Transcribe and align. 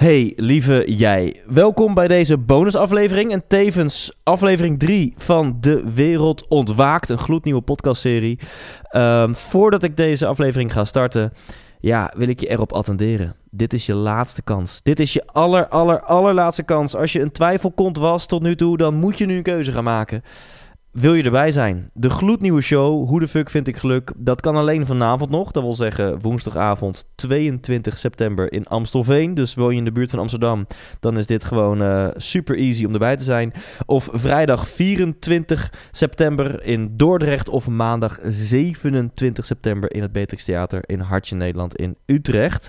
Hey, 0.00 0.32
lieve 0.36 0.84
jij. 0.86 1.42
Welkom 1.46 1.94
bij 1.94 2.08
deze 2.08 2.38
bonusaflevering 2.38 3.32
en 3.32 3.46
tevens 3.46 4.12
aflevering 4.22 4.78
3 4.78 5.14
van 5.16 5.56
De 5.60 5.92
Wereld 5.94 6.48
Ontwaakt, 6.48 7.08
een 7.08 7.18
gloednieuwe 7.18 7.60
podcastserie. 7.60 8.38
Ehm, 8.82 9.32
voordat 9.32 9.82
ik 9.82 9.96
deze 9.96 10.26
aflevering 10.26 10.72
ga 10.72 10.84
starten, 10.84 11.32
ja, 11.80 12.12
wil 12.16 12.28
ik 12.28 12.40
je 12.40 12.48
erop 12.48 12.72
attenderen. 12.72 13.36
Dit 13.50 13.72
is 13.72 13.86
je 13.86 13.94
laatste 13.94 14.42
kans. 14.42 14.82
Dit 14.82 15.00
is 15.00 15.12
je 15.12 15.26
aller, 15.26 15.68
aller, 15.68 16.00
allerlaatste 16.00 16.62
kans. 16.62 16.96
Als 16.96 17.12
je 17.12 17.20
een 17.20 17.32
twijfelkont 17.32 17.98
was 17.98 18.26
tot 18.26 18.42
nu 18.42 18.56
toe, 18.56 18.76
dan 18.76 18.94
moet 18.94 19.18
je 19.18 19.26
nu 19.26 19.36
een 19.36 19.42
keuze 19.42 19.72
gaan 19.72 19.84
maken. 19.84 20.22
Wil 20.90 21.14
je 21.14 21.22
erbij 21.22 21.52
zijn? 21.52 21.90
De 21.94 22.10
gloednieuwe 22.10 22.60
show, 22.60 23.08
Hoe 23.08 23.20
de 23.20 23.28
fuck 23.28 23.50
vind 23.50 23.68
ik 23.68 23.76
geluk? 23.76 24.12
Dat 24.16 24.40
kan 24.40 24.56
alleen 24.56 24.86
vanavond 24.86 25.30
nog. 25.30 25.50
Dat 25.50 25.62
wil 25.62 25.74
zeggen 25.74 26.20
woensdagavond 26.20 27.04
22 27.14 27.98
september 27.98 28.52
in 28.52 28.66
Amstelveen. 28.66 29.34
Dus 29.34 29.54
woon 29.54 29.70
je 29.70 29.78
in 29.78 29.84
de 29.84 29.92
buurt 29.92 30.10
van 30.10 30.18
Amsterdam, 30.18 30.66
dan 31.00 31.18
is 31.18 31.26
dit 31.26 31.44
gewoon 31.44 31.82
uh, 31.82 32.08
super 32.16 32.56
easy 32.56 32.84
om 32.84 32.92
erbij 32.92 33.16
te 33.16 33.24
zijn. 33.24 33.52
Of 33.86 34.08
vrijdag 34.12 34.68
24 34.68 35.72
september 35.90 36.64
in 36.64 36.96
Dordrecht. 36.96 37.48
Of 37.48 37.68
maandag 37.68 38.18
27 38.22 39.44
september 39.44 39.94
in 39.94 40.02
het 40.02 40.12
Beatrix 40.12 40.44
Theater 40.44 40.82
in 40.86 41.00
Hartje 41.00 41.36
Nederland 41.36 41.76
in 41.76 41.96
Utrecht. 42.06 42.68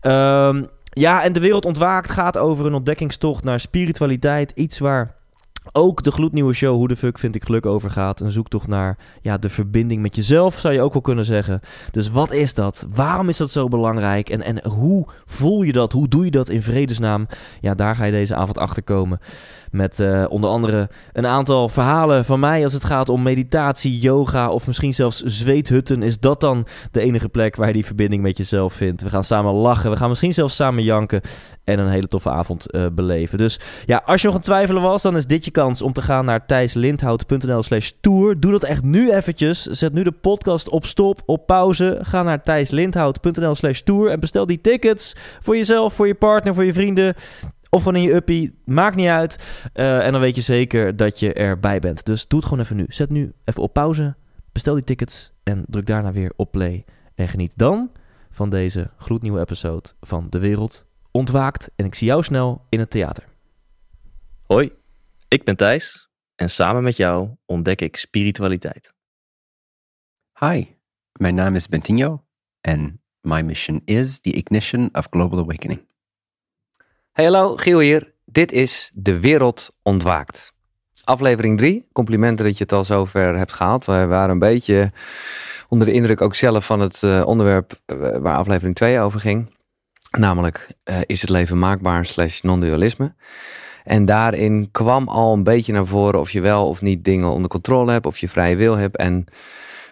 Um, 0.00 0.68
ja, 0.82 1.22
en 1.22 1.32
de 1.32 1.40
wereld 1.40 1.64
ontwaakt 1.64 2.10
gaat 2.10 2.38
over 2.38 2.66
een 2.66 2.74
ontdekkingstocht 2.74 3.44
naar 3.44 3.60
spiritualiteit. 3.60 4.52
Iets 4.54 4.78
waar 4.78 5.18
ook 5.72 6.02
de 6.02 6.10
gloednieuwe 6.10 6.52
show 6.52 6.74
Hoe 6.74 6.88
de 6.88 6.96
fuck 6.96 7.18
vind 7.18 7.34
ik 7.34 7.44
geluk 7.44 7.66
over 7.66 7.90
gaat. 7.90 8.20
Een 8.20 8.30
zoektocht 8.30 8.66
naar 8.66 8.98
ja, 9.22 9.38
de 9.38 9.48
verbinding 9.48 10.02
met 10.02 10.16
jezelf, 10.16 10.58
zou 10.58 10.74
je 10.74 10.80
ook 10.80 10.92
wel 10.92 11.02
kunnen 11.02 11.24
zeggen. 11.24 11.60
Dus 11.90 12.10
wat 12.10 12.32
is 12.32 12.54
dat? 12.54 12.86
Waarom 12.94 13.28
is 13.28 13.36
dat 13.36 13.50
zo 13.50 13.68
belangrijk? 13.68 14.30
En, 14.30 14.42
en 14.42 14.68
hoe 14.68 15.06
voel 15.24 15.62
je 15.62 15.72
dat? 15.72 15.92
Hoe 15.92 16.08
doe 16.08 16.24
je 16.24 16.30
dat 16.30 16.48
in 16.48 16.62
vredesnaam? 16.62 17.26
Ja, 17.60 17.74
daar 17.74 17.96
ga 17.96 18.04
je 18.04 18.12
deze 18.12 18.34
avond 18.34 18.58
achter 18.58 18.82
komen. 18.82 19.20
Met 19.70 19.98
uh, 19.98 20.24
onder 20.28 20.50
andere 20.50 20.88
een 21.12 21.26
aantal 21.26 21.68
verhalen 21.68 22.24
van 22.24 22.40
mij 22.40 22.64
als 22.64 22.72
het 22.72 22.84
gaat 22.84 23.08
om 23.08 23.22
meditatie, 23.22 23.98
yoga 23.98 24.50
of 24.50 24.66
misschien 24.66 24.94
zelfs 24.94 25.22
zweethutten. 25.22 26.02
Is 26.02 26.18
dat 26.20 26.40
dan 26.40 26.66
de 26.90 27.00
enige 27.00 27.28
plek 27.28 27.56
waar 27.56 27.66
je 27.66 27.72
die 27.72 27.86
verbinding 27.86 28.22
met 28.22 28.36
jezelf 28.36 28.72
vindt? 28.72 29.02
We 29.02 29.10
gaan 29.10 29.24
samen 29.24 29.52
lachen, 29.52 29.90
we 29.90 29.96
gaan 29.96 30.08
misschien 30.08 30.32
zelfs 30.32 30.56
samen 30.56 30.82
janken 30.82 31.20
en 31.64 31.78
een 31.78 31.88
hele 31.88 32.08
toffe 32.08 32.30
avond 32.30 32.74
uh, 32.74 32.86
beleven. 32.92 33.38
Dus 33.38 33.60
ja, 33.86 34.02
als 34.04 34.20
je 34.20 34.26
nog 34.26 34.36
een 34.36 34.42
twijfelen 34.42 34.82
was, 34.82 35.02
dan 35.02 35.16
is 35.16 35.26
dit 35.26 35.44
je 35.44 35.50
kans 35.50 35.82
om 35.82 35.92
te 35.92 36.02
gaan 36.02 36.24
naar 36.24 36.46
thijslindhout.nl 36.46 37.62
slash 37.62 37.90
tour. 38.00 38.40
Doe 38.40 38.50
dat 38.50 38.64
echt 38.64 38.82
nu 38.82 39.12
eventjes. 39.12 39.62
Zet 39.62 39.92
nu 39.92 40.02
de 40.02 40.12
podcast 40.12 40.68
op 40.68 40.86
stop, 40.86 41.22
op 41.26 41.46
pauze. 41.46 41.98
Ga 42.02 42.22
naar 42.22 42.42
thijslindhout.nl 42.42 43.54
slash 43.54 43.80
tour 43.80 44.10
en 44.10 44.20
bestel 44.20 44.46
die 44.46 44.60
tickets 44.60 45.16
voor 45.42 45.56
jezelf, 45.56 45.94
voor 45.94 46.06
je 46.06 46.14
partner, 46.14 46.54
voor 46.54 46.64
je 46.64 46.72
vrienden. 46.72 47.14
Of 47.70 47.82
gewoon 47.82 47.96
in 47.96 48.08
je 48.08 48.14
uppie, 48.14 48.58
maakt 48.64 48.96
niet 48.96 49.08
uit. 49.08 49.62
Uh, 49.74 50.06
en 50.06 50.12
dan 50.12 50.20
weet 50.20 50.36
je 50.36 50.42
zeker 50.42 50.96
dat 50.96 51.20
je 51.20 51.32
erbij 51.32 51.78
bent. 51.78 52.04
Dus 52.06 52.28
doe 52.28 52.38
het 52.38 52.48
gewoon 52.48 52.64
even 52.64 52.76
nu. 52.76 52.84
Zet 52.88 53.10
nu 53.10 53.32
even 53.44 53.62
op 53.62 53.72
pauze, 53.72 54.16
bestel 54.52 54.74
die 54.74 54.84
tickets 54.84 55.32
en 55.42 55.64
druk 55.66 55.86
daarna 55.86 56.12
weer 56.12 56.32
op 56.36 56.50
play. 56.50 56.84
En 57.14 57.28
geniet 57.28 57.52
dan 57.56 57.92
van 58.30 58.50
deze 58.50 58.90
gloednieuwe 58.96 59.40
episode 59.40 59.88
van 60.00 60.26
De 60.30 60.38
Wereld 60.38 60.86
Ontwaakt. 61.10 61.70
En 61.76 61.84
ik 61.84 61.94
zie 61.94 62.06
jou 62.06 62.22
snel 62.22 62.66
in 62.68 62.78
het 62.78 62.90
theater. 62.90 63.24
Hoi, 64.46 64.72
ik 65.28 65.44
ben 65.44 65.56
Thijs 65.56 66.08
en 66.34 66.50
samen 66.50 66.82
met 66.82 66.96
jou 66.96 67.30
ontdek 67.46 67.80
ik 67.80 67.96
spiritualiteit. 67.96 68.94
Hi, 70.38 70.66
mijn 71.12 71.34
naam 71.34 71.54
is 71.54 71.68
Bentinho 71.68 72.24
en 72.60 73.02
my 73.20 73.42
mission 73.42 73.82
is 73.84 74.20
the 74.20 74.32
ignition 74.32 74.88
of 74.92 75.06
global 75.10 75.38
awakening. 75.38 75.88
Hey 77.10 77.24
hallo, 77.24 77.56
Giel 77.56 77.78
hier. 77.78 78.12
Dit 78.24 78.52
is 78.52 78.90
De 78.94 79.20
Wereld 79.20 79.70
Ontwaakt. 79.82 80.52
Aflevering 81.04 81.58
3. 81.58 81.88
Complimenten 81.92 82.44
dat 82.44 82.58
je 82.58 82.62
het 82.62 82.72
al 82.72 82.84
zover 82.84 83.36
hebt 83.36 83.52
gehaald. 83.52 83.84
We 83.84 84.06
waren 84.06 84.30
een 84.30 84.38
beetje 84.38 84.92
onder 85.68 85.86
de 85.86 85.92
indruk 85.92 86.20
ook 86.20 86.34
zelf 86.34 86.66
van 86.66 86.80
het 86.80 87.02
uh, 87.02 87.22
onderwerp 87.26 87.80
uh, 87.86 88.16
waar 88.16 88.36
aflevering 88.36 88.74
2 88.74 89.00
over 89.00 89.20
ging. 89.20 89.54
Namelijk, 90.18 90.68
uh, 90.84 91.00
is 91.06 91.20
het 91.20 91.30
leven 91.30 91.58
maakbaar 91.58 92.06
slash 92.06 92.40
non-dualisme? 92.40 93.14
En 93.84 94.04
daarin 94.04 94.68
kwam 94.70 95.08
al 95.08 95.32
een 95.32 95.44
beetje 95.44 95.72
naar 95.72 95.86
voren 95.86 96.20
of 96.20 96.30
je 96.30 96.40
wel 96.40 96.68
of 96.68 96.80
niet 96.80 97.04
dingen 97.04 97.30
onder 97.30 97.50
controle 97.50 97.92
hebt, 97.92 98.06
of 98.06 98.18
je 98.18 98.28
vrije 98.28 98.56
wil 98.56 98.76
hebt. 98.76 98.96
En 98.96 99.24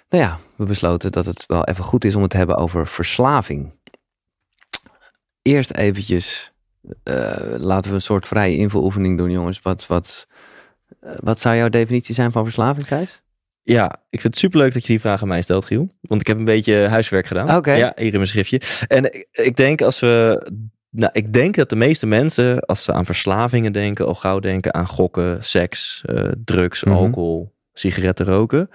nou 0.08 0.24
ja, 0.24 0.38
we 0.56 0.64
besloten 0.64 1.12
dat 1.12 1.26
het 1.26 1.46
wel 1.46 1.64
even 1.64 1.84
goed 1.84 2.04
is 2.04 2.14
om 2.14 2.22
het 2.22 2.30
te 2.30 2.36
hebben 2.36 2.56
over 2.56 2.86
verslaving. 2.86 3.72
Eerst 5.42 5.72
eventjes 5.72 6.52
laten 7.58 7.90
we 7.90 7.96
een 7.96 8.02
soort 8.02 8.28
vrije 8.28 8.56
invuloefening 8.56 9.18
doen, 9.18 9.30
jongens. 9.30 9.62
Wat, 9.62 9.86
wat, 9.86 10.26
uh, 11.04 11.10
wat 11.20 11.40
zou 11.40 11.56
jouw 11.56 11.68
definitie 11.68 12.14
zijn 12.14 12.32
van 12.32 12.44
verslaving, 12.44 12.86
Thijs? 12.86 13.22
Ja, 13.62 14.02
ik 14.10 14.20
vind 14.20 14.34
het 14.34 14.38
superleuk 14.38 14.72
dat 14.72 14.82
je 14.82 14.88
die 14.88 15.00
vraag 15.00 15.22
aan 15.22 15.28
mij 15.28 15.42
stelt, 15.42 15.64
Giel. 15.64 15.88
Want 16.00 16.20
ik 16.20 16.26
heb 16.26 16.38
een 16.38 16.44
beetje 16.44 16.86
huiswerk 16.88 17.26
gedaan. 17.26 17.56
Okay. 17.56 17.78
Ja, 17.78 17.92
hier 17.96 18.06
in 18.06 18.12
mijn 18.12 18.26
schriftje. 18.26 18.60
En 18.86 19.04
ik, 19.04 19.28
ik 19.32 19.56
denk 19.56 19.82
als 19.82 20.00
we 20.00 20.46
nou, 20.90 21.10
ik 21.12 21.32
denk 21.32 21.54
dat 21.54 21.68
de 21.68 21.76
meeste 21.76 22.06
mensen, 22.06 22.60
als 22.60 22.84
ze 22.84 22.92
aan 22.92 23.04
verslavingen 23.04 23.72
denken, 23.72 24.06
al 24.06 24.14
gauw 24.14 24.38
denken 24.38 24.74
aan 24.74 24.86
gokken, 24.86 25.44
seks, 25.44 26.02
uh, 26.06 26.30
drugs, 26.44 26.84
mm 26.84 26.92
-hmm. 26.92 27.00
alcohol, 27.00 27.54
sigaretten 27.72 28.26
roken. 28.26 28.70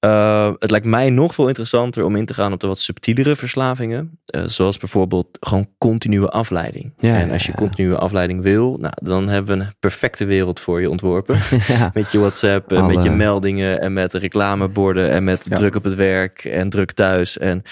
Uh, 0.00 0.52
het 0.58 0.70
lijkt 0.70 0.86
mij 0.86 1.10
nog 1.10 1.34
veel 1.34 1.48
interessanter 1.48 2.04
om 2.04 2.16
in 2.16 2.26
te 2.26 2.34
gaan 2.34 2.52
op 2.52 2.60
de 2.60 2.66
wat 2.66 2.78
subtielere 2.78 3.36
verslavingen. 3.36 4.20
Uh, 4.34 4.42
zoals 4.46 4.78
bijvoorbeeld 4.78 5.28
gewoon 5.40 5.68
continue 5.78 6.28
afleiding. 6.28 6.92
Ja, 6.96 7.14
en 7.14 7.30
als 7.30 7.46
je 7.46 7.54
continue 7.54 7.96
afleiding 7.96 8.42
wil, 8.42 8.76
nou, 8.78 8.94
dan 9.02 9.28
hebben 9.28 9.58
we 9.58 9.64
een 9.64 9.72
perfecte 9.78 10.24
wereld 10.24 10.60
voor 10.60 10.80
je 10.80 10.90
ontworpen. 10.90 11.38
ja. 11.74 11.90
Met 11.94 12.12
je 12.12 12.18
WhatsApp, 12.18 12.72
en 12.72 12.76
Alle... 12.76 12.94
met 12.94 13.02
je 13.02 13.10
meldingen 13.10 13.80
en 13.80 13.92
met 13.92 14.14
reclameborden 14.14 15.10
en 15.10 15.24
met 15.24 15.44
druk 15.44 15.74
op 15.74 15.84
het 15.84 15.94
werk 15.94 16.44
en 16.44 16.68
druk 16.68 16.92
thuis. 16.92 17.38
En 17.38 17.62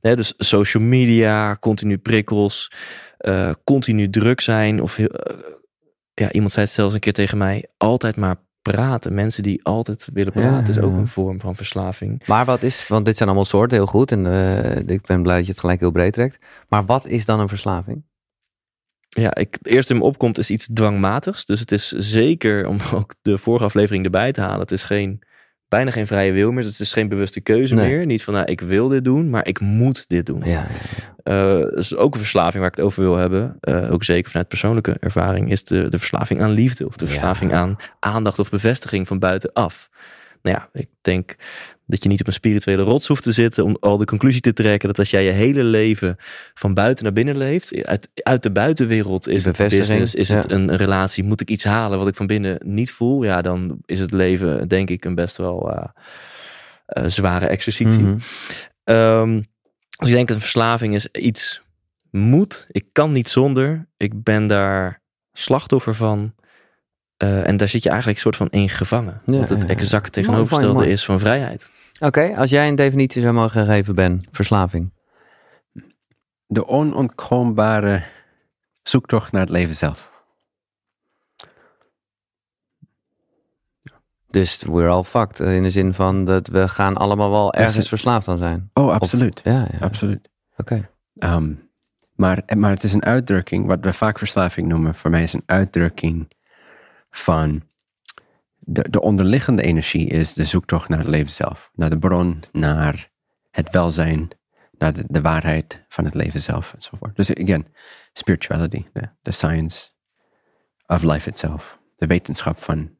hè, 0.00 0.16
dus 0.16 0.34
social 0.36 0.82
media, 0.82 1.56
continu 1.60 1.98
prikkels, 1.98 2.72
uh, 3.20 3.50
continu 3.64 4.10
druk 4.10 4.40
zijn. 4.40 4.82
Of 4.82 4.98
ja, 6.14 6.32
iemand 6.32 6.52
zei 6.52 6.64
het 6.64 6.74
zelfs 6.74 6.94
een 6.94 7.00
keer 7.00 7.12
tegen 7.12 7.38
mij, 7.38 7.64
altijd 7.76 8.16
maar 8.16 8.36
praten. 8.62 9.14
Mensen 9.14 9.42
die 9.42 9.64
altijd 9.64 10.08
willen 10.12 10.32
praten 10.32 10.68
is 10.68 10.78
ook 10.78 10.92
een 10.96 11.08
vorm 11.08 11.40
van 11.40 11.56
verslaving. 11.56 12.22
Maar 12.26 12.44
wat 12.44 12.62
is, 12.62 12.88
want 12.88 13.04
dit 13.04 13.16
zijn 13.16 13.28
allemaal 13.28 13.46
soorten, 13.46 13.76
heel 13.76 13.86
goed. 13.86 14.12
En 14.12 14.24
uh, 14.24 14.76
ik 14.76 15.06
ben 15.06 15.22
blij 15.22 15.36
dat 15.36 15.44
je 15.44 15.50
het 15.50 15.60
gelijk 15.60 15.80
heel 15.80 15.90
breed 15.90 16.12
trekt. 16.12 16.38
Maar 16.68 16.84
wat 16.84 17.06
is 17.06 17.24
dan 17.24 17.40
een 17.40 17.48
verslaving? 17.48 18.02
Ja, 19.08 19.34
ik, 19.34 19.54
het 19.62 19.66
eerste 19.66 19.92
in 19.92 19.98
me 19.98 20.04
opkomt 20.04 20.38
is 20.38 20.50
iets 20.50 20.68
dwangmatigs. 20.72 21.44
Dus 21.44 21.60
het 21.60 21.72
is 21.72 21.88
zeker, 21.88 22.66
om 22.66 22.78
ook 22.94 23.14
de 23.22 23.38
vorige 23.38 23.64
aflevering 23.64 24.04
erbij 24.04 24.32
te 24.32 24.40
halen, 24.40 24.60
het 24.60 24.70
is 24.72 24.82
geen, 24.82 25.22
bijna 25.68 25.90
geen 25.90 26.06
vrije 26.06 26.32
wil 26.32 26.52
meer. 26.52 26.62
Dus 26.62 26.72
het 26.72 26.80
is 26.80 26.92
geen 26.92 27.08
bewuste 27.08 27.40
keuze 27.40 27.74
Nee. 27.74 27.88
meer. 27.88 28.06
Niet 28.06 28.24
van, 28.24 28.34
nou, 28.34 28.46
ik 28.46 28.60
wil 28.60 28.88
dit 28.88 29.04
doen, 29.04 29.30
maar 29.30 29.46
ik 29.46 29.60
moet 29.60 30.04
dit 30.08 30.26
doen. 30.26 30.40
Ja, 30.44 30.50
ja, 30.50 31.11
Uh, 31.24 31.56
dus 31.74 31.96
ook 31.96 32.14
een 32.14 32.20
verslaving 32.20 32.58
waar 32.58 32.70
ik 32.70 32.76
het 32.76 32.84
over 32.84 33.02
wil 33.02 33.16
hebben, 33.16 33.58
uh, 33.60 33.92
ook 33.92 34.04
zeker 34.04 34.30
vanuit 34.30 34.48
persoonlijke 34.48 34.96
ervaring, 35.00 35.50
is 35.50 35.64
de, 35.64 35.88
de 35.88 35.98
verslaving 35.98 36.42
aan 36.42 36.50
liefde 36.50 36.86
of 36.86 36.96
de 36.96 37.06
verslaving 37.06 37.50
Ja. 37.50 37.56
aan 37.56 37.76
aandacht 37.98 38.38
of 38.38 38.50
bevestiging 38.50 39.06
van 39.06 39.18
buitenaf. 39.18 39.90
Nou 40.42 40.56
ja, 40.56 40.80
ik 40.80 40.88
denk 41.00 41.34
dat 41.86 42.02
je 42.02 42.08
niet 42.08 42.20
op 42.20 42.26
een 42.26 42.32
spirituele 42.32 42.82
rots 42.82 43.08
hoeft 43.08 43.22
te 43.22 43.32
zitten 43.32 43.64
om 43.64 43.76
al 43.80 43.96
de 43.96 44.04
conclusie 44.04 44.40
te 44.40 44.52
trekken 44.52 44.88
dat 44.88 44.98
als 44.98 45.10
jij 45.10 45.24
je 45.24 45.30
hele 45.30 45.62
leven 45.62 46.16
van 46.54 46.74
buiten 46.74 47.04
naar 47.04 47.12
binnen 47.12 47.36
leeft, 47.36 47.84
uit, 47.84 48.08
uit 48.14 48.42
de 48.42 48.50
buitenwereld 48.50 49.28
is 49.28 49.44
het 49.44 49.56
business, 49.56 50.14
is 50.14 50.28
ja. 50.28 50.34
het 50.34 50.50
een 50.50 50.76
relatie, 50.76 51.24
moet 51.24 51.40
ik 51.40 51.50
iets 51.50 51.64
halen 51.64 51.98
wat 51.98 52.08
ik 52.08 52.16
van 52.16 52.26
binnen 52.26 52.58
niet 52.64 52.90
voel, 52.90 53.22
ja, 53.22 53.42
dan 53.42 53.78
is 53.86 54.00
het 54.00 54.10
leven 54.12 54.68
denk 54.68 54.90
ik 54.90 55.04
een 55.04 55.14
best 55.14 55.36
wel 55.36 55.70
uh, 55.70 55.84
uh, 56.86 57.04
zware 57.06 57.46
exercitie. 57.46 58.16
Um, 58.84 59.44
dus 60.02 60.10
ik 60.10 60.16
denk 60.16 60.28
dat 60.28 60.36
een 60.36 60.42
verslaving 60.42 60.94
is 60.94 61.06
iets 61.06 61.62
moet. 62.10 62.66
Ik 62.70 62.84
kan 62.92 63.12
niet 63.12 63.28
zonder. 63.28 63.86
Ik 63.96 64.22
ben 64.22 64.46
daar 64.46 65.00
slachtoffer 65.32 65.94
van. 65.94 66.34
Uh, 67.22 67.48
en 67.48 67.56
daar 67.56 67.68
zit 67.68 67.82
je 67.82 67.88
eigenlijk 67.88 68.18
soort 68.18 68.36
van 68.36 68.48
in 68.50 68.68
gevangen. 68.68 69.20
Ja, 69.26 69.36
want 69.36 69.48
het 69.48 69.60
ja, 69.60 69.66
ja. 69.66 69.72
exact 69.72 70.12
tegenovergestelde 70.12 70.74
Mooi, 70.74 70.74
mooi, 70.74 70.86
mooi. 70.86 70.94
is 70.94 71.04
van 71.04 71.18
vrijheid. 71.18 71.70
Oké, 72.00 72.36
als 72.36 72.50
jij 72.50 72.68
een 72.68 72.74
definitie 72.74 73.22
zou 73.22 73.34
mogen 73.34 73.66
geven, 73.66 73.94
Ben, 73.94 74.24
verslaving. 74.30 74.92
De 76.46 76.66
onontkoombare 76.66 78.02
zoektocht 78.82 79.32
naar 79.32 79.40
het 79.40 79.50
leven 79.50 79.74
zelf. 79.74 80.11
Dus 84.32 84.62
we're 84.62 84.88
all 84.88 85.02
fucked. 85.04 85.40
eh, 85.40 85.56
In 85.56 85.62
de 85.62 85.70
zin 85.70 85.94
van 85.94 86.24
dat 86.24 86.48
we 86.48 86.68
gaan 86.68 86.96
allemaal 86.96 87.30
wel 87.30 87.54
ergens 87.54 87.88
verslaafd 87.88 88.28
aan 88.28 88.38
zijn. 88.38 88.70
Oh, 88.74 88.90
absoluut. 88.92 89.38
Of- 89.38 89.52
ja, 89.52 89.68
ja. 89.72 89.78
Absoluut. 89.80 90.28
Oké. 90.56 90.88
Um, 91.14 91.70
maar, 92.14 92.42
maar 92.56 92.70
het 92.70 92.84
is 92.84 92.92
een 92.92 93.04
uitdrukking, 93.04 93.66
wat 93.66 93.78
we 93.80 93.92
vaak 93.92 94.18
verslaving 94.18 94.68
noemen, 94.68 94.94
voor 94.94 95.10
mij 95.10 95.22
is 95.22 95.32
een 95.32 95.42
uitdrukking 95.46 96.30
van 97.10 97.62
de, 98.58 98.86
de 98.90 99.00
onderliggende 99.00 99.62
energie 99.62 100.06
is 100.08 100.34
de 100.34 100.44
zoektocht 100.44 100.88
naar 100.88 100.98
het 100.98 101.08
leven 101.08 101.30
zelf. 101.30 101.70
Naar 101.74 101.90
de 101.90 101.98
bron, 101.98 102.42
naar 102.52 103.10
het 103.50 103.68
welzijn, 103.70 104.28
naar 104.78 104.92
de, 104.92 105.04
de 105.06 105.20
waarheid 105.20 105.84
van 105.88 106.04
het 106.04 106.14
leven 106.14 106.40
zelf 106.40 106.72
enzovoort. 106.74 107.16
Dus 107.16 107.34
again, 107.34 107.66
spirituality, 108.12 108.84
the 109.22 109.30
science 109.32 109.88
of 110.86 111.02
life 111.02 111.28
itself. 111.28 111.78
De 111.96 112.06
wetenschap 112.06 112.62
van 112.62 112.90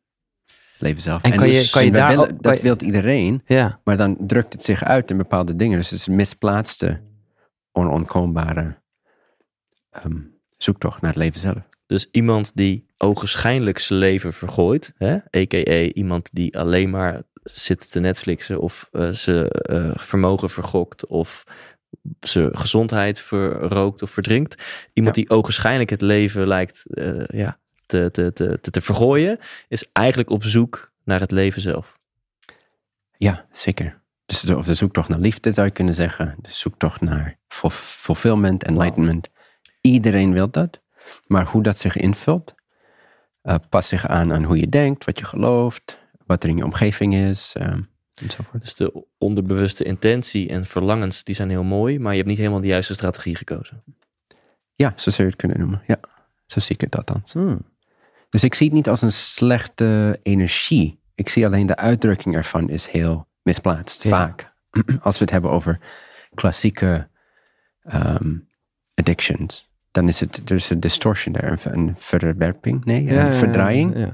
leven 0.82 1.02
zelf. 1.02 1.22
En 1.22 1.36
kan 1.36 1.46
je- 1.48 1.52
dus 1.54 1.70
kan 1.70 1.84
je 1.84 1.90
daar 1.92 2.08
willen- 2.08 2.22
ook- 2.24 2.28
kan 2.28 2.38
dat 2.40 2.56
je- 2.56 2.62
wil 2.62 2.76
iedereen, 2.80 3.42
Ja, 3.46 3.80
maar 3.84 3.96
dan 3.96 4.16
drukt 4.20 4.52
het 4.52 4.64
zich 4.64 4.84
uit 4.84 5.10
in 5.10 5.16
bepaalde 5.16 5.56
dingen. 5.56 5.78
Dus 5.78 5.90
het 5.90 5.98
is 5.98 6.06
een 6.06 6.16
misplaatste, 6.16 7.00
onontkoombare 7.72 8.80
ehm, 9.90 10.16
zoektocht 10.56 11.00
naar 11.00 11.10
het 11.10 11.18
leven 11.18 11.40
zelf. 11.40 11.68
Dus 11.86 12.08
iemand 12.10 12.50
die 12.56 12.86
ogenschijnlijk 12.98 13.78
zijn 13.78 13.98
leven 13.98 14.32
vergooit, 14.32 14.92
hè? 14.96 15.14
a.k.a. 15.36 15.80
iemand 15.92 16.28
die 16.32 16.58
alleen 16.58 16.90
maar 16.90 17.22
zit 17.42 17.90
te 17.90 18.00
Netflixen 18.00 18.60
of 18.60 18.88
eh, 18.92 19.08
zijn 19.10 19.48
eh, 19.48 19.90
vermogen 19.94 20.50
vergokt 20.50 21.06
of 21.06 21.44
zijn 22.20 22.58
gezondheid 22.58 23.20
verrookt 23.20 24.02
of 24.02 24.10
verdrinkt. 24.10 24.62
Iemand 24.92 25.14
die 25.14 25.30
ogenschijnlijk 25.30 25.90
het 25.90 26.00
leven 26.00 26.46
lijkt 26.46 26.84
eh, 26.94 27.24
ja, 27.26 27.58
te, 27.92 28.10
te, 28.10 28.32
te, 28.32 28.58
te, 28.60 28.70
te 28.70 28.80
vergooien, 28.80 29.38
is 29.68 29.84
eigenlijk 29.92 30.30
op 30.30 30.44
zoek 30.44 30.92
naar 31.04 31.20
het 31.20 31.30
leven 31.30 31.62
zelf. 31.62 31.98
Ja, 33.16 33.46
zeker. 33.52 34.00
Dus 34.26 34.40
de, 34.40 34.56
of 34.56 34.64
de 34.66 34.74
zoektocht 34.74 35.08
naar 35.08 35.18
liefde 35.18 35.52
zou 35.52 35.66
je 35.66 35.72
kunnen 35.72 35.94
zeggen. 35.94 36.36
De 36.40 36.52
zoektocht 36.52 37.00
naar 37.00 37.38
ful- 37.48 37.70
fulfillment, 37.70 38.62
enlightenment. 38.62 39.28
Iedereen 39.80 40.32
wil 40.32 40.50
dat. 40.50 40.80
Maar 41.26 41.46
hoe 41.46 41.62
dat 41.62 41.78
zich 41.78 41.96
invult, 41.96 42.54
eh 43.42 43.54
past 43.68 43.88
zich 43.88 44.06
aan 44.06 44.32
aan 44.32 44.44
hoe 44.44 44.58
je 44.58 44.68
denkt, 44.68 45.04
wat 45.04 45.18
je 45.18 45.24
gelooft, 45.24 45.98
wat 46.26 46.42
er 46.42 46.48
in 46.48 46.56
je 46.56 46.64
omgeving 46.64 47.14
is, 47.14 47.52
ehm, 47.56 47.80
enzovoort. 48.14 48.62
Dus 48.62 48.74
de 48.74 49.04
onderbewuste 49.18 49.84
intentie 49.84 50.48
en 50.48 50.66
verlangens, 50.66 51.24
die 51.24 51.34
zijn 51.34 51.50
heel 51.50 51.64
mooi, 51.64 51.98
maar 51.98 52.10
je 52.10 52.16
hebt 52.16 52.28
niet 52.28 52.38
helemaal 52.38 52.60
de 52.60 52.66
juiste 52.66 52.94
strategie 52.94 53.36
gekozen. 53.36 53.82
Ja, 54.74 54.92
zo 54.96 55.10
zou 55.10 55.22
je 55.22 55.32
het 55.32 55.40
kunnen 55.40 55.58
noemen. 55.58 55.82
Ja, 55.86 56.00
zo 56.46 56.60
zie 56.60 56.74
ik 56.74 56.80
het 56.80 56.96
althans. 56.96 57.32
Hmm. 57.32 57.71
Dus 58.32 58.44
ik 58.44 58.54
zie 58.54 58.66
het 58.66 58.74
niet 58.76 58.88
als 58.88 59.02
een 59.02 59.12
slechte 59.12 60.18
energie. 60.22 61.00
Ik 61.14 61.28
zie 61.28 61.46
alleen 61.46 61.66
de 61.66 61.76
uitdrukking 61.76 62.34
ervan 62.34 62.68
is 62.68 62.86
heel 62.86 63.26
misplaatst, 63.42 64.02
Ja. 64.02 64.10
vaak. 64.10 64.52
Als 65.02 65.18
we 65.18 65.24
het 65.24 65.32
hebben 65.32 65.50
over 65.50 65.78
klassieke 66.34 67.08
ehm, 67.82 68.34
addictions, 68.94 69.68
dan 69.90 70.08
is 70.08 70.20
het, 70.20 70.42
er 70.50 70.56
is 70.56 70.70
een 70.70 70.80
distortion 70.80 71.34
daar, 71.34 71.60
een, 71.64 71.94
verwerping, 71.98 72.84
nee, 72.84 73.04
Ja, 73.04 73.28
een 73.28 73.34
verdraaiing. 73.34 73.96
ja. 73.96 74.12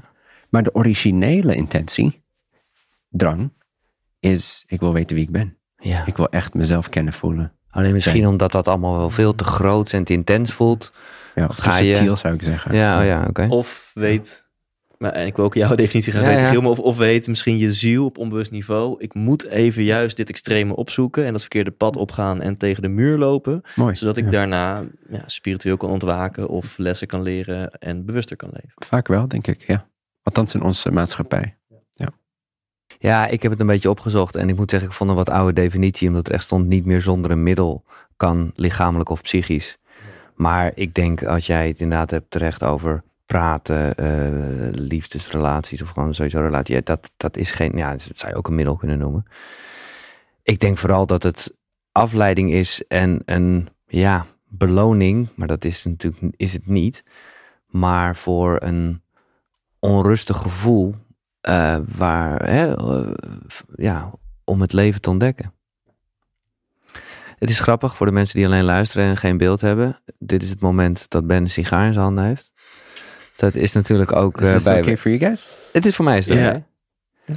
Maar 0.49 0.63
de 0.63 0.75
originele 0.75 1.55
intentie, 1.55 2.23
drang, 3.09 3.51
is 4.19 4.63
ik 4.67 4.79
wil 4.79 4.93
weten 4.93 5.15
wie 5.15 5.25
ik 5.25 5.31
ben. 5.31 5.57
Ja. 5.77 6.05
Ik 6.05 6.17
wil 6.17 6.29
echt 6.29 6.53
mezelf 6.53 6.89
kennen, 6.89 7.13
voelen. 7.13 7.53
Alleen 7.69 7.93
misschien 7.93 8.27
omdat 8.27 8.51
dat 8.51 8.67
allemaal 8.67 8.97
wel 8.97 9.09
veel 9.09 9.35
te 9.35 9.43
groot 9.43 9.93
en 9.93 10.03
te 10.03 10.13
intens 10.13 10.53
voelt. 10.53 10.91
Ja, 11.39 11.45
of 11.47 11.55
Ga 11.55 11.77
te 11.77 11.83
je- 11.85 11.95
subtiel 11.95 12.17
zou 12.17 12.33
ik 12.33 12.43
zeggen. 12.43 12.75
Ja, 12.75 12.99
oh 12.99 13.05
ja, 13.05 13.25
oké. 13.29 13.47
Of 13.49 13.91
weet, 13.93 14.45
maar, 14.97 15.11
en 15.11 15.25
ik 15.25 15.35
wil 15.35 15.45
ook 15.45 15.53
jouw 15.53 15.75
definitie 15.85 16.13
gaan 16.13 16.31
Ja, 16.31 16.49
weten, 16.51 16.65
of, 16.65 16.79
of 16.79 16.97
weet 16.97 17.27
misschien 17.27 17.57
je 17.57 17.71
ziel 17.73 18.05
op 18.05 18.17
onbewust 18.17 18.51
niveau. 18.51 18.95
Ik 18.99 19.13
moet 19.13 19.47
even 19.47 19.83
juist 19.83 20.17
dit 20.17 20.29
extreme 20.29 20.75
opzoeken 20.75 21.25
en 21.25 21.31
dat 21.31 21.41
verkeerde 21.41 21.71
pad 21.71 21.95
opgaan 21.97 22.41
en 22.41 22.57
tegen 22.57 22.81
de 22.81 22.87
muur 22.87 23.17
lopen. 23.17 23.61
Mooi. 23.75 23.95
Zodat 23.95 24.17
ik 24.17 24.25
Ja. 24.25 24.31
daarna 24.31 24.83
ja, 25.09 25.23
spiritueel 25.25 25.77
kan 25.77 25.89
ontwaken 25.89 26.47
of 26.47 26.77
lessen 26.77 27.07
kan 27.07 27.21
leren 27.21 27.69
en 27.71 28.05
bewuster 28.05 28.35
kan 28.35 28.49
leven. 28.53 28.71
Vaak 28.75 29.07
wel, 29.07 29.27
denk 29.27 29.47
ik, 29.47 29.67
ja. 29.67 29.87
Althans 30.23 30.53
in 30.53 30.61
onze 30.61 30.91
maatschappij. 30.91 31.53
Ja, 32.99 33.27
ik 33.27 33.41
heb 33.41 33.51
het 33.51 33.59
een 33.59 33.67
beetje 33.67 33.89
opgezocht 33.89 34.35
en 34.35 34.49
ik 34.49 34.55
moet 34.55 34.69
zeggen, 34.69 34.89
ik 34.89 34.95
vond 34.95 35.09
een 35.09 35.15
wat 35.15 35.29
oude 35.29 35.53
definitie, 35.53 36.07
omdat 36.07 36.27
er 36.27 36.33
echt 36.33 36.43
stond 36.43 36.67
niet 36.67 36.85
meer 36.85 37.01
zonder 37.01 37.31
een 37.31 37.43
middel 37.43 37.83
kan, 38.17 38.51
lichamelijk 38.55 39.09
of 39.09 39.21
psychisch. 39.21 39.77
Maar 40.39 40.71
ik 40.75 40.93
denk, 40.93 41.23
als 41.23 41.45
jij 41.45 41.67
het 41.67 41.79
inderdaad 41.79 42.11
hebt 42.11 42.31
terecht 42.31 42.63
over 42.63 43.03
praten, 43.25 43.95
eh, 43.95 44.69
liefdesrelaties 44.71 45.81
of 45.81 45.89
gewoon 45.89 46.13
sowieso 46.13 46.39
relatie, 46.39 46.81
dat, 46.83 47.11
dat 47.17 47.37
is 47.37 47.51
geen, 47.51 47.71
ja, 47.75 47.91
dat 47.91 48.11
zou 48.13 48.31
je 48.31 48.37
ook 48.37 48.47
een 48.47 48.55
middel 48.55 48.75
kunnen 48.75 48.97
noemen. 48.97 49.25
Ik 50.43 50.59
denk 50.59 50.77
vooral 50.77 51.05
dat 51.05 51.23
het 51.23 51.55
afleiding 51.91 52.51
is 52.51 52.87
en 52.87 53.21
een, 53.25 53.69
ja, 53.87 54.25
beloning, 54.47 55.29
maar 55.35 55.47
dat 55.47 55.65
is 55.65 55.83
natuurlijk, 55.83 56.33
is 56.35 56.53
het 56.53 56.67
niet, 56.67 57.03
maar 57.67 58.15
voor 58.15 58.57
een 58.61 59.01
onrustig 59.79 60.37
gevoel 60.37 60.95
eh, 61.41 61.77
waar, 61.97 62.49
hè, 62.49 62.75
eh, 62.75 63.13
ja, 63.75 64.11
om 64.43 64.61
het 64.61 64.73
leven 64.73 65.01
te 65.01 65.09
ontdekken. 65.09 65.53
Het 67.39 67.49
is 67.49 67.59
grappig 67.59 67.95
voor 67.95 68.05
de 68.05 68.11
mensen 68.11 68.35
die 68.35 68.45
alleen 68.47 68.63
luisteren 68.63 69.05
en 69.05 69.17
geen 69.17 69.37
beeld 69.37 69.61
hebben. 69.61 69.99
Dit 70.19 70.43
is 70.43 70.49
het 70.49 70.59
moment 70.59 71.09
dat 71.09 71.27
Ben 71.27 71.37
een 71.43 71.49
sigaar 71.49 71.85
in 71.85 71.93
zijn 71.93 72.05
handen 72.05 72.23
heeft. 72.23 72.51
Dat 73.35 73.53
is 73.55 73.73
natuurlijk 73.73 74.11
ook 74.15 74.41
Is 74.41 74.53
eh, 74.53 74.63
bij. 74.63 74.79
okay 74.81 74.97
for 74.97 75.11
you 75.11 75.23
guys? 75.23 75.49
Het 75.73 75.85
is 75.85 75.95
voor 75.95 76.05
mij 76.05 76.17
is 76.17 76.25
het 76.25 76.37
Ja. 76.37 76.49
oké. 76.49 76.63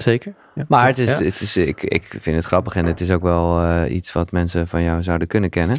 Zeker. 0.03 0.35
Maar 0.69 0.87
het 0.87 0.99
is, 0.99 1.09
Ja. 1.19 1.23
het 1.25 1.41
is, 1.41 1.57
ik, 1.57 1.83
ik 1.83 2.05
vind 2.21 2.37
het 2.37 2.45
grappig 2.45 2.75
en 2.77 2.85
het 2.85 3.01
is 3.01 3.11
ook 3.11 3.23
wel 3.23 3.63
eh, 3.63 3.95
iets 3.95 4.13
wat 4.13 4.33
mensen 4.33 4.69
van 4.69 4.83
jou 4.83 5.03
zouden 5.03 5.29
kunnen 5.29 5.51
kennen. 5.51 5.77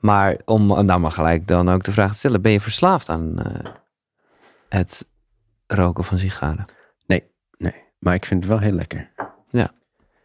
Maar 0.00 0.36
om 0.44 0.66
nou 0.86 1.00
maar 1.00 1.10
gelijk 1.10 1.46
dan 1.46 1.68
ook 1.68 1.84
de 1.84 1.92
vraag 1.92 2.10
te 2.12 2.16
stellen: 2.18 2.42
ben 2.42 2.52
je 2.52 2.60
verslaafd 2.60 3.08
aan 3.08 3.38
eh, 3.38 3.70
het 4.68 5.06
roken 5.66 6.04
van 6.04 6.18
sigaren? 6.18 6.64
Nee, 7.06 7.74
maar 7.98 8.14
ik 8.14 8.26
vind 8.26 8.40
het 8.40 8.50
wel 8.52 8.60
heel 8.60 8.72
lekker. 8.72 9.12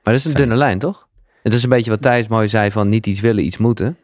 Maar 0.03 0.13
dat 0.13 0.13
is 0.13 0.25
een 0.25 0.31
Fijn. 0.31 0.44
dunne 0.50 0.59
lijn, 0.65 0.79
toch? 0.79 1.07
Het 1.44 1.53
is 1.53 1.63
een 1.63 1.69
beetje 1.69 1.89
wat 1.89 2.01
Thijs 2.01 2.27
mooi 2.27 2.47
zei 2.47 2.71
van 2.71 2.89
niet 2.89 3.06
iets 3.06 3.19
willen, 3.19 3.45
iets 3.45 3.57
moeten. 3.57 3.97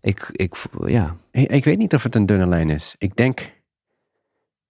Ik, 0.00 0.28
ik, 0.32 0.54
ja. 0.86 1.16
Ik, 1.30 1.64
weet 1.64 1.78
niet 1.78 1.94
of 1.94 2.02
het 2.02 2.14
een 2.14 2.26
dunne 2.26 2.46
lijn 2.46 2.70
is. 2.70 2.94
Ik 2.98 3.16
denk 3.16 3.52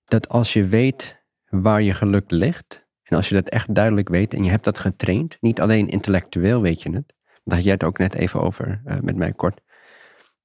dat 0.05 0.29
als 0.29 0.53
je 0.53 0.67
weet 0.67 1.17
waar 1.49 1.83
je 1.83 1.95
geluk 1.95 2.31
ligt, 2.31 2.85
en 3.03 3.17
als 3.17 3.29
je 3.29 3.35
dat 3.35 3.49
echt 3.49 3.75
duidelijk 3.75 4.09
weet 4.09 4.35
en 4.35 4.45
je 4.45 4.51
hebt 4.51 4.65
dat 4.65 4.79
getraind, 4.79 5.37
niet 5.41 5.61
alleen 5.61 5.89
intellectueel 5.89 6.61
weet 6.61 6.83
je 6.83 6.91
het, 6.91 7.15
daar 7.45 7.57
had 7.57 7.65
jij 7.65 7.73
het 7.73 7.85
ook 7.85 7.99
net 7.99 8.15
even 8.15 8.41
over 8.41 8.81
eh, 8.85 8.99
met 9.01 9.17
mij 9.17 9.33
kort. 9.33 9.61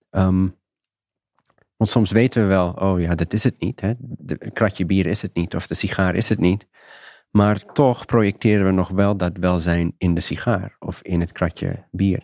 Ehm, 0.09 0.47
want 1.75 1.91
soms 1.91 2.11
weten 2.11 2.41
we 2.41 2.47
wel, 2.47 2.71
oh 2.71 2.99
ja, 2.99 3.15
dat 3.15 3.33
is 3.33 3.43
het 3.43 3.59
niet. 3.59 3.81
Hè? 3.81 3.93
De, 3.97 4.51
kratje 4.51 4.85
bier 4.85 5.05
is 5.05 5.21
het 5.21 5.33
niet, 5.33 5.55
of 5.55 5.67
de 5.67 5.75
sigaar 5.75 6.15
is 6.15 6.29
het 6.29 6.39
niet. 6.39 6.67
Maar 7.29 7.65
toch 7.65 8.05
projecteren 8.05 8.65
we 8.65 8.71
nog 8.71 8.89
wel 8.89 9.17
dat 9.17 9.37
welzijn 9.37 9.95
in 9.97 10.13
de 10.13 10.21
sigaar 10.21 10.75
of 10.79 11.01
in 11.01 11.19
het 11.19 11.31
kratje 11.31 11.87
bier. 11.91 12.23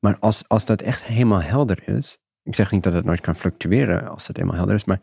Maar 0.00 0.18
als, 0.18 0.48
als 0.48 0.64
dat 0.64 0.82
echt 0.82 1.04
helemaal 1.04 1.42
helder 1.42 1.88
is, 1.88 2.18
ik 2.42 2.54
zeg 2.54 2.70
niet 2.70 2.82
dat 2.82 2.92
het 2.92 3.04
nooit 3.04 3.20
kan 3.20 3.36
fluctueren 3.36 4.08
als 4.08 4.26
het 4.26 4.36
helemaal 4.36 4.56
helder 4.56 4.74
is, 4.74 4.84
maar 4.84 5.00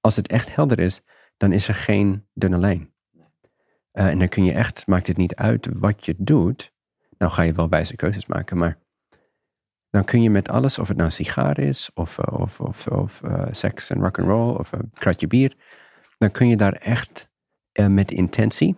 als 0.00 0.16
het 0.16 0.28
echt 0.28 0.54
helder 0.54 0.78
is, 0.78 1.00
dan 1.36 1.52
is 1.52 1.68
er 1.68 1.74
geen 1.74 2.26
dunne 2.32 2.58
lijn. 2.58 2.92
Eh, 3.90 4.06
en 4.06 4.18
dan 4.18 4.28
kun 4.28 4.44
je 4.44 4.52
echt, 4.52 4.86
maakt 4.86 5.06
het 5.06 5.16
niet 5.16 5.34
uit 5.34 5.68
wat 5.72 6.04
je 6.04 6.14
doet. 6.18 6.72
Nou 7.18 7.32
ga 7.32 7.42
je 7.42 7.52
wel 7.52 7.68
wijze 7.68 7.96
keuzes 7.96 8.26
maken, 8.26 8.58
maar 8.58 8.78
dan 9.90 10.04
kun 10.04 10.22
je 10.22 10.30
met 10.30 10.48
alles, 10.48 10.78
of 10.78 10.88
het 10.88 10.96
nou 10.96 11.10
sigaar 11.10 11.58
is, 11.58 11.90
of, 11.94 12.18
eh, 12.18 12.40
of, 12.40 12.60
of, 12.60 12.86
of 12.86 13.22
eh, 13.22 13.46
seks 13.50 13.90
en 13.90 14.00
rock 14.00 14.18
and 14.18 14.28
roll, 14.28 14.54
of 14.54 14.72
een 14.72 14.90
kratje 14.94 15.26
bier, 15.26 15.56
dan 16.18 16.30
kun 16.30 16.48
je 16.48 16.56
daar 16.56 16.72
echt 16.72 17.28
met 17.82 18.10
intentie, 18.10 18.76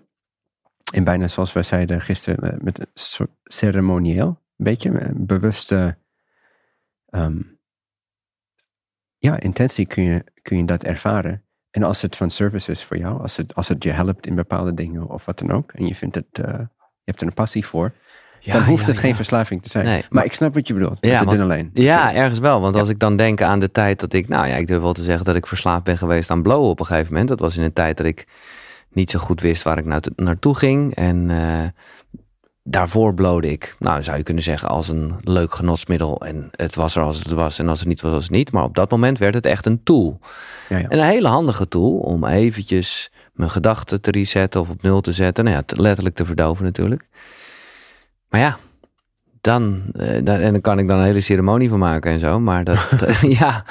en 0.92 1.04
bijna 1.04 1.28
zoals 1.28 1.52
wij 1.52 1.62
zeiden 1.62 2.00
gisteren, 2.00 2.52
eh, 2.52 2.58
met 2.60 2.78
een 2.78 2.86
soort 2.94 3.30
ceremonieel, 3.44 4.26
een 4.28 4.64
beetje 4.64 5.00
een 5.00 5.26
bewuste 5.26 5.96
ehm, 7.06 7.40
ja, 9.18 9.40
intentie 9.40 9.86
kun 9.86 10.02
je, 10.02 10.24
kun 10.42 10.56
je 10.56 10.64
dat 10.64 10.84
ervaren. 10.84 11.42
En 11.70 11.82
als 11.82 12.02
het 12.02 12.16
van 12.16 12.30
service 12.30 12.70
is 12.70 12.84
voor 12.84 12.96
jou, 12.96 13.20
als 13.22 13.36
het, 13.36 13.54
als 13.54 13.68
het 13.68 13.82
je 13.82 13.90
helpt 13.90 14.26
in 14.26 14.34
bepaalde 14.34 14.74
dingen 14.74 15.08
of 15.08 15.24
wat 15.24 15.38
dan 15.38 15.50
ook, 15.50 15.72
en 15.72 15.86
je 15.86 15.94
vindt 15.94 16.14
het, 16.14 16.38
eh, 16.38 16.52
je 16.78 17.04
hebt 17.04 17.20
er 17.20 17.26
een 17.26 17.34
passie 17.34 17.66
voor, 17.66 17.92
dan 18.44 18.62
hoeft 18.62 18.86
het 18.86 18.96
geen 18.96 19.14
verslaving 19.14 19.62
te 19.62 19.68
zijn. 19.68 19.84
Nee, 19.84 19.98
maar, 20.00 20.06
maar- 20.10 20.24
ik 20.24 20.32
snap 20.32 20.54
wat 20.54 20.66
je 20.68 20.74
bedoelt, 20.74 20.98
Ja, 21.00 21.24
want- 21.24 21.40
lijn. 21.40 21.70
Ja, 21.72 22.14
ergens 22.14 22.38
wel. 22.38 22.60
Want 22.60 22.76
als 22.76 22.88
ik 22.88 22.98
dan 22.98 23.16
denk 23.16 23.40
aan 23.40 23.60
de 23.60 23.72
tijd 23.72 24.00
dat 24.00 24.12
ik, 24.12 24.28
nou 24.28 24.46
ja, 24.46 24.54
ik 24.54 24.66
durf 24.66 24.82
wel 24.82 24.92
te 24.92 25.04
zeggen 25.04 25.24
dat 25.24 25.34
ik 25.34 25.46
verslaafd 25.46 25.84
ben 25.84 25.98
geweest 25.98 26.30
aan 26.30 26.42
blowen 26.42 26.70
op 26.70 26.80
een 26.80 26.86
gegeven 26.86 27.10
moment. 27.12 27.28
Dat 27.28 27.40
was 27.40 27.56
in 27.56 27.62
een 27.62 27.72
tijd 27.72 27.96
dat 27.96 28.06
ik 28.06 28.26
niet 28.96 29.10
zo 29.10 29.18
goed 29.18 29.40
wist 29.40 29.62
waar 29.62 29.78
ik 29.78 29.84
nou 29.84 30.02
naartoe 30.16 30.56
ging. 30.56 30.94
En 30.94 31.30
eh, 31.30 31.68
daarvoor 32.62 33.14
blode 33.14 33.50
ik, 33.50 33.76
nou 33.78 34.02
zou 34.02 34.16
je 34.16 34.22
kunnen 34.22 34.42
zeggen, 34.42 34.68
als 34.68 34.88
een 34.88 35.14
leuk 35.22 35.54
genotsmiddel. 35.54 36.20
En 36.20 36.48
het 36.50 36.74
was 36.74 36.96
er 36.96 37.02
als 37.02 37.18
het 37.18 37.30
was 37.30 37.58
en 37.58 37.68
als 37.68 37.78
het 37.78 37.88
niet 37.88 38.00
was, 38.00 38.12
was 38.12 38.22
het 38.22 38.32
niet. 38.32 38.52
Maar 38.52 38.64
op 38.64 38.74
dat 38.74 38.90
moment 38.90 39.18
werd 39.18 39.34
het 39.34 39.46
echt 39.46 39.66
een 39.66 39.82
tool. 39.82 40.20
Ja, 40.68 40.78
ja. 40.78 40.88
En 40.88 40.98
een 40.98 41.04
hele 41.04 41.28
handige 41.28 41.68
tool 41.68 41.92
om 41.98 42.24
eventjes 42.26 43.10
mijn 43.32 43.50
gedachten 43.50 44.00
te 44.00 44.10
resetten 44.10 44.60
of 44.60 44.68
op 44.70 44.82
nul 44.82 45.00
te 45.00 45.12
zetten. 45.12 45.44
Nou 45.44 45.56
ja, 45.56 45.62
te- 45.62 45.80
letterlijk 45.82 46.14
te 46.16 46.24
verdoven 46.24 46.64
natuurlijk. 46.64 47.08
Maar 48.28 48.40
ja, 48.40 48.56
dan, 49.40 49.82
eh, 49.92 50.24
dan, 50.24 50.40
en 50.40 50.52
dan 50.52 50.60
kan 50.60 50.78
ik 50.78 50.88
dan 50.88 50.98
een 50.98 51.04
hele 51.04 51.20
ceremonie 51.20 51.68
van 51.68 51.78
maken 51.78 52.12
en 52.12 52.20
zo. 52.20 52.40
Maar 52.40 52.64
dat, 52.64 52.88
dat- 53.00 53.20
ja, 53.20 53.64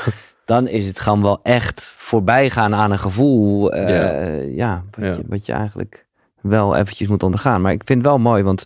dan 0.46 0.68
is 0.68 0.88
het 0.88 1.00
gewoon 1.00 1.22
wel 1.22 1.40
echt 1.44 1.94
voorbij 1.96 2.50
gaan 2.50 2.74
aan 2.76 2.92
een 2.92 3.00
gevoel. 3.00 3.74
eh, 3.74 3.90
Ja. 3.90 4.24
ja. 4.56 4.84
wat, 4.92 5.06
Ja. 5.06 5.12
Je, 5.16 5.24
wat 5.28 5.46
je 5.46 5.54
eigenlijk 5.54 6.06
wel 6.42 6.76
eventjes 6.76 7.08
moet 7.08 7.24
ondergaan. 7.24 7.62
Maar 7.62 7.72
ik 7.72 7.82
vind 7.86 8.00
het 8.00 8.08
wel 8.08 8.20
mooi, 8.20 8.44
want 8.44 8.66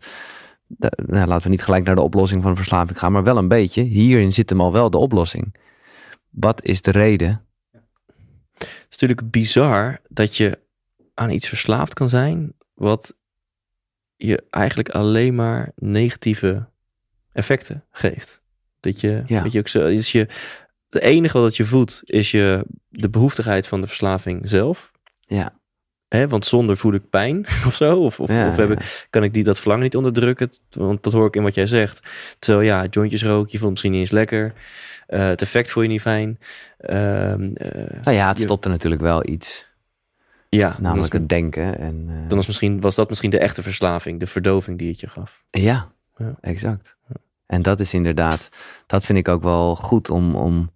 nou, 1.06 1.28
laten 1.28 1.44
we 1.44 1.50
niet 1.50 1.64
gelijk 1.64 1.86
naar 1.86 1.96
de 1.96 2.02
oplossing 2.02 2.44
van 2.44 2.56
verslaving 2.56 3.00
gaan, 3.00 3.12
maar 3.12 3.24
wel 3.24 3.38
een 3.38 3.48
beetje. 3.48 3.82
Hierin 3.82 4.34
zit 4.34 4.50
hem 4.50 4.62
al 4.62 4.72
wel 4.72 4.90
de 4.90 4.98
oplossing. 4.98 5.56
Wat 6.30 6.64
is 6.64 6.82
de 6.82 6.92
reden? 6.92 7.44
Het 8.58 8.68
is 8.90 8.98
natuurlijk 9.00 9.32
bizar 9.32 10.00
dat 10.10 10.38
je 10.38 10.60
aan 11.14 11.30
iets 11.30 11.48
verslaafd 11.48 11.94
kan 11.94 12.10
zijn, 12.10 12.54
wat 12.74 13.14
je 14.16 14.44
eigenlijk 14.50 14.90
alleen 14.90 15.36
maar 15.36 15.72
negatieve 15.76 16.66
effecten 17.34 17.84
geeft. 17.92 18.42
Dat 18.80 19.02
je, 19.02 19.24
Ja. 19.26 19.44
dat 19.44 19.52
je 19.52 19.60
ook 19.60 19.68
zo, 19.68 19.86
is 19.86 20.12
je, 20.12 20.28
het 20.90 21.02
enige 21.02 21.40
wat 21.40 21.58
je 21.58 21.66
voedt 21.66 22.02
is 22.06 22.32
je, 22.32 22.66
de 22.90 23.10
behoeftigheid 23.10 23.68
van 23.68 23.82
de 23.82 23.88
verslaving 23.88 24.50
zelf. 24.50 24.92
Ja. 25.20 25.58
Hè, 26.08 26.28
want 26.28 26.46
zonder 26.46 26.78
voel 26.78 26.94
ik 26.94 27.10
pijn 27.10 27.46
of 27.68 27.76
zo. 27.76 27.98
Of, 28.00 28.20
of, 28.20 28.30
Ja, 28.30 28.48
of 28.50 28.56
heb 28.56 28.70
ja. 28.70 28.76
ik, 28.76 29.08
kan 29.10 29.24
ik 29.24 29.34
die, 29.34 29.44
dat 29.44 29.60
verlangen 29.60 29.84
niet 29.84 29.96
onderdrukken. 29.96 30.50
Want 30.70 31.04
dat 31.04 31.14
hoor 31.14 31.28
ik 31.28 31.36
in 31.36 31.44
wat 31.44 31.54
jij 31.56 31.66
zegt. 31.66 32.08
Terwijl 32.40 32.66
ja, 32.66 32.86
jointjes 32.90 33.24
roken, 33.24 33.52
je 33.52 33.58
voelt 33.58 33.62
het 33.62 33.70
misschien 33.70 33.92
niet 33.92 34.00
eens 34.02 34.12
lekker. 34.12 34.54
Eh, 35.08 35.28
het 35.28 35.42
effect 35.42 35.72
voel 35.72 35.84
je 35.84 35.90
niet 35.90 36.02
fijn. 36.02 36.40
Eh, 36.78 36.98
Nou 38.02 38.12
ja, 38.12 38.28
het 38.28 38.38
Je- 38.38 38.44
stopte 38.44 38.70
natuurlijk 38.70 39.02
wel 39.02 39.28
iets. 39.30 39.68
ja, 40.50 40.76
Namelijk 40.80 41.14
is, 41.14 41.20
het 41.20 41.30
denken. 41.30 41.80
En, 41.80 42.06
eh, 42.10 42.16
dan 42.30 42.38
is 42.40 42.48
misschien, 42.48 42.82
was 42.82 42.96
dat 42.96 43.10
misschien 43.10 43.30
de 43.30 43.40
echte 43.40 43.64
verslaving. 43.64 44.20
De 44.20 44.28
verdoving 44.28 44.78
die 44.78 44.90
het 44.90 45.00
je 45.00 45.08
gaf. 45.08 45.44
Ja, 45.52 45.92
Ja. 46.18 46.36
exact. 46.42 46.96
En 47.46 47.62
dat 47.62 47.80
is 47.80 47.94
inderdaad, 47.94 48.50
dat 48.86 49.06
vind 49.06 49.18
ik 49.18 49.28
ook 49.28 49.44
wel 49.44 49.76
goed 49.76 50.10
om, 50.10 50.36
om 50.36 50.72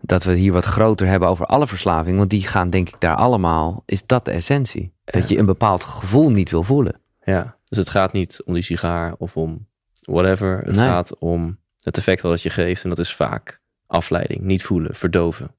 dat 0.00 0.24
we 0.24 0.34
hier 0.34 0.52
wat 0.52 0.64
groter 0.64 1.06
hebben 1.06 1.28
over 1.28 1.46
alle 1.46 1.66
verslavingen. 1.66 2.18
Want 2.18 2.30
die 2.30 2.46
gaan 2.46 2.70
denk 2.70 2.88
ik 2.88 2.94
daar 3.00 3.16
allemaal, 3.16 3.82
is 3.86 4.06
dat 4.06 4.24
de 4.24 4.30
essentie. 4.30 4.92
Dat 5.04 5.28
je 5.28 5.38
een 5.38 5.46
bepaald 5.46 5.84
gevoel 5.84 6.30
niet 6.30 6.50
wil 6.50 6.62
voelen. 6.62 7.00
Ja, 7.24 7.56
dus 7.64 7.78
het 7.78 7.88
gaat 7.88 8.12
niet 8.12 8.42
om 8.44 8.54
die 8.54 8.62
sigaar 8.62 9.14
of 9.18 9.36
om 9.36 9.66
whatever. 10.02 10.58
Het 10.64 10.76
Nee. 10.76 10.86
gaat 10.86 11.18
om 11.18 11.58
het 11.80 11.96
effect 11.96 12.22
wat 12.22 12.32
het 12.32 12.42
je 12.42 12.50
geeft. 12.50 12.82
En 12.82 12.88
dat 12.88 12.98
is 12.98 13.14
vaak 13.14 13.60
afleiding, 13.86 14.40
niet 14.40 14.62
voelen, 14.62 14.94
verdoven, 14.94 15.54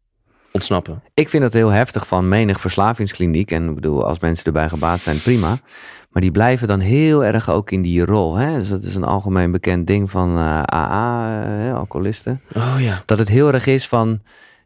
ontsnappen. 0.52 1.02
Ik 1.14 1.30
vind 1.30 1.44
het 1.44 1.54
heel 1.54 1.70
heftig 1.70 2.08
van 2.08 2.30
menig 2.30 2.60
verslavingskliniek. 2.60 3.52
En 3.52 3.70
ik 3.70 3.76
bedoel, 3.76 4.06
als 4.06 4.20
mensen 4.20 4.46
erbij 4.46 4.70
gebaat 4.70 5.02
zijn, 5.02 5.22
prima. 5.22 5.60
Maar 6.10 6.22
die 6.22 6.32
blijven 6.32 6.68
dan 6.68 6.80
heel 6.80 7.26
erg 7.26 7.50
ook 7.50 7.72
in 7.72 7.82
die 7.82 8.06
rol. 8.06 8.36
Hè? 8.36 8.58
Dus 8.58 8.70
dat 8.70 8.84
is 8.84 8.96
een 8.96 9.04
algemeen 9.04 9.52
bekend 9.52 9.88
ding 9.88 10.10
van 10.10 10.38
AA, 10.38 11.44
eh, 11.44 11.76
alcoholisten. 11.76 12.42
Oh 12.56 12.76
ja. 12.80 13.04
Dat 13.06 13.20
het 13.20 13.28
heel 13.28 13.54
erg 13.54 13.66
is 13.66 13.88
van, 13.88 14.22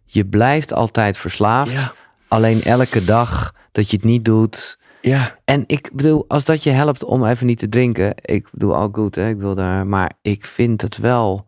je 0.05 0.25
blijft 0.25 0.73
altijd 0.73 1.17
verslaafd. 1.17 1.71
Ja. 1.71 1.93
Alleen 2.27 2.63
elke 2.63 3.03
dag 3.03 3.53
dat 3.71 3.89
je 3.89 3.95
het 3.95 4.05
niet 4.05 4.25
doet. 4.25 4.79
Ja. 5.01 5.38
En 5.45 5.63
ik 5.67 5.89
bedoel, 5.93 6.25
als 6.27 6.45
dat 6.45 6.63
je 6.63 6.69
helpt 6.69 7.03
om 7.03 7.25
even 7.25 7.47
niet 7.47 7.59
te 7.59 7.69
drinken. 7.69 8.13
Ik 8.21 8.47
bedoel, 8.51 8.75
al 8.75 8.89
goed, 8.91 9.15
hè, 9.15 9.29
ik 9.29 9.38
wil 9.38 9.55
daar. 9.55 9.88
Maar 9.88 10.11
ik 10.21 10.45
vind 10.45 10.81
het 10.81 10.97
wel 10.97 11.45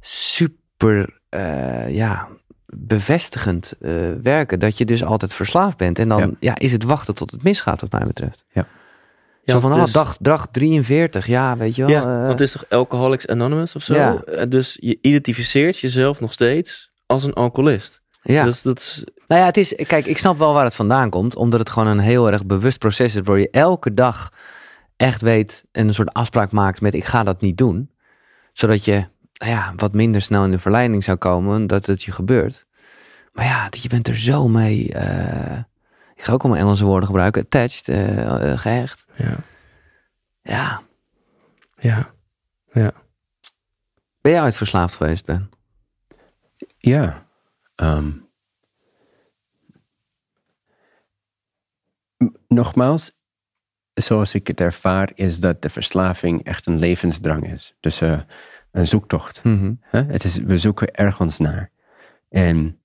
super, 0.00 1.20
eh, 1.28 1.94
ja, 1.94 2.28
bevestigend 2.76 3.72
eh, 3.80 3.92
werken. 4.22 4.58
Dat 4.58 4.78
je 4.78 4.84
dus 4.84 5.04
altijd 5.04 5.34
verslaafd 5.34 5.76
bent. 5.76 5.98
En 5.98 6.08
dan 6.08 6.18
ja. 6.20 6.30
Ja. 6.40 6.58
is 6.58 6.72
het 6.72 6.82
wachten 6.82 7.14
tot 7.14 7.30
het 7.30 7.42
misgaat, 7.42 7.80
wat 7.80 7.92
mij 7.92 8.06
betreft. 8.06 8.44
Ja. 8.52 8.66
Ja, 9.44 9.54
zo 9.54 9.60
van, 9.60 9.72
oh, 9.72 9.82
is- 9.82 9.92
dag, 9.92 10.16
dag 10.20 10.46
43, 10.50 11.26
ja, 11.26 11.56
weet 11.56 11.74
je 11.76 11.82
wel. 11.82 11.90
Ja, 11.90 12.00
eh, 12.02 12.06
want 12.18 12.28
het 12.28 12.40
is 12.40 12.52
toch 12.52 12.64
Alcoholics 12.68 13.26
Anonymous 13.26 13.74
of 13.74 13.82
zo? 13.82 13.94
Ja. 13.94 14.22
Eh, 14.24 14.48
Dus 14.48 14.76
je 14.80 14.98
identificeert 15.00 15.78
jezelf 15.78 16.20
nog 16.20 16.32
steeds 16.32 16.90
als 17.06 17.24
een 17.24 17.32
alcoholist. 17.32 18.00
ja. 18.22 18.44
Dus 18.44 18.62
dat 18.62 18.78
is, 18.78 19.04
Nou 19.26 19.40
ja, 19.40 19.46
het 19.46 19.56
is, 19.56 19.74
kijk, 19.86 20.06
ik 20.06 20.18
snap 20.18 20.38
wel 20.38 20.52
waar 20.52 20.64
het 20.64 20.74
vandaan 20.74 21.10
komt, 21.10 21.36
omdat 21.36 21.60
het 21.60 21.70
gewoon 21.70 21.88
een 21.88 21.98
heel 21.98 22.30
erg 22.32 22.46
bewust 22.46 22.78
proces 22.78 23.14
is, 23.14 23.20
waar 23.24 23.38
je 23.38 23.50
elke 23.50 23.94
dag 23.94 24.32
echt 24.96 25.20
weet 25.20 25.64
en 25.72 25.88
een 25.88 25.94
soort 25.94 26.12
afspraak 26.12 26.52
maakt 26.52 26.80
met 26.80 26.94
ik 26.94 27.04
ga 27.04 27.22
dat 27.24 27.40
niet 27.40 27.56
doen, 27.58 27.90
zodat 28.52 28.84
je 28.84 29.04
ja, 29.44 29.72
wat 29.76 29.92
minder 29.94 30.22
snel 30.22 30.44
in 30.44 30.50
de 30.50 30.58
verleiding 30.58 31.04
zou 31.04 31.16
komen 31.16 31.66
dat 31.66 31.86
het 31.86 32.02
je 32.02 32.12
gebeurt. 32.12 32.66
Maar 33.32 33.44
ja, 33.44 33.68
je 33.70 33.88
bent 33.88 34.08
er 34.08 34.16
zo 34.18 34.48
mee, 34.48 34.92
eh, 34.92 35.58
ik 36.14 36.22
ga 36.24 36.32
ook 36.32 36.42
allemaal 36.42 36.60
Engelse 36.62 36.84
woorden 36.84 37.06
gebruiken, 37.08 37.42
attached, 37.42 37.88
eh, 37.88 38.52
eh, 38.52 38.58
gehecht. 38.58 39.04
ja, 40.42 40.82
Ja, 41.80 42.10
ja. 42.72 42.92
ben 44.20 44.32
jij 44.32 44.42
ooit 44.42 44.56
verslaafd 44.56 44.94
geweest, 44.94 45.24
Ben? 45.24 45.50
Ja. 46.78 47.26
ehm. 47.74 48.10
Nogmaals, 52.48 53.12
zoals 53.94 54.34
ik 54.34 54.46
het 54.46 54.60
ervaar, 54.60 55.10
is 55.14 55.40
dat 55.40 55.62
de 55.62 55.68
verslaving 55.70 56.44
echt 56.44 56.66
een 56.66 56.78
levensdrang 56.78 57.52
is. 57.52 57.74
Dus 57.80 58.00
eh, 58.00 58.20
een 58.70 58.86
zoektocht. 58.86 59.40
Mhm. 59.44 59.72
Het 59.90 60.24
is, 60.24 60.36
we 60.36 60.58
zoeken 60.58 60.94
ergens 60.94 61.38
naar. 61.38 61.70
En 62.28 62.80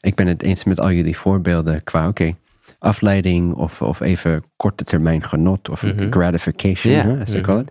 ik 0.00 0.14
ben 0.14 0.26
het 0.26 0.42
eens 0.42 0.64
met 0.64 0.80
al 0.80 0.90
jullie 0.92 1.16
voorbeelden 1.16 1.84
qua, 1.84 2.08
oké, 2.08 2.36
afleiding 2.78 3.54
of, 3.54 3.82
of 3.82 4.00
even 4.00 4.44
korte 4.56 4.84
termijn 4.84 5.24
genot 5.24 5.68
of 5.68 5.82
Mhm. 5.82 6.10
gratification, 6.12 6.92
Ja. 6.92 7.02
hè, 7.02 7.20
as 7.22 7.30
they 7.30 7.40
Mhm. 7.40 7.48
call 7.50 7.60
it. 7.60 7.70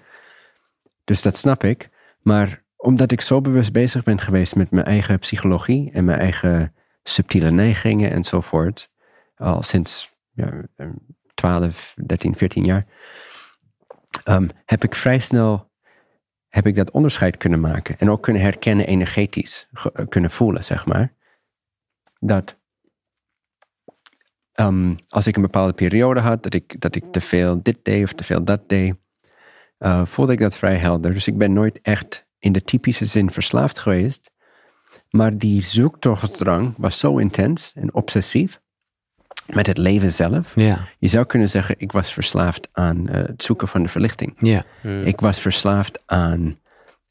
Dus 1.04 1.22
dat 1.22 1.38
snap 1.38 1.64
ik. 1.64 1.90
Maar 2.22 2.64
omdat 2.76 3.12
ik 3.12 3.22
zo 3.22 3.42
bewust 3.42 3.72
bezig 3.72 4.04
ben 4.04 4.20
geweest 4.22 4.56
met 4.56 4.72
mijn 4.72 4.86
eigen 4.86 5.20
psychologie 5.20 5.92
en 5.92 6.06
mijn 6.06 6.20
eigen 6.20 6.74
subtiele 7.04 7.52
neigingen 7.52 8.12
enzovoort, 8.12 8.90
al 9.36 9.64
sinds 9.64 10.16
ja, 10.32 10.52
12, 11.34 11.94
13, 12.06 12.36
14 12.36 12.66
jaar, 12.66 12.86
ehm, 14.24 14.48
heb 14.66 14.84
ik 14.84 14.96
vrij 14.96 15.20
snel 15.20 15.72
heb 16.58 16.68
ik 16.68 16.76
dat 16.76 16.92
onderscheid 16.92 17.38
kunnen 17.38 17.60
maken. 17.60 18.00
En 18.00 18.10
ook 18.10 18.24
kunnen 18.24 18.42
herkennen 18.42 18.88
energetisch, 18.88 19.68
ge- 19.74 19.92
eh, 19.94 20.08
kunnen 20.08 20.32
voelen, 20.32 20.64
zeg 20.64 20.86
maar. 20.86 21.14
Dat 22.20 22.56
ehm, 24.52 24.96
als 25.10 25.28
ik 25.28 25.36
een 25.36 25.42
bepaalde 25.42 25.74
periode 25.74 26.20
had, 26.20 26.44
dat 26.44 26.54
ik, 26.54 26.82
dat 26.82 26.96
ik 26.96 27.04
te 27.12 27.22
veel 27.22 27.64
dit 27.64 27.80
deed 27.82 28.04
of 28.04 28.14
te 28.14 28.24
veel 28.24 28.44
dat 28.44 28.70
deed, 28.70 28.96
eh, 29.78 30.06
voelde 30.06 30.32
ik 30.32 30.40
dat 30.40 30.56
vrij 30.58 30.76
helder. 30.76 31.14
Dus 31.14 31.28
ik 31.28 31.38
ben 31.38 31.54
nooit 31.54 31.80
echt 31.82 32.28
in 32.40 32.52
de 32.52 32.64
typische 32.64 33.06
zin 33.06 33.32
verslaafd 33.32 33.78
geweest. 33.80 34.32
Maar 35.10 35.38
die 35.38 35.62
zoektochtdrang 35.62 36.74
was 36.78 37.00
zo 37.00 37.18
intens 37.18 37.72
en 37.76 37.94
obsessief 37.94 38.62
met 39.54 39.68
het 39.68 39.78
leven 39.78 40.14
zelf. 40.14 40.52
Ja, 40.56 40.80
Je 41.00 41.08
zou 41.08 41.26
kunnen 41.26 41.50
zeggen, 41.50 41.76
ik 41.78 41.92
was 41.92 42.14
verslaafd 42.14 42.70
aan 42.72 43.10
eh, 43.10 43.22
het 43.28 43.44
zoeken 43.44 43.68
van 43.68 43.84
de 43.84 43.90
verlichting. 43.90 44.36
ja, 44.40 44.64
Hm. 44.82 45.02
Ik 45.02 45.20
was 45.20 45.40
verslaafd 45.40 46.00
aan 46.06 46.60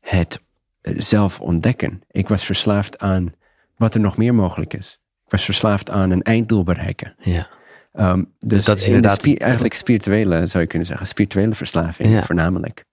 het 0.00 0.40
eh, 0.80 0.94
zelf 0.96 1.40
ontdekken. 1.40 2.02
Ik 2.10 2.28
was 2.28 2.44
verslaafd 2.44 2.98
aan 2.98 3.34
wat 3.76 3.94
er 3.94 4.00
nog 4.00 4.16
meer 4.16 4.34
mogelijk 4.34 4.74
is. 4.74 5.00
Ik 5.24 5.30
was 5.32 5.44
verslaafd 5.44 5.90
aan 5.90 6.10
een 6.10 6.22
einddoel 6.22 6.64
bereiken. 6.64 7.14
ja. 7.18 7.48
Ehm, 7.92 8.24
dus 8.38 8.64
dat 8.64 8.76
is 8.78 8.82
in 8.84 8.88
de 8.90 8.94
inderdaad- 8.96 9.20
spi- 9.20 9.36
eigenlijk 9.36 9.74
spirituele, 9.74 10.46
zou 10.46 10.62
je 10.62 10.68
kunnen 10.68 10.86
zeggen, 10.88 11.06
spirituele 11.06 11.54
verslaving 11.54 12.08
Ja. 12.08 12.22
voornamelijk. 12.22 12.84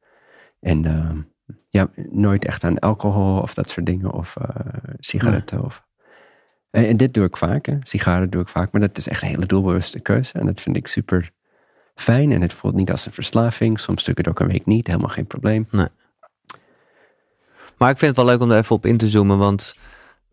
En 0.59 0.85
ehm, 0.85 1.17
ja, 1.69 1.87
nooit 2.11 2.45
echt 2.45 2.63
aan 2.63 2.79
alcohol 2.79 3.39
of 3.41 3.53
dat 3.53 3.69
soort 3.69 3.85
dingen 3.85 4.11
of 4.11 4.35
eh, 4.35 4.49
sigaretten. 4.99 5.63
Of, 5.63 5.83
en, 6.73 6.97
dit 6.97 7.13
doe 7.13 7.25
ik 7.25 7.37
vaak, 7.37 7.65
hè. 7.65 7.77
sigaren 7.83 8.29
doe 8.29 8.41
ik 8.41 8.47
vaak, 8.47 8.71
maar 8.71 8.81
dat 8.81 8.97
is 8.97 9.07
echt 9.07 9.21
een 9.21 9.27
hele 9.27 9.45
doelbewuste 9.45 9.99
keuze. 9.99 10.33
En 10.33 10.45
dat 10.45 10.61
vind 10.61 10.75
ik 10.75 10.87
super 10.87 11.31
fijn 11.95 12.31
en 12.31 12.41
het 12.41 12.53
voelt 12.53 12.75
niet 12.75 12.91
als 12.91 13.05
een 13.05 13.11
verslaving. 13.11 13.79
Soms 13.79 14.07
ik 14.07 14.17
het 14.17 14.27
ook 14.27 14.39
een 14.39 14.47
week 14.47 14.65
niet, 14.65 14.87
helemaal 14.87 15.09
geen 15.09 15.27
probleem. 15.27 15.67
Maar 17.77 17.91
ik 17.91 17.97
vind 17.97 18.15
het 18.15 18.15
wel 18.15 18.25
leuk 18.25 18.41
om 18.41 18.51
er 18.51 18.57
even 18.57 18.75
op 18.75 18.85
in 18.85 18.97
te 18.97 19.09
zoomen, 19.09 19.37
want 19.37 19.75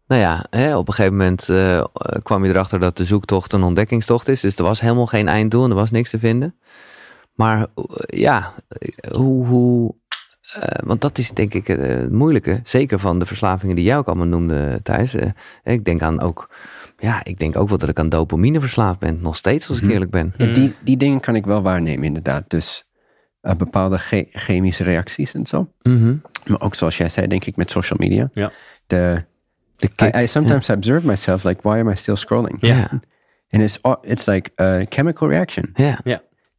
nou 0.07 0.21
ja, 0.21 0.47
hè, 0.51 0.77
op 0.77 0.89
een 0.89 0.95
gegeven 0.95 1.17
moment 1.17 1.49
eh, 1.49 1.85
kwam 2.23 2.45
je 2.45 2.51
erachter 2.51 2.81
dat 2.81 2.97
de 2.97 3.05
zoektocht 3.05 3.53
een 3.53 3.63
ontdekkingstocht 3.63 4.29
is. 4.29 4.41
Dus 4.41 4.57
er 4.57 4.65
was 4.65 4.81
helemaal 4.81 5.07
geen 5.07 5.29
einddoel 5.29 5.65
en 5.65 5.71
er 5.71 5.77
was 5.77 5.91
niks 5.91 6.11
te 6.11 6.19
vinden. 6.19 6.55
Maar 7.35 7.67
eh, 7.75 8.21
ja, 8.21 8.55
hoe, 9.11 9.47
hoe 9.47 9.95
eh, 10.55 10.87
want 10.87 11.01
dat 11.01 11.19
is 11.19 11.31
denk 11.31 11.55
ik 11.55 11.69
eh, 11.69 11.77
het 11.79 12.13
moeilijke, 12.13 12.61
zeker 12.65 12.99
van 12.99 13.19
de 13.19 13.27
verslavingen 13.27 13.77
die 13.77 13.85
jij 13.85 13.97
ook 13.97 14.07
allemaal 14.07 14.27
noemde, 14.27 14.81
Thijs. 14.83 15.15
Eh, 15.15 15.29
ik 15.65 15.85
denk 15.85 16.03
aan 16.03 16.21
ook, 16.21 16.51
ja, 16.99 17.25
ik 17.25 17.39
denk 17.39 17.57
ook 17.57 17.69
wel 17.69 17.79
dat 17.79 17.89
ik 17.89 17.99
aan 17.99 18.09
dopamine 18.09 18.61
verslaafd 18.61 18.99
ben, 18.99 19.19
nog 19.21 19.37
steeds 19.37 19.69
als 19.69 19.77
ik 19.79 19.83
Mhm. 19.85 19.93
eerlijk 19.93 20.11
ben. 20.11 20.35
En 20.37 20.53
die, 20.53 20.75
die 20.85 20.97
dingen 20.97 21.21
kan 21.21 21.35
ik 21.37 21.47
wel 21.47 21.63
waarnemen, 21.63 22.05
inderdaad. 22.05 22.45
Dus 22.51 22.85
eh, 23.41 23.55
bepaalde 23.55 23.99
che- 23.99 24.27
chemische 24.31 24.85
reacties 24.85 25.35
en 25.35 25.47
zo. 25.47 25.73
Mhm. 25.83 26.15
Maar 26.47 26.61
ook 26.61 26.75
zoals 26.75 26.97
jij 26.97 27.09
zei, 27.09 27.27
denk 27.27 27.45
ik 27.45 27.57
met 27.57 27.71
social 27.71 27.99
media. 27.99 28.31
Ja. 28.33 28.51
De, 28.87 29.25
De 29.77 29.87
I, 29.87 29.91
kick. 29.95 30.17
I 30.17 30.27
sometimes 30.27 30.69
observe 30.71 31.07
myself 31.07 31.45
like, 31.45 31.61
why 31.69 31.79
am 31.79 31.89
I 31.91 31.97
still 31.97 32.17
scrolling? 32.17 32.57
Ja. 32.61 33.01
And 33.51 33.63
it's 33.63 33.79
it's 34.03 34.27
like 34.27 34.51
a 34.63 34.85
chemical 34.89 35.29
reaction. 35.29 35.71
Ja. 35.75 35.99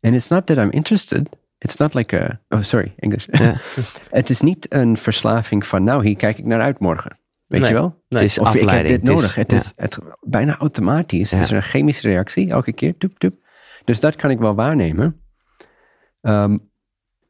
And 0.01 0.13
it's 0.13 0.27
not 0.27 0.45
that 0.45 0.57
I'm 0.57 0.69
interested. 0.71 1.29
It's 1.63 1.75
not 1.75 1.93
like 1.93 2.19
a 2.21 2.41
oh 2.49 2.61
sorry 2.61 2.93
English. 2.97 3.27
Ja. 3.31 3.55
het 4.19 4.29
is 4.29 4.41
niet 4.41 4.73
een 4.73 4.97
verslaving 4.97 5.65
van 5.65 5.83
nou 5.83 6.05
hier 6.05 6.15
kijk 6.15 6.37
ik 6.37 6.45
naar 6.45 6.61
uit 6.61 6.79
morgen. 6.79 7.19
Weet 7.47 7.59
Nee. 7.61 7.69
je 7.69 7.75
wel? 7.75 7.87
Nee. 8.09 8.21
Het 8.21 8.31
is 8.31 8.39
Of 8.39 8.55
ik 8.55 8.69
heb 8.69 8.81
dit 8.87 8.91
Het 8.91 9.01
is- 9.03 9.09
nodig. 9.09 9.35
Het 9.35 9.51
ja. 9.51 9.57
is 9.57 9.71
het, 9.75 9.97
bijna 10.21 10.57
automatisch. 10.57 11.31
Het 11.31 11.41
is 11.41 11.49
Ja. 11.49 11.55
een 11.55 11.61
chemische 11.61 12.07
reactie 12.07 12.49
elke 12.49 12.73
keer. 12.73 12.97
Toep, 12.97 13.19
toep. 13.19 13.35
Dus 13.85 13.99
dat 13.99 14.15
kan 14.15 14.29
ik 14.29 14.39
wel 14.39 14.55
waarnemen. 14.55 15.21
Ehm, 16.21 16.57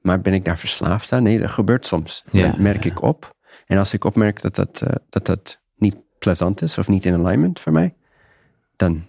Maar 0.02 0.22
ben 0.22 0.34
ik 0.34 0.46
daar 0.46 0.58
verslaafd 0.58 1.12
aan? 1.12 1.24
Nee, 1.24 1.40
dat 1.40 1.52
gebeurt 1.52 1.86
soms. 1.88 2.24
Ja, 2.32 2.48
dat 2.48 2.60
merk 2.60 2.84
ja. 2.84 2.92
ik 2.92 3.02
op. 3.02 3.36
En 3.66 3.78
als 3.78 3.94
ik 3.94 4.04
opmerk 4.04 4.42
dat 4.42 4.56
dat, 4.56 4.82
eh, 4.82 4.96
dat 5.10 5.26
dat 5.26 5.60
niet 5.76 5.96
plezant 6.20 6.62
is 6.62 6.78
of 6.78 6.88
niet 6.88 7.06
in 7.06 7.14
alignment 7.14 7.60
voor 7.60 7.72
mij, 7.72 7.96
dan 8.76 9.06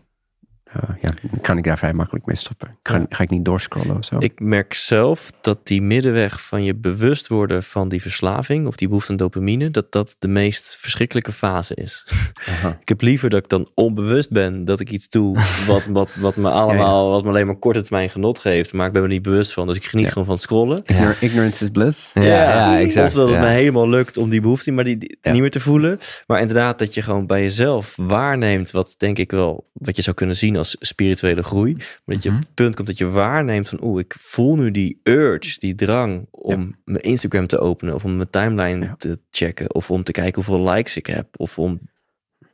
eh, 0.73 0.89
ja, 1.01 1.11
kan 1.41 1.59
ik 1.59 1.65
daar 1.65 1.79
vrij 1.79 1.93
makkelijk 1.93 2.27
mee 2.27 2.37
stoppen. 2.37 2.77
Ga, 2.83 3.07
ik 3.23 3.31
niet 3.31 3.45
doorscrollen 3.45 3.97
of 3.97 4.05
zo. 4.05 4.17
Ik 4.19 4.41
merk 4.41 4.75
zelf 4.75 5.33
dat 5.41 5.67
die 5.67 5.83
middenweg 5.83 6.43
van 6.43 6.65
je 6.65 6.75
bewust 6.75 7.29
worden 7.29 7.63
van 7.63 7.89
die 7.89 8.03
verslaving 8.03 8.67
of 8.67 8.77
die 8.77 8.89
behoefte 8.89 9.11
aan 9.11 9.17
dopamine, 9.17 9.71
dat 9.71 9.93
dat 9.93 10.17
de 10.19 10.29
meest 10.29 10.77
verschrikkelijke 10.81 11.33
fase 11.33 11.75
is. 11.75 12.07
Aha. 12.49 12.79
Ik 12.83 12.89
heb 12.89 13.01
liever 13.01 13.31
dat 13.31 13.43
ik 13.43 13.49
dan 13.49 13.69
onbewust 13.75 14.31
ben 14.31 14.65
dat 14.65 14.81
ik 14.81 14.91
iets 14.91 15.09
doe 15.09 15.39
wat, 15.67 15.87
wat, 15.87 16.11
wat 16.15 16.37
me 16.37 16.51
allemaal, 16.51 17.11
wat 17.11 17.23
me 17.23 17.29
alleen 17.29 17.47
maar 17.47 17.57
korte 17.57 17.83
termijn 17.83 18.11
genot 18.11 18.39
geeft, 18.39 18.73
maar 18.73 18.87
ik 18.87 18.93
ben 18.93 19.03
me 19.03 19.09
niet 19.09 19.23
bewust 19.23 19.53
van. 19.53 19.67
Dus 19.67 19.77
ik 19.77 19.85
geniet 19.85 20.07
Ja. 20.07 20.13
gewoon 20.13 20.27
van 20.27 20.39
scrollen. 20.39 20.83
Ignor- 20.85 21.17
Ignorance 21.21 21.65
is 21.65 21.71
bliss. 21.71 22.11
Ja, 22.15 22.23
ja, 22.23 22.79
exact. 22.81 23.09
Of 23.09 23.15
dat 23.15 23.29
het 23.29 23.39
me 23.41 23.47
helemaal 23.47 23.89
lukt 23.89 24.17
om 24.17 24.29
die 24.31 24.41
behoefte 24.41 24.71
maar 24.73 24.85
die, 24.85 24.99
die- 24.99 25.17
niet 25.23 25.41
meer 25.41 25.51
te 25.51 25.61
voelen. 25.61 25.99
Maar 26.27 26.41
inderdaad 26.41 26.79
dat 26.79 26.95
je 26.95 27.03
gewoon 27.03 27.27
bij 27.27 27.43
jezelf 27.43 27.95
waarneemt 27.97 28.71
wat 28.71 28.95
denk 28.99 29.19
ik 29.19 29.31
wel, 29.31 29.67
wat 29.73 29.97
je 29.97 30.03
zou 30.03 30.17
kunnen 30.17 30.37
zien 30.37 30.59
als 30.63 30.77
spirituele 30.81 31.43
groei. 31.43 31.75
Maar 31.75 32.15
dat 32.15 32.23
je 32.23 32.29
Mhm. 32.29 32.39
op 32.39 32.45
het 32.47 32.55
punt 32.55 32.75
komt 32.75 32.87
dat 32.87 32.99
je 32.99 33.09
waarneemt 33.09 33.69
van 33.69 33.79
oeh, 33.83 34.01
ik 34.01 34.15
voel 34.19 34.57
nu 34.57 34.71
die 34.71 35.01
urge, 35.03 35.59
die 35.59 35.75
drang 35.75 36.27
om 36.31 36.77
mijn 36.85 37.03
Instagram 37.03 37.47
te 37.47 37.59
openen 37.59 37.95
of 37.95 38.05
om 38.05 38.17
mijn 38.17 38.31
timeline 38.31 38.85
Ja. 38.85 38.95
te 38.97 39.19
checken 39.31 39.75
of 39.75 39.91
om 39.91 40.03
te 40.03 40.13
kijken 40.13 40.35
hoeveel 40.45 40.71
likes 40.71 40.97
ik 40.97 41.07
heb 41.07 41.27
of 41.37 41.59
om 41.59 41.81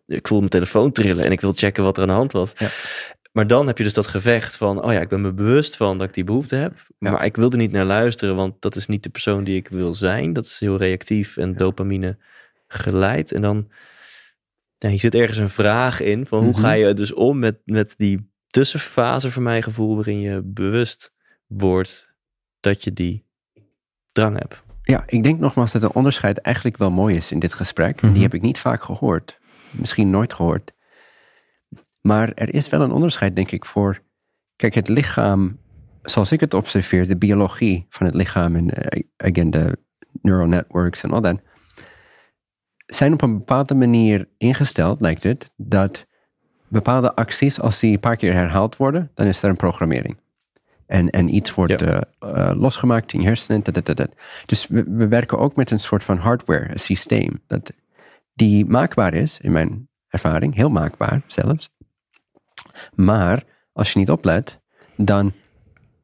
ik 0.07 0.27
voel 0.29 0.39
mijn 0.39 0.51
telefoon 0.51 0.93
trillen 0.93 1.25
en 1.25 1.33
ik 1.33 1.41
wil 1.41 1.53
checken 1.53 1.83
wat 1.85 1.97
er 1.97 2.03
aan 2.03 2.09
de 2.09 2.15
hand 2.15 2.33
was. 2.33 2.53
Ja. 2.59 2.69
Maar 3.33 3.47
dan 3.47 3.67
heb 3.67 3.79
je 3.79 3.85
dus 3.85 3.95
dat 3.95 4.07
gevecht 4.07 4.57
van, 4.57 4.83
oh 4.85 4.93
ja, 4.93 5.01
ik 5.01 5.09
ben 5.09 5.21
me 5.21 5.33
bewust 5.33 5.77
van 5.77 5.99
dat 5.99 6.09
ik 6.09 6.15
die 6.15 6.25
behoefte 6.25 6.57
heb. 6.57 6.73
Maar 6.99 7.25
ik 7.25 7.37
wil 7.37 7.51
er 7.51 7.57
niet 7.59 7.71
naar 7.73 7.85
luisteren, 7.85 8.37
want 8.37 8.55
dat 8.61 8.77
is 8.77 8.87
niet 8.87 9.03
de 9.03 9.09
persoon 9.09 9.45
die 9.45 9.57
ik 9.57 9.69
wil 9.69 9.95
zijn. 9.95 10.33
Dat 10.33 10.45
is 10.45 10.59
heel 10.61 10.77
reactief 10.77 11.37
en 11.37 11.57
dopamine 11.57 12.19
geleid. 12.69 13.33
En 13.33 13.43
dan, 13.43 13.69
ja, 14.79 14.89
hier 14.89 14.99
zit 15.01 15.15
ergens 15.15 15.39
een 15.39 15.51
vraag 15.51 16.01
in 16.01 16.27
van 16.27 16.39
hoe 16.43 16.51
Mhm. 16.53 16.61
ga 16.61 16.73
je 16.73 16.95
dus 16.95 17.13
om 17.15 17.39
met, 17.39 17.61
met 17.65 17.95
die 17.97 18.31
tussenfase 18.47 19.31
voor 19.31 19.43
mijn 19.43 19.63
gevoel 19.63 19.95
waarin 19.95 20.21
je 20.21 20.43
bewust 20.45 21.13
wordt 21.47 22.15
dat 22.61 22.85
je 22.85 22.93
die 22.93 23.27
drang 24.13 24.39
hebt. 24.39 24.63
Ja, 24.83 25.03
ik 25.07 25.23
denk 25.23 25.39
nogmaals 25.41 25.73
dat 25.73 25.83
de 25.83 25.93
onderscheid 25.93 26.39
eigenlijk 26.39 26.77
wel 26.77 26.91
mooi 26.91 27.17
is 27.17 27.31
in 27.31 27.39
dit 27.39 27.53
gesprek. 27.53 28.01
Mhm. 28.03 28.13
Die 28.13 28.23
heb 28.23 28.35
ik 28.35 28.43
niet 28.43 28.59
vaak 28.59 28.83
gehoord. 28.83 29.39
Misschien 29.71 30.11
nooit 30.11 30.33
gehoord. 30.33 30.73
Maar 32.01 32.33
er 32.35 32.55
is 32.55 32.69
wel 32.69 32.81
een 32.81 32.93
onderscheid, 32.93 33.37
denk 33.37 33.51
ik, 33.51 33.65
voor... 33.65 34.01
Kijk, 34.57 34.75
het 34.75 34.89
lichaam, 34.89 35.59
zoals 36.03 36.33
ik 36.33 36.41
het 36.41 36.55
observeer, 36.55 37.09
de 37.09 37.17
biologie 37.17 37.87
van 37.89 38.07
het 38.07 38.15
lichaam 38.15 38.57
en 38.57 38.71
eh, 38.71 39.03
again, 39.17 39.51
de 39.51 39.79
neural 40.23 40.47
networks 40.47 41.03
en 41.03 41.11
al 41.11 41.21
dat, 41.21 41.41
zijn 42.89 43.13
op 43.13 43.23
een 43.23 43.39
bepaalde 43.39 43.75
manier 43.75 44.29
ingesteld, 44.39 45.01
lijkt 45.01 45.23
het, 45.23 45.51
dat 45.57 46.07
bepaalde 46.69 47.15
acties, 47.15 47.61
als 47.61 47.79
die 47.81 47.93
een 47.93 48.01
paar 48.01 48.17
keer 48.17 48.33
herhaald 48.33 48.77
worden, 48.77 49.11
dan 49.15 49.27
is 49.27 49.43
er 49.43 49.49
een 49.51 49.57
programmering. 49.57 50.17
En, 50.87 51.11
en 51.11 51.35
iets 51.35 51.55
wordt 51.55 51.81
Ja. 51.81 52.03
eh, 52.19 52.49
eh, 52.51 52.57
losgemaakt 52.61 53.13
in 53.13 53.21
je 53.21 53.27
hersenen. 53.27 53.63
dat, 53.63 53.85
dat, 53.85 53.97
dat. 53.97 54.09
Dus 54.47 54.67
we, 54.67 54.85
we 54.89 55.09
werken 55.09 55.39
ook 55.39 55.57
met 55.57 55.71
een 55.71 55.81
soort 55.81 56.05
van 56.05 56.17
hardware, 56.19 56.71
een 56.71 56.81
systeem, 56.81 57.43
dat 57.47 57.73
die 58.35 58.65
maakbaar 58.67 59.15
is, 59.15 59.41
in 59.41 59.53
mijn 59.53 59.89
ervaring, 60.09 60.55
heel 60.55 60.71
maakbaar 60.71 61.23
zelfs. 61.27 61.71
Maar 62.95 63.43
als 63.73 63.93
je 63.93 63.99
niet 63.99 64.11
oplet, 64.11 64.59
dan 64.97 65.33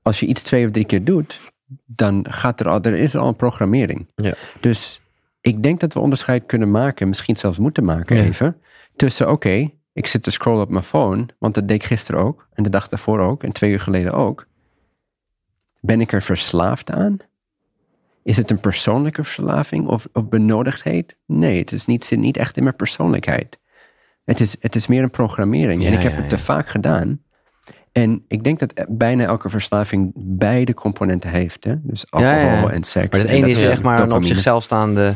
als 0.02 0.20
je 0.20 0.26
iets 0.26 0.42
twee 0.42 0.66
of 0.66 0.70
drie 0.72 0.84
keer 0.86 1.04
doet, 1.04 1.40
dan 1.86 2.26
gaat 2.30 2.60
er 2.60 2.68
al, 2.68 2.80
er 2.82 2.94
is 2.94 3.16
al 3.16 3.28
een 3.28 3.36
programmering. 3.36 4.06
Ja. 4.14 4.34
Dus 4.60 5.00
ik 5.44 5.62
denk 5.62 5.80
dat 5.80 5.92
we 5.92 6.00
onderscheid 6.00 6.46
kunnen 6.46 6.70
maken, 6.70 7.08
misschien 7.08 7.36
zelfs 7.36 7.58
moeten 7.58 7.84
maken 7.84 8.16
Ja. 8.16 8.22
even, 8.22 8.56
tussen 8.96 9.30
oké, 9.30 9.70
ik 9.92 10.06
zit 10.06 10.22
te 10.22 10.30
scrollen 10.30 10.62
op 10.62 10.70
mijn 10.70 10.84
phone, 10.84 11.26
want 11.38 11.54
dat 11.54 11.68
deed 11.68 11.76
ik 11.76 11.84
gisteren 11.84 12.20
ook, 12.20 12.48
en 12.52 12.62
de 12.62 12.70
dag 12.70 12.88
daarvoor 12.88 13.18
ook, 13.18 13.42
en 13.42 13.52
twee 13.52 13.70
uur 13.70 13.80
geleden 13.80 14.12
ook. 14.12 14.46
Ben 15.80 16.00
ik 16.00 16.12
er 16.12 16.22
verslaafd 16.22 16.90
aan? 16.90 17.16
Is 18.22 18.36
het 18.36 18.50
een 18.50 18.60
persoonlijke 18.60 19.24
verslaving 19.24 19.86
of, 19.86 20.06
of 20.12 20.28
benodigdheid? 20.28 21.16
Nee, 21.26 21.58
het 21.58 21.72
is 21.72 21.86
niet, 21.86 22.04
zit 22.04 22.18
niet 22.18 22.36
echt 22.36 22.56
in 22.56 22.62
mijn 22.62 22.76
persoonlijkheid. 22.76 23.58
Het 24.24 24.40
is, 24.40 24.56
het 24.60 24.76
is 24.76 24.86
meer 24.86 25.02
een 25.02 25.10
programmering. 25.10 25.82
Ja, 25.82 25.88
en 25.88 25.94
ik 25.94 26.02
heb 26.02 26.12
ja, 26.12 26.18
het 26.18 26.28
te 26.28 26.38
vaak 26.38 26.68
gedaan. 26.68 27.22
En 27.92 28.24
ik 28.28 28.44
denk 28.44 28.58
dat 28.58 28.86
bijna 28.88 29.24
elke 29.24 29.50
verslaving 29.50 30.12
beide 30.14 30.74
componenten 30.74 31.30
heeft. 31.30 31.64
Hè? 31.64 31.74
Dus 31.82 32.10
alcohol 32.10 32.34
Ja, 32.36 32.42
ja, 32.42 32.60
ja. 32.60 32.70
en 32.70 32.84
seks. 32.84 33.08
Maar 33.10 33.20
het 33.20 33.28
en 33.28 33.34
ene 33.36 33.48
is 33.48 33.62
echt 33.62 33.82
maar 33.82 34.00
een 34.00 34.12
op 34.12 34.24
zichzelf 34.24 34.62
staande 34.62 35.14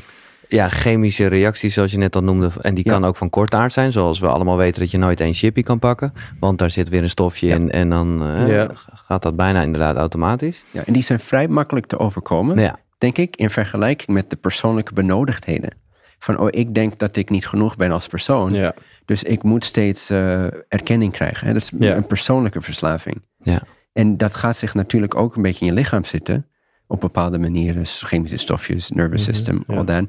ja, 0.49 0.69
chemische 0.69 1.27
reactie, 1.27 1.71
zoals 1.71 1.91
je 1.93 1.99
net 1.99 2.17
al 2.17 2.23
noemde. 2.23 2.51
En 2.61 2.75
die 2.75 2.85
Ja. 2.87 2.93
kan 2.93 3.05
ook 3.05 3.17
van 3.17 3.31
kortaard 3.31 3.73
zijn, 3.73 3.93
zoals 3.93 4.19
we 4.19 4.27
allemaal 4.29 4.57
weten 4.57 4.81
dat 4.81 4.91
je 4.91 4.99
nooit 4.99 5.21
één 5.21 5.35
chippy 5.35 5.63
kan 5.63 5.79
pakken. 5.79 6.13
Want 6.41 6.59
daar 6.59 6.71
zit 6.71 6.89
weer 6.89 7.03
een 7.03 7.11
stofje 7.11 7.47
Ja. 7.47 7.55
in 7.55 7.71
en 7.71 7.89
dan 7.89 8.23
eh, 8.23 8.49
Ja. 8.49 8.71
gaat 8.95 9.23
dat 9.23 9.37
bijna 9.37 9.63
inderdaad 9.63 9.97
automatisch. 9.97 10.65
Ja, 10.71 10.85
en 10.85 10.93
die 10.93 11.03
zijn 11.03 11.21
vrij 11.21 11.49
makkelijk 11.49 11.87
te 11.87 11.99
overkomen. 11.99 12.59
Ja, 12.61 12.79
denk 12.99 13.19
ik, 13.19 13.37
in 13.37 13.51
vergelijking 13.51 14.09
met 14.09 14.31
de 14.31 14.37
persoonlijke 14.37 14.93
benodigdheden. 14.93 15.71
Van, 16.19 16.39
oh, 16.39 16.47
ik 16.51 16.75
denk 16.75 16.99
dat 16.99 17.17
ik 17.17 17.31
niet 17.31 17.47
genoeg 17.47 17.77
ben 17.77 17.91
als 17.91 18.07
persoon. 18.07 18.53
Ja. 18.53 18.75
Dus 19.05 19.23
ik 19.23 19.43
moet 19.43 19.65
steeds 19.65 20.11
eh, 20.11 20.45
erkenning 20.69 21.13
krijgen. 21.13 21.47
Hè? 21.47 21.53
Dat 21.53 21.63
is 21.63 21.73
Ja. 21.79 21.97
een 21.97 22.07
persoonlijke 22.07 22.61
verslaving. 22.63 23.23
Ja. 23.39 23.63
En 23.93 24.17
dat 24.17 24.35
gaat 24.35 24.57
zich 24.57 24.75
natuurlijk 24.75 25.15
ook 25.15 25.37
een 25.37 25.43
beetje 25.43 25.61
in 25.67 25.73
je 25.73 25.79
lichaam 25.79 26.05
zitten. 26.05 26.47
Op 26.87 27.01
bepaalde 27.01 27.39
manieren. 27.39 27.77
Dus 27.79 28.03
chemische 28.03 28.37
stofjes, 28.37 28.91
nervous 28.91 29.23
Mhm, 29.27 29.35
system, 29.35 29.65
ja. 29.67 29.77
all 29.77 29.85
that. 29.85 30.05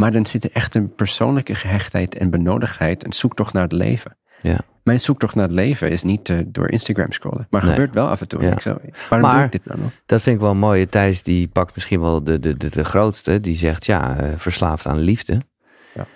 Maar 0.00 0.12
dan 0.12 0.26
zit 0.26 0.44
er 0.44 0.50
echt 0.52 0.74
een 0.74 0.94
persoonlijke 0.94 1.54
gehechtheid 1.54 2.14
en 2.14 2.30
benodigdheid. 2.30 3.04
Een 3.04 3.12
zoektocht 3.12 3.52
naar 3.52 3.62
het 3.62 3.72
leven. 3.72 4.16
Ja. 4.42 4.58
Mijn 4.82 5.00
zoektocht 5.00 5.34
naar 5.34 5.44
het 5.44 5.54
leven 5.54 5.90
is 5.90 6.02
niet 6.02 6.28
eh, 6.28 6.38
door 6.46 6.68
Instagram 6.70 7.12
scrollen. 7.12 7.46
Maar 7.50 7.62
Nee. 7.62 7.70
gebeurt 7.70 7.94
wel 7.94 8.08
af 8.08 8.20
en 8.20 8.28
toe. 8.28 8.42
Ja. 8.42 8.52
Ik 8.52 8.60
zo, 8.60 8.70
waarom 9.08 9.28
doe 9.28 9.36
Maar- 9.36 9.44
ik 9.44 9.52
dit 9.52 9.64
nou 9.64 9.80
nog? 9.80 9.90
dat 10.06 10.22
vind 10.22 10.36
ik 10.36 10.42
wel 10.42 10.54
mooi. 10.54 10.86
Thijs 10.88 11.22
die 11.22 11.48
pakt 11.48 11.74
misschien 11.74 12.00
wel 12.00 12.24
de, 12.24 12.38
de, 12.40 12.56
de, 12.56 12.68
de 12.68 12.84
grootste. 12.84 13.40
Die 13.40 13.56
zegt 13.56 13.86
ja, 13.86 14.16
eh, 14.18 14.28
verslaafd 14.36 14.86
aan 14.86 14.98
liefde. 14.98 15.40
Ja. 15.94 16.06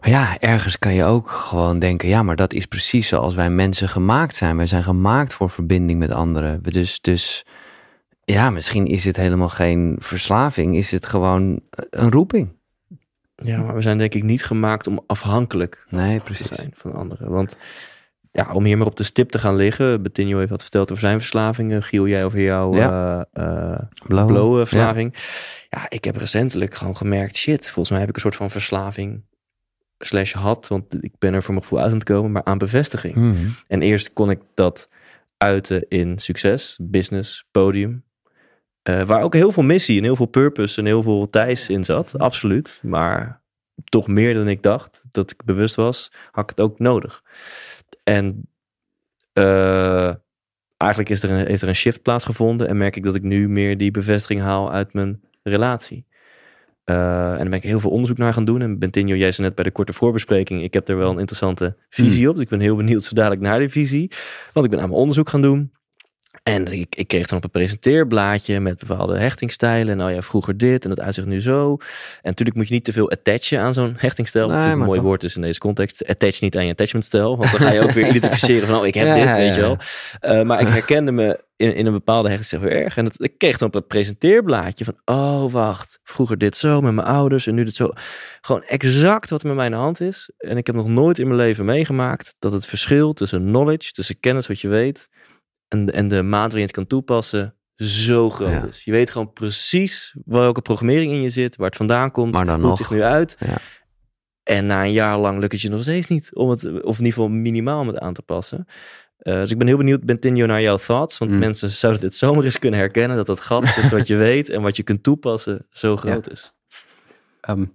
Maar 0.00 0.10
ja, 0.10 0.38
ergens 0.38 0.78
kan 0.78 0.94
je 0.94 1.04
ook 1.04 1.30
gewoon 1.30 1.78
denken, 1.78 2.08
ja, 2.08 2.22
maar 2.22 2.36
dat 2.36 2.52
is 2.52 2.66
precies 2.66 3.08
zoals 3.08 3.34
wij 3.34 3.50
mensen 3.50 3.88
gemaakt 3.88 4.34
zijn. 4.34 4.56
Wij 4.56 4.66
zijn 4.66 4.82
gemaakt 4.84 5.34
voor 5.34 5.50
verbinding 5.50 5.98
met 5.98 6.10
anderen. 6.10 6.58
We 6.62 6.70
Dus, 6.70 7.00
dus 7.00 7.44
ja, 8.24 8.50
misschien 8.50 8.86
is 8.86 9.04
het 9.04 9.16
helemaal 9.16 9.48
geen 9.48 9.96
verslaving. 9.98 10.76
Is 10.76 10.90
het 10.90 11.06
gewoon 11.06 11.60
een 11.90 12.10
roeping? 12.10 12.56
Ja, 13.44 13.60
maar 13.62 13.74
we 13.74 13.82
zijn 13.82 13.98
denk 13.98 14.14
ik 14.14 14.22
niet 14.22 14.44
gemaakt 14.44 14.86
om 14.86 15.00
afhankelijk 15.06 15.84
Nee, 15.90 16.16
te 16.18 16.24
precies. 16.24 16.48
zijn 16.48 16.70
van 16.74 16.92
anderen. 16.94 17.30
Want 17.30 17.56
ja, 18.32 18.52
om 18.52 18.64
hier 18.64 18.78
maar 18.78 18.86
op 18.86 18.96
de 18.96 19.02
stip 19.02 19.30
te 19.30 19.38
gaan 19.38 19.56
liggen. 19.56 20.02
Betinho 20.02 20.38
heeft 20.38 20.50
wat 20.50 20.60
verteld 20.62 20.90
over 20.90 21.02
zijn 21.02 21.18
verslavingen. 21.18 21.82
Giel, 21.82 22.06
jij 22.08 22.24
over 22.24 22.40
jouw 22.40 22.74
Ja. 22.74 23.26
eh, 23.32 23.44
eh, 23.72 23.78
Blauwe. 24.06 24.32
blowverslaving. 24.32 25.14
Ja. 25.70 25.86
ik 25.88 26.04
heb 26.04 26.16
recentelijk 26.16 26.74
gewoon 26.74 26.96
gemerkt, 26.96 27.36
shit, 27.36 27.64
volgens 27.64 27.90
mij 27.90 27.98
heb 28.00 28.08
ik 28.08 28.14
een 28.14 28.20
soort 28.20 28.36
van 28.36 28.50
verslaving 28.50 29.22
slash 29.98 30.32
had, 30.32 30.68
want 30.68 31.04
ik 31.04 31.12
ben 31.18 31.34
er 31.34 31.42
voor 31.42 31.52
mijn 31.54 31.62
gevoel 31.64 31.80
uit 31.80 31.90
aan 31.90 31.98
het 31.98 32.04
komen, 32.08 32.32
maar 32.32 32.44
aan 32.44 32.58
bevestiging. 32.58 33.14
Mhm. 33.14 33.48
En 33.66 33.82
eerst 33.82 34.12
kon 34.12 34.30
ik 34.30 34.40
dat 34.54 34.88
uiten 35.36 35.88
in 35.88 36.18
succes, 36.18 36.78
business, 36.82 37.44
podium. 37.50 38.04
Eh, 38.88 39.02
waar 39.02 39.22
ook 39.22 39.34
heel 39.34 39.52
veel 39.52 39.62
missie 39.62 39.98
en 39.98 40.04
heel 40.04 40.16
veel 40.16 40.26
purpose 40.26 40.80
en 40.80 40.86
heel 40.86 41.02
veel 41.02 41.30
Thijs 41.30 41.68
in 41.68 41.84
zat, 41.84 42.18
absoluut. 42.18 42.80
Maar 42.82 43.42
toch 43.84 44.08
meer 44.08 44.34
dan 44.34 44.48
ik 44.48 44.62
dacht, 44.62 45.02
dat 45.10 45.30
ik 45.30 45.44
bewust 45.44 45.74
was, 45.74 46.12
had 46.30 46.50
ik 46.50 46.50
het 46.50 46.60
ook 46.60 46.78
nodig. 46.78 47.22
En 48.04 48.48
eh, 49.32 50.14
eigenlijk 50.76 51.10
is 51.10 51.22
er 51.22 51.30
een, 51.30 51.46
heeft 51.46 51.62
er 51.62 51.68
een 51.68 51.74
shift 51.74 52.02
plaatsgevonden 52.02 52.68
en 52.68 52.76
merk 52.76 52.96
ik 52.96 53.04
dat 53.04 53.14
ik 53.14 53.22
nu 53.22 53.48
meer 53.48 53.78
die 53.78 53.90
bevestiging 53.90 54.40
haal 54.40 54.72
uit 54.72 54.92
mijn 54.92 55.20
relatie. 55.42 56.06
Eh, 56.84 57.30
en 57.30 57.38
daar 57.38 57.48
ben 57.48 57.52
ik 57.52 57.62
heel 57.62 57.80
veel 57.80 57.90
onderzoek 57.90 58.18
naar 58.18 58.32
gaan 58.32 58.44
doen. 58.44 58.62
En 58.62 58.78
Bentinho, 58.78 59.14
jij 59.14 59.32
zei 59.32 59.46
net 59.46 59.56
bij 59.56 59.64
de 59.64 59.70
korte 59.70 59.92
voorbespreking, 59.92 60.62
ik 60.62 60.74
heb 60.74 60.88
er 60.88 60.96
wel 60.96 61.10
een 61.10 61.18
interessante 61.18 61.76
visie 61.88 62.28
op. 62.28 62.34
Dus 62.34 62.44
ik 62.44 62.50
ben 62.50 62.60
heel 62.60 62.76
benieuwd 62.76 63.02
zo 63.02 63.14
dadelijk 63.14 63.40
naar 63.40 63.58
die 63.58 63.68
visie. 63.68 64.10
Want 64.52 64.66
ik 64.66 64.70
ben 64.70 64.80
aan 64.80 64.88
mijn 64.88 65.00
onderzoek 65.00 65.28
gaan 65.28 65.42
doen. 65.42 65.72
En 66.48 66.66
ik, 66.66 66.94
ik 66.94 67.08
kreeg 67.08 67.26
dan 67.26 67.38
op 67.38 67.44
een 67.44 67.50
presenteerblaadje 67.50 68.60
met 68.60 68.78
bepaalde 68.78 69.18
hechtingstijlen. 69.18 69.88
En 69.88 69.96
nou 69.96 70.12
ja, 70.12 70.22
vroeger 70.22 70.56
dit 70.56 70.84
en 70.84 70.88
dat 70.90 71.00
uitzicht 71.00 71.26
nu 71.26 71.40
zo. 71.40 71.70
En 71.70 71.78
natuurlijk 72.22 72.56
moet 72.56 72.68
je 72.68 72.74
niet 72.74 72.84
te 72.84 72.92
veel 72.92 73.10
attachen 73.10 73.60
aan 73.60 73.74
zo'n 73.74 73.94
hechtingstijl. 73.96 74.46
Nee, 74.46 74.56
natuurlijk 74.56 74.80
een 74.80 74.86
mooi 74.86 75.00
woord 75.00 75.24
is 75.24 75.36
in 75.36 75.42
deze 75.42 75.58
context. 75.58 76.06
Attach 76.06 76.40
niet 76.40 76.56
aan 76.56 76.66
je 76.66 76.72
attachmentstijl. 76.72 77.36
Want 77.36 77.50
dan 77.50 77.60
ga 77.60 77.72
je 77.72 77.80
ook 77.80 77.90
weer 77.90 78.08
identificeren 78.14 78.68
van, 78.68 78.78
oh, 78.78 78.86
ik 78.86 78.94
heb 78.94 79.06
Ja, 79.06 79.14
dit, 79.14 79.22
ja, 79.22 79.36
weet 79.36 79.54
je 79.54 79.60
wel. 79.60 79.76
Eh, 80.20 80.42
maar 80.42 80.60
ik 80.60 80.68
herkende 80.68 81.12
me 81.12 81.40
in, 81.56 81.74
in 81.74 81.86
een 81.86 81.92
bepaalde 81.92 82.30
hechting 82.30 82.62
heel 82.62 82.70
erg. 82.70 82.96
En 82.96 83.10
ik 83.16 83.38
kreeg 83.38 83.58
dan 83.58 83.68
op 83.68 83.74
het 83.74 83.86
presenteerblaadje 83.86 84.84
van, 84.84 84.96
oh, 85.04 85.52
wacht. 85.52 85.98
Vroeger 86.02 86.38
dit 86.38 86.56
zo 86.56 86.80
met 86.80 86.94
mijn 86.94 87.06
ouders 87.06 87.46
en 87.46 87.54
nu 87.54 87.64
dit 87.64 87.74
zo. 87.74 87.90
Gewoon 88.40 88.62
exact 88.62 89.30
wat 89.30 89.42
er 89.42 89.46
met 89.46 89.56
mij 89.56 89.64
aan 89.64 89.70
de 89.70 89.76
hand 89.76 90.00
is. 90.00 90.30
En 90.38 90.56
ik 90.56 90.66
heb 90.66 90.76
nog 90.76 90.88
nooit 90.88 91.18
in 91.18 91.26
mijn 91.26 91.38
leven 91.38 91.64
meegemaakt 91.64 92.34
dat 92.38 92.52
het 92.52 92.66
verschil 92.66 93.12
tussen 93.12 93.44
knowledge, 93.44 93.92
tussen 93.92 94.20
kennis 94.20 94.46
wat 94.46 94.60
je 94.60 94.68
weet, 94.68 95.08
en, 95.68 95.92
en 95.92 96.08
de 96.08 96.22
maat 96.22 96.40
waarin 96.40 96.58
je 96.58 96.64
het 96.66 96.72
kan 96.74 96.86
toepassen, 96.86 97.54
zo 97.74 98.30
groot 98.30 98.50
Ja. 98.50 98.66
is. 98.66 98.84
Je 98.84 98.90
weet 98.90 99.10
gewoon 99.10 99.32
precies 99.32 100.16
welke 100.24 100.60
programmering 100.62 101.12
in 101.12 101.22
je 101.22 101.30
zit, 101.30 101.56
waar 101.56 101.66
het 101.66 101.76
vandaan 101.76 102.10
komt, 102.10 102.32
Maar 102.32 102.44
dan 102.44 102.60
hoe 102.60 102.70
het 102.70 102.78
nog. 102.78 102.88
zich 102.88 102.96
nu 102.96 103.02
uit. 103.02 103.36
Ja. 103.38 103.56
En 104.42 104.66
na 104.66 104.84
een 104.84 104.92
jaar 104.92 105.18
lang 105.18 105.38
lukt 105.40 105.52
het 105.52 105.60
je 105.60 105.68
nog 105.68 105.82
steeds 105.82 106.06
niet 106.06 106.34
om 106.34 106.50
het, 106.50 106.64
of 106.64 106.98
in 106.98 107.04
ieder 107.04 107.12
geval 107.12 107.28
minimaal 107.28 107.80
om 107.80 107.86
het 107.86 107.98
aan 107.98 108.12
te 108.14 108.22
passen. 108.22 108.66
Eh, 109.18 109.34
dus 109.34 109.50
ik 109.50 109.58
ben 109.58 109.66
heel 109.66 109.76
benieuwd, 109.76 110.04
Bentinho, 110.04 110.46
naar 110.46 110.62
jouw 110.62 110.76
thoughts. 110.76 111.18
Want 111.18 111.30
Mm. 111.30 111.38
mensen 111.38 111.70
zouden 111.70 112.02
dit 112.02 112.14
zomaar 112.14 112.44
eens 112.44 112.58
kunnen 112.58 112.78
herkennen, 112.80 113.16
dat 113.16 113.26
het 113.26 113.40
gat 113.40 113.74
tussen 113.74 113.96
wat 113.98 114.06
je 114.06 114.16
weet 114.28 114.48
en 114.48 114.62
wat 114.62 114.76
je 114.76 114.82
kunt 114.82 115.02
toepassen 115.02 115.66
zo 115.70 115.96
groot 115.96 116.30
is. 116.30 116.52
Ehm, 117.40 117.66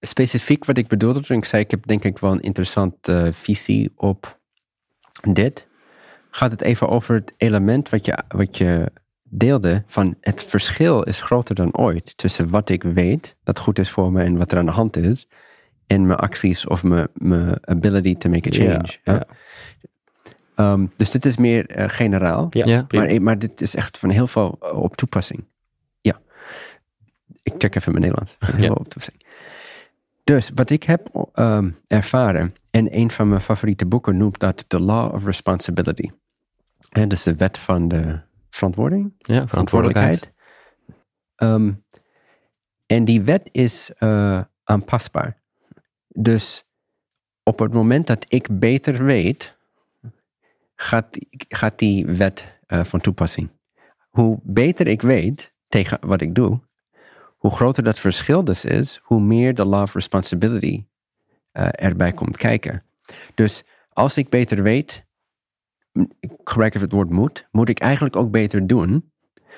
specifiek 0.00 0.64
wat 0.64 0.76
ik 0.76 0.88
bedoelde 0.88 1.20
toen 1.20 1.36
ik 1.36 1.44
zei, 1.44 1.62
ik 1.62 1.70
heb 1.70 1.86
denk 1.86 2.04
ik 2.04 2.18
wel 2.18 2.32
een 2.32 2.40
interessante 2.40 3.30
visie 3.34 3.92
op 3.96 4.40
dit. 5.28 5.66
Gaat 6.34 6.50
het 6.50 6.60
even 6.62 6.88
over 6.88 7.14
het 7.14 7.32
element 7.36 7.88
wat 7.88 8.06
je, 8.06 8.18
wat 8.28 8.56
je 8.58 8.92
deelde 9.22 9.82
van 9.86 10.14
het 10.20 10.44
verschil 10.44 11.02
is 11.02 11.20
groter 11.20 11.54
dan 11.54 11.76
ooit 11.76 12.16
tussen 12.16 12.48
wat 12.50 12.68
ik 12.68 12.82
weet 12.82 13.36
dat 13.44 13.58
goed 13.58 13.78
is 13.78 13.90
voor 13.90 14.12
me 14.12 14.22
en 14.22 14.36
wat 14.36 14.52
er 14.52 14.58
aan 14.58 14.64
de 14.66 14.70
hand 14.70 14.96
is 14.96 15.28
en 15.86 16.06
mijn 16.06 16.18
acties 16.18 16.66
of 16.66 16.82
mijn, 16.82 17.08
mijn 17.14 17.58
ability 17.68 18.16
to 18.16 18.30
make 18.30 18.48
a 18.48 18.52
change. 18.52 18.98
Ja, 19.04 19.12
Ja. 19.12 19.12
ja. 19.12 19.26
Ehm, 20.54 20.86
dus 20.96 21.10
dit 21.10 21.24
is 21.24 21.36
meer 21.36 21.66
eh, 21.66 21.88
generaal. 21.88 22.46
Ja, 22.50 22.66
Ja. 22.66 22.82
prima. 22.82 23.04
Maar, 23.06 23.22
maar 23.22 23.38
dit 23.38 23.60
is 23.60 23.74
echt 23.74 23.98
van 23.98 24.10
heel 24.10 24.26
veel 24.26 24.58
eh, 24.60 24.76
op 24.82 24.96
toepassing. 24.96 25.44
Ja. 26.00 26.20
Ik 27.42 27.52
check 27.58 27.74
even 27.74 27.92
mijn 27.92 28.04
Nederlands. 28.04 28.36
Van 28.38 28.48
heel 28.54 28.58
Ja. 28.60 28.66
veel 28.66 28.74
op 28.76 28.88
toepassing. 28.88 29.26
Dus 30.24 30.50
wat 30.54 30.70
ik 30.70 30.82
heb 30.82 31.28
ehm, 31.34 31.70
ervaren, 31.86 32.54
en 32.70 32.96
een 32.98 33.10
van 33.10 33.28
mijn 33.28 33.40
favoriete 33.40 33.86
boeken 33.86 34.16
noemt 34.16 34.38
dat 34.38 34.64
The 34.68 34.80
Law 34.80 35.14
of 35.14 35.24
Responsibility. 35.24 36.10
En 36.92 37.08
dus 37.08 37.22
de 37.22 37.36
wet 37.36 37.58
van 37.58 37.88
de 37.88 38.20
verantwoording, 38.50 39.14
Ja, 39.18 39.46
verantwoordelijkheid. 39.48 40.30
Ehm, 41.34 41.72
en 42.86 43.04
die 43.04 43.22
wet 43.22 43.48
is 43.52 43.90
eh, 43.98 44.42
aanpasbaar. 44.64 45.42
Dus 46.08 46.64
op 47.42 47.58
het 47.58 47.72
moment 47.72 48.06
dat 48.06 48.24
ik 48.28 48.58
beter 48.58 49.04
weet, 49.04 49.56
gaat, 50.74 51.12
die- 51.12 51.28
gaat 51.48 51.78
die 51.78 52.06
wet 52.06 52.58
eh, 52.66 52.84
van 52.84 53.00
toepassing. 53.00 53.50
Hoe 54.10 54.38
beter 54.42 54.86
ik 54.86 55.02
weet 55.02 55.54
tegen 55.68 55.98
wat 56.06 56.20
ik 56.20 56.34
doe, 56.34 56.60
hoe 57.36 57.50
groter 57.50 57.82
dat 57.82 57.98
verschil 57.98 58.44
dus 58.44 58.64
is, 58.64 59.00
hoe 59.02 59.20
meer 59.20 59.54
de 59.54 59.64
law 59.64 59.82
of 59.82 59.94
responsibility 59.94 60.84
eh, 61.52 61.68
erbij 61.72 62.12
komt 62.12 62.36
kijken. 62.36 62.84
Dus 63.34 63.62
als 63.88 64.16
ik 64.16 64.28
beter 64.28 64.62
weet, 64.62 65.04
m- 65.92 66.00
ik 66.20 66.30
gebruik 66.44 66.74
even 66.74 66.86
het 66.86 66.96
woord 66.96 67.10
moet, 67.10 67.46
moet 67.50 67.68
ik 67.68 67.78
eigenlijk 67.78 68.16
ook 68.16 68.30
beter 68.30 68.66
doen. 68.66 69.10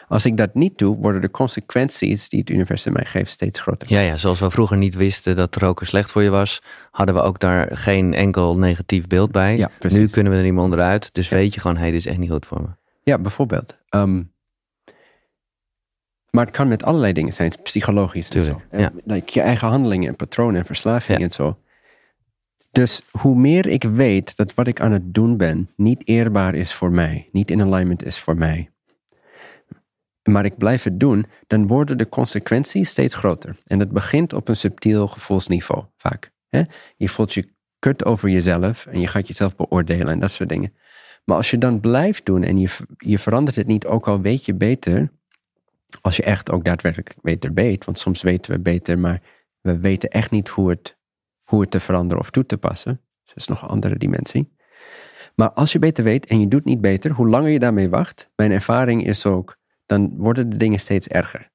Als 0.09 0.27
ik 0.27 0.37
dat 0.37 0.55
niet 0.55 0.79
doe, 0.79 0.97
worden 0.97 1.21
de 1.21 1.31
consequenties 1.31 2.29
die 2.29 2.41
het 2.41 2.51
universum 2.51 2.93
mij 2.93 3.05
geeft 3.05 3.31
steeds 3.31 3.61
groter. 3.61 3.93
Ja, 3.93 4.01
ja, 4.01 4.17
zoals 4.17 4.41
we 4.41 4.51
vroeger 4.51 4.77
niet 4.77 4.95
wisten 4.95 5.37
dat 5.37 5.57
roken 5.57 5.87
slecht 5.87 6.11
voor 6.11 6.23
je 6.23 6.31
was, 6.31 6.63
hadden 6.91 7.15
we 7.15 7.21
ook 7.21 7.41
daar 7.41 7.77
geen 7.77 8.15
enkel 8.15 8.57
negatief 8.59 9.07
beeld 9.07 9.33
bij. 9.33 9.57
Ja, 9.57 9.71
nu 9.89 10.09
kunnen 10.09 10.33
we 10.33 10.39
er 10.39 10.45
niet 10.45 10.53
meer 10.53 10.63
onderuit, 10.63 11.15
dus 11.15 11.29
weet 11.29 11.55
je 11.55 11.61
gewoon, 11.61 11.77
hé, 11.77 11.83
hey, 11.83 11.91
dit 11.91 12.01
is 12.01 12.07
echt 12.07 12.19
niet 12.19 12.31
goed 12.31 12.47
voor 12.47 12.61
me. 12.63 12.69
Ja, 13.03 13.19
bijvoorbeeld. 13.19 13.77
Ehm, 13.89 14.23
maar 16.31 16.45
het 16.47 16.55
kan 16.57 16.69
met 16.69 16.83
allerlei 16.85 17.13
dingen 17.13 17.33
zijn, 17.33 17.49
het 17.49 17.57
is 17.57 17.63
psychologisch 17.63 18.29
en 18.29 18.43
zo. 18.45 18.61
Tuurlijk, 18.71 18.95
ja. 19.07 19.13
like 19.15 19.31
je 19.33 19.41
eigen 19.41 19.69
handelingen 19.69 20.09
en 20.09 20.17
patronen 20.17 20.61
en 20.61 20.67
verslaving 20.67 21.21
en 21.21 21.33
zo. 21.33 21.59
Dus 22.75 23.03
hoe 23.11 23.37
meer 23.37 23.67
ik 23.67 23.83
weet 23.83 24.37
dat 24.37 24.55
wat 24.55 24.67
ik 24.67 24.81
aan 24.81 24.93
het 24.93 25.15
doen 25.15 25.37
ben 25.37 25.71
niet 25.77 26.09
eerbaar 26.09 26.55
is 26.55 26.73
voor 26.73 26.91
mij, 26.91 27.29
niet 27.33 27.51
in 27.51 27.61
alignment 27.61 28.05
is 28.05 28.19
voor 28.19 28.37
mij, 28.37 28.71
maar 30.23 30.45
ik 30.45 30.57
blijf 30.57 30.83
het 30.83 31.01
doen, 31.01 31.27
dan 31.47 31.67
worden 31.67 31.99
de 31.99 32.09
consequenties 32.09 32.91
steeds 32.91 33.15
groter. 33.15 33.57
En 33.67 33.79
dat 33.79 33.91
begint 33.91 34.33
op 34.33 34.49
een 34.49 34.57
subtiel 34.57 35.07
gevoelsniveau 35.07 35.85
vaak. 35.97 36.33
Hè? 36.49 36.63
Je 36.97 37.09
voelt 37.09 37.35
je 37.35 37.53
kut 37.79 38.05
over 38.05 38.29
jezelf 38.29 38.87
en 38.87 39.01
je 39.01 39.09
gaat 39.09 39.29
jezelf 39.29 39.57
beoordelen 39.57 40.09
en 40.09 40.21
dat 40.21 40.31
soort 40.31 40.49
dingen. 40.49 40.75
Maar 41.25 41.37
als 41.37 41.51
je 41.51 41.59
dan 41.59 41.81
blijft 41.81 42.27
doen 42.27 42.43
en 42.43 42.59
je, 42.59 42.69
je 42.99 43.19
verandert 43.19 43.57
het 43.57 43.67
niet, 43.67 43.87
ook 43.87 44.09
al 44.09 44.21
weet 44.21 44.45
je 44.45 44.55
beter, 44.55 45.11
als 46.01 46.17
je 46.17 46.23
echt 46.23 46.51
ook 46.51 46.65
daadwerkelijk 46.65 47.15
beter 47.23 47.53
weet, 47.53 47.85
want 47.85 47.99
soms 47.99 48.23
weten 48.23 48.53
we 48.53 48.61
beter, 48.61 48.99
maar 48.99 49.23
we 49.61 49.79
weten 49.79 50.11
echt 50.11 50.31
niet 50.31 50.49
hoe 50.49 50.71
het, 50.71 50.97
hoe 51.55 51.63
het 51.63 51.71
te 51.73 51.81
veranderen 51.81 52.23
of 52.23 52.31
toe 52.31 52.47
te 52.47 52.59
passen. 52.59 52.93
Dus 53.25 53.27
dat 53.35 53.37
is 53.37 53.47
nog 53.47 53.63
een 53.63 53.69
andere 53.69 53.97
dimensie. 53.97 54.53
Maar 55.35 55.51
als 55.53 55.73
je 55.73 55.79
beter 55.79 56.05
weet 56.05 56.27
en 56.27 56.41
je 56.41 56.49
doet 56.49 56.65
niet 56.65 56.81
beter, 56.81 57.11
hoe 57.11 57.29
langer 57.29 57.51
je 57.51 57.59
daarmee 57.59 57.89
wacht, 57.89 58.31
mijn 58.37 58.51
ervaring 58.51 59.07
is 59.07 59.27
ook, 59.27 59.57
dan 59.87 60.15
worden 60.17 60.49
de 60.51 60.57
dingen 60.57 60.79
steeds 60.81 61.07
erger. 61.09 61.51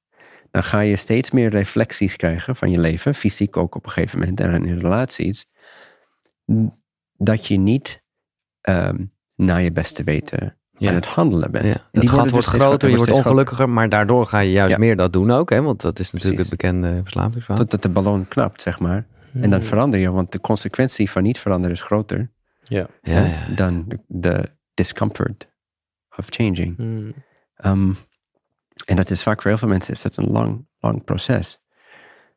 Dan 0.50 0.62
ga 0.62 0.80
je 0.80 0.96
steeds 0.96 1.30
meer 1.30 1.50
reflecties 1.50 2.16
krijgen 2.16 2.56
van 2.56 2.70
je 2.70 2.78
leven, 2.78 3.14
fysiek 3.14 3.56
ook 3.56 3.74
op 3.74 3.84
een 3.84 3.90
gegeven 3.90 4.18
moment 4.18 4.40
en 4.40 4.64
in 4.64 4.78
relaties, 4.78 5.46
dat 7.16 7.46
je 7.46 7.56
niet 7.58 8.02
ehm, 8.60 9.04
naar 9.36 9.62
je 9.62 9.72
beste 9.72 10.04
weten 10.04 10.56
Ja. 10.70 10.88
aan 10.88 10.94
het 10.94 11.06
handelen 11.06 11.50
bent. 11.50 11.64
Ja. 11.64 11.70
Het 11.70 12.00
die 12.00 12.08
gat 12.08 12.18
wordt 12.18 12.34
dus 12.34 12.44
steeds 12.44 12.64
groter, 12.64 12.90
je 12.90 12.96
wordt 12.96 13.12
ongelukkiger, 13.12 13.68
maar 13.68 13.88
daardoor 13.88 14.26
ga 14.26 14.38
je 14.38 14.50
juist 14.50 14.72
Ja. 14.72 14.78
meer 14.78 14.96
dat 14.96 15.12
doen 15.12 15.30
ook, 15.30 15.50
hè? 15.50 15.62
want 15.62 15.80
dat 15.80 15.98
is 15.98 16.10
natuurlijk 16.10 16.42
Precies. 16.42 16.50
het 16.50 16.60
bekende 16.60 17.00
verslavingsverhaal. 17.02 17.56
Totdat 17.56 17.82
de 17.82 17.88
ballon 17.88 18.28
knapt, 18.28 18.62
zeg 18.62 18.80
maar. 18.80 19.06
En 19.34 19.50
dan 19.50 19.62
verander 19.64 20.00
je, 20.00 20.10
want 20.10 20.32
de 20.32 20.40
consequentie 20.40 21.10
van 21.10 21.22
niet 21.22 21.38
veranderen 21.38 21.76
is 21.76 21.82
groter 21.82 22.30
Ja. 22.62 22.86
Ja, 23.02 23.46
dan 23.54 24.00
de, 24.06 24.50
discomfort 24.74 25.48
of 26.16 26.26
changing. 26.28 26.76
Hmm. 26.76 27.14
Ehm, 27.54 27.92
en 28.84 28.96
dat 28.96 29.10
is 29.10 29.22
vaak 29.22 29.40
voor 29.42 29.50
heel 29.50 29.58
veel 29.58 29.68
mensen 29.68 29.92
is 29.94 30.02
dat 30.02 30.16
een 30.16 30.30
lang, 30.30 30.66
lang 30.78 31.04
proces. 31.04 31.58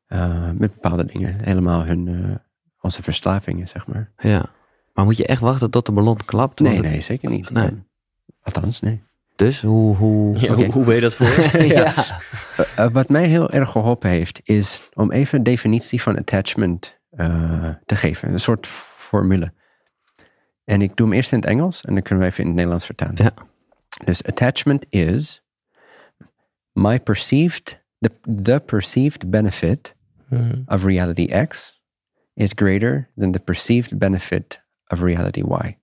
Eh, 0.05 0.49
met 0.51 0.73
bepaalde 0.73 1.05
dingen. 1.05 1.43
Helemaal 1.43 1.85
hun, 1.85 2.07
eh, 2.07 2.35
onze 2.81 3.03
verslavingen, 3.03 3.67
zeg 3.67 3.87
maar. 3.87 4.11
Ja. 4.17 4.45
Maar 4.93 5.05
moet 5.05 5.17
je 5.17 5.25
echt 5.25 5.41
wachten 5.41 5.71
tot 5.71 5.85
de 5.85 5.91
ballon 5.91 6.17
klapt? 6.25 6.59
Nee, 6.59 6.73
het- 6.75 6.85
nee, 6.85 7.01
zeker 7.01 7.29
niet. 7.29 7.49
Nee. 7.49 7.83
Althans, 8.41 8.79
nee. 8.79 9.03
Dus 9.35 9.61
hoe... 9.61 9.95
hoe... 9.95 10.39
Ja, 10.39 10.53
hoe, 10.53 10.65
hoe 10.65 10.85
ben 10.85 10.95
je 10.95 11.01
dat 11.01 11.15
voor? 11.15 11.27
ja. 11.65 11.93
Eh, 11.95 12.65
eh, 12.75 12.91
wat 12.91 13.09
mij 13.09 13.27
heel 13.27 13.49
erg 13.49 13.69
geholpen 13.69 14.09
heeft, 14.09 14.39
is 14.43 14.89
om 14.93 15.11
even 15.11 15.37
een 15.37 15.43
definitie 15.43 16.01
van 16.01 16.17
attachment 16.17 16.99
eh, 17.09 17.69
te 17.85 17.95
geven. 17.95 18.33
Een 18.33 18.39
soort 18.39 18.67
formule. 18.67 19.53
En 20.63 20.81
ik 20.81 20.95
doe 20.95 21.07
hem 21.07 21.15
eerst 21.15 21.31
in 21.31 21.39
het 21.39 21.47
Engels 21.47 21.81
en 21.81 21.93
dan 21.93 22.03
kunnen 22.03 22.23
we 22.23 22.29
even 22.29 22.41
in 22.41 22.47
het 22.47 22.55
Nederlands 22.55 22.85
vertalen. 22.85 23.15
Ja. 23.23 23.33
Dus 24.05 24.23
attachment 24.23 24.85
is 24.89 25.43
my 26.71 26.99
perceived, 26.99 27.83
the, 27.99 28.11
the 28.41 28.61
perceived 28.65 29.29
benefit 29.29 29.95
Hmm. 30.33 30.63
of 30.67 30.83
reality 30.83 31.27
X 31.27 31.79
is 32.35 32.53
greater 32.53 33.09
than 33.15 33.31
the 33.31 33.39
perceived 33.39 33.99
benefit 33.99 34.59
of 34.89 35.01
reality 35.01 35.43
Y. 35.43 35.77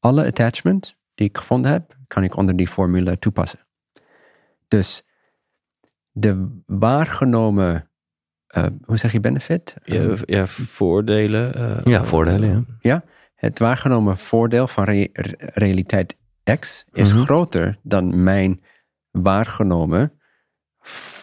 Alle 0.00 0.24
attachments 0.24 0.96
die 1.16 1.28
ik 1.28 1.38
gevonden 1.38 1.70
heb, 1.70 1.96
kan 2.06 2.22
ik 2.24 2.36
onder 2.36 2.56
die 2.56 2.68
formule 2.68 3.18
toepassen. 3.18 3.58
Dus 4.68 5.02
de 6.10 6.60
waargenomen, 6.66 7.90
eh, 8.46 8.66
hoe 8.84 8.96
zeg 8.96 9.12
je 9.12 9.20
benefit? 9.20 9.74
Ja, 9.84 10.02
Eh, 10.02 10.16
ja, 10.24 10.46
voordelen. 10.46 11.54
eh, 11.54 11.84
Ja, 11.84 12.04
voordelen, 12.04 12.78
ja. 12.80 13.04
het 13.34 13.58
waargenomen 13.58 14.18
voordeel 14.18 14.68
van 14.68 14.84
re- 14.84 15.08
re- 15.12 15.34
realiteit 15.38 16.16
X 16.60 16.84
is 16.92 17.12
Mhm. 17.12 17.22
groter 17.22 17.78
dan 17.82 18.22
mijn 18.22 18.62
waargenomen, 19.10 20.12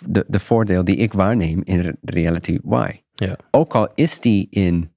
de, 0.06 0.26
de 0.28 0.40
voordeel 0.40 0.84
die 0.84 0.96
ik 0.96 1.14
waarneem 1.14 1.62
in 1.64 1.80
re- 1.80 1.96
reality 2.02 2.60
Y. 2.64 3.02
Ja. 3.14 3.36
Ook 3.52 3.76
al 3.76 3.92
is 3.96 4.20
die 4.20 4.48
in 4.50 4.94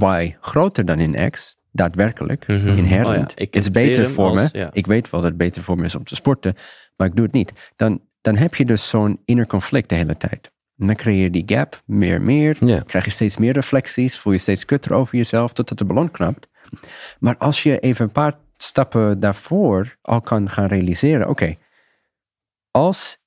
Y 0.00 0.36
groter 0.40 0.84
dan 0.86 0.98
in 1.00 1.30
X, 1.30 1.56
daadwerkelijk, 1.74 2.46
Mhm. 2.46 2.68
inherent, 2.68 3.30
Oh 3.32 3.36
ja, 3.38 3.44
het 3.44 3.56
is 3.56 3.70
beter 3.70 4.10
voor 4.10 4.30
als- 4.30 4.52
me. 4.52 4.58
ja. 4.58 4.70
Ik 4.72 4.86
weet 4.86 5.10
wel 5.10 5.20
dat 5.20 5.28
het 5.30 5.38
beter 5.38 5.62
voor 5.62 5.76
me 5.78 5.84
is 5.84 5.94
om 5.94 6.04
te 6.04 6.14
sporten, 6.14 6.54
maar 6.96 7.06
ik 7.06 7.16
doe 7.16 7.24
het 7.24 7.34
niet. 7.34 7.52
Dan, 7.76 8.00
dan 8.20 8.36
heb 8.36 8.54
je 8.54 8.64
dus 8.64 8.88
zo'n 8.88 9.20
inner 9.24 9.46
conflict 9.46 9.88
de 9.88 9.94
hele 9.94 10.16
tijd. 10.16 10.52
En 10.78 10.86
dan 10.86 10.96
creëer 10.96 11.22
je 11.22 11.30
die 11.30 11.42
gap, 11.46 11.82
meer, 11.86 12.22
meer. 12.22 12.56
Ja. 12.64 12.80
Krijg 12.80 13.04
je 13.04 13.10
steeds 13.10 13.36
meer 13.36 13.52
reflecties, 13.52 14.18
voel 14.18 14.32
je 14.32 14.38
steeds 14.38 14.64
kutter 14.64 14.92
over 14.92 15.16
jezelf, 15.16 15.52
totdat 15.52 15.78
de 15.78 15.84
ballon 15.84 16.10
knapt. 16.10 16.48
Maar 17.18 17.36
als 17.36 17.62
je 17.62 17.78
even 17.78 18.04
een 18.04 18.12
paar 18.12 18.38
stappen 18.56 19.20
daarvoor 19.20 19.96
al 20.02 20.20
kan 20.20 20.50
gaan 20.50 20.66
realiseren, 20.66 21.28
oké, 21.28 21.54
als 22.70 23.18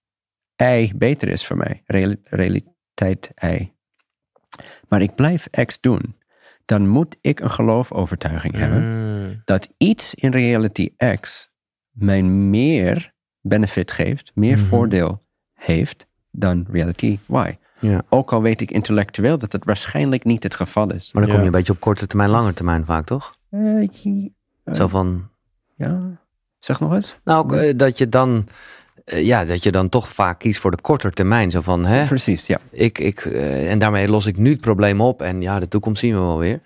Y 0.63 0.91
beter 0.95 1.29
is 1.29 1.45
voor 1.45 1.57
mij, 1.57 1.83
reali- 1.85 2.21
realiteit 2.23 3.31
Y, 3.43 3.71
maar 4.87 5.01
ik 5.01 5.15
blijf 5.15 5.47
X 5.65 5.79
doen, 5.79 6.15
dan 6.67 6.87
moet 6.87 7.15
ik 7.21 7.39
een 7.39 7.51
geloofovertuiging 7.51 8.55
hebben 8.55 8.81
Hmm. 8.81 9.41
dat 9.45 9.73
iets 9.77 10.13
in 10.15 10.31
reality 10.31 10.89
X 11.19 11.49
mij 11.91 12.23
meer 12.23 13.13
benefit 13.41 13.91
geeft, 13.91 14.31
meer 14.35 14.57
Mhm. 14.57 14.65
voordeel 14.65 15.23
heeft 15.53 16.07
dan 16.31 16.67
reality 16.71 17.19
Y. 17.29 17.57
Ja. 17.79 18.01
Ook 18.09 18.33
al 18.33 18.41
weet 18.41 18.61
ik 18.61 18.71
intellectueel 18.71 19.37
dat 19.37 19.51
het 19.51 19.65
waarschijnlijk 19.65 20.23
niet 20.23 20.43
het 20.43 20.55
geval 20.55 20.93
is. 20.93 21.13
Maar 21.13 21.21
dan 21.21 21.31
kom 21.31 21.31
Ja. 21.31 21.39
je 21.39 21.45
een 21.45 21.57
beetje 21.57 21.73
op 21.73 21.79
korte 21.79 22.07
termijn, 22.07 22.29
lange 22.29 22.53
termijn 22.53 22.85
vaak, 22.85 23.05
toch? 23.05 23.35
Eh, 23.49 23.59
je- 23.91 24.31
eh, 24.63 24.73
Zo 24.73 24.87
van, 24.87 25.29
ja, 25.75 26.19
Zeg 26.59 26.79
nog 26.79 26.93
eens. 26.93 27.19
Nou, 27.23 27.43
ook, 27.43 27.53
eh, 27.53 27.77
dat 27.77 27.97
je 27.97 28.09
dan, 28.09 28.47
ja, 29.15 29.45
dat 29.45 29.63
je 29.63 29.71
dan 29.71 29.89
toch 29.89 30.09
vaak 30.09 30.39
kiest 30.39 30.59
voor 30.59 30.71
de 30.71 30.81
korte 30.81 31.09
termijn. 31.09 31.51
Zo 31.51 31.61
van, 31.61 31.85
hè, 31.85 32.05
Precies, 32.05 32.45
ja. 32.47 32.59
ik, 32.71 32.99
ik, 32.99 33.19
eh, 33.25 33.71
en 33.71 33.79
daarmee 33.79 34.07
los 34.07 34.25
ik 34.25 34.37
nu 34.37 34.51
het 34.51 34.61
probleem 34.61 35.01
op. 35.01 35.21
En 35.21 35.41
ja, 35.41 35.59
de 35.59 35.67
toekomst 35.67 35.99
zien 35.99 36.13
we 36.13 36.19
wel 36.19 36.37
weer. 36.39 36.61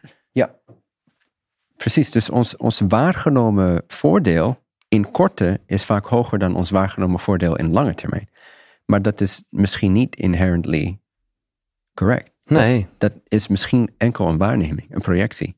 Precies, 1.77 2.11
dus 2.11 2.29
ons, 2.29 2.57
ons 2.57 2.81
waargenomen 2.87 3.83
voordeel 3.87 4.59
in 4.87 5.11
korte 5.11 5.59
is 5.65 5.85
vaak 5.85 6.05
hoger 6.05 6.39
dan 6.39 6.55
ons 6.55 6.69
waargenomen 6.69 7.19
voordeel 7.19 7.57
in 7.57 7.71
lange 7.71 7.95
termijn. 7.95 8.29
Maar 8.85 9.01
dat 9.01 9.21
is 9.21 9.43
misschien 9.49 9.91
niet 9.91 10.15
inherently 10.15 10.99
correct. 11.93 12.29
Nee, 12.45 12.87
Dat 12.97 13.13
is 13.27 13.47
misschien 13.47 13.93
enkel 13.97 14.27
een 14.27 14.37
waarneming, 14.37 14.85
een 14.95 15.01
projectie. 15.01 15.55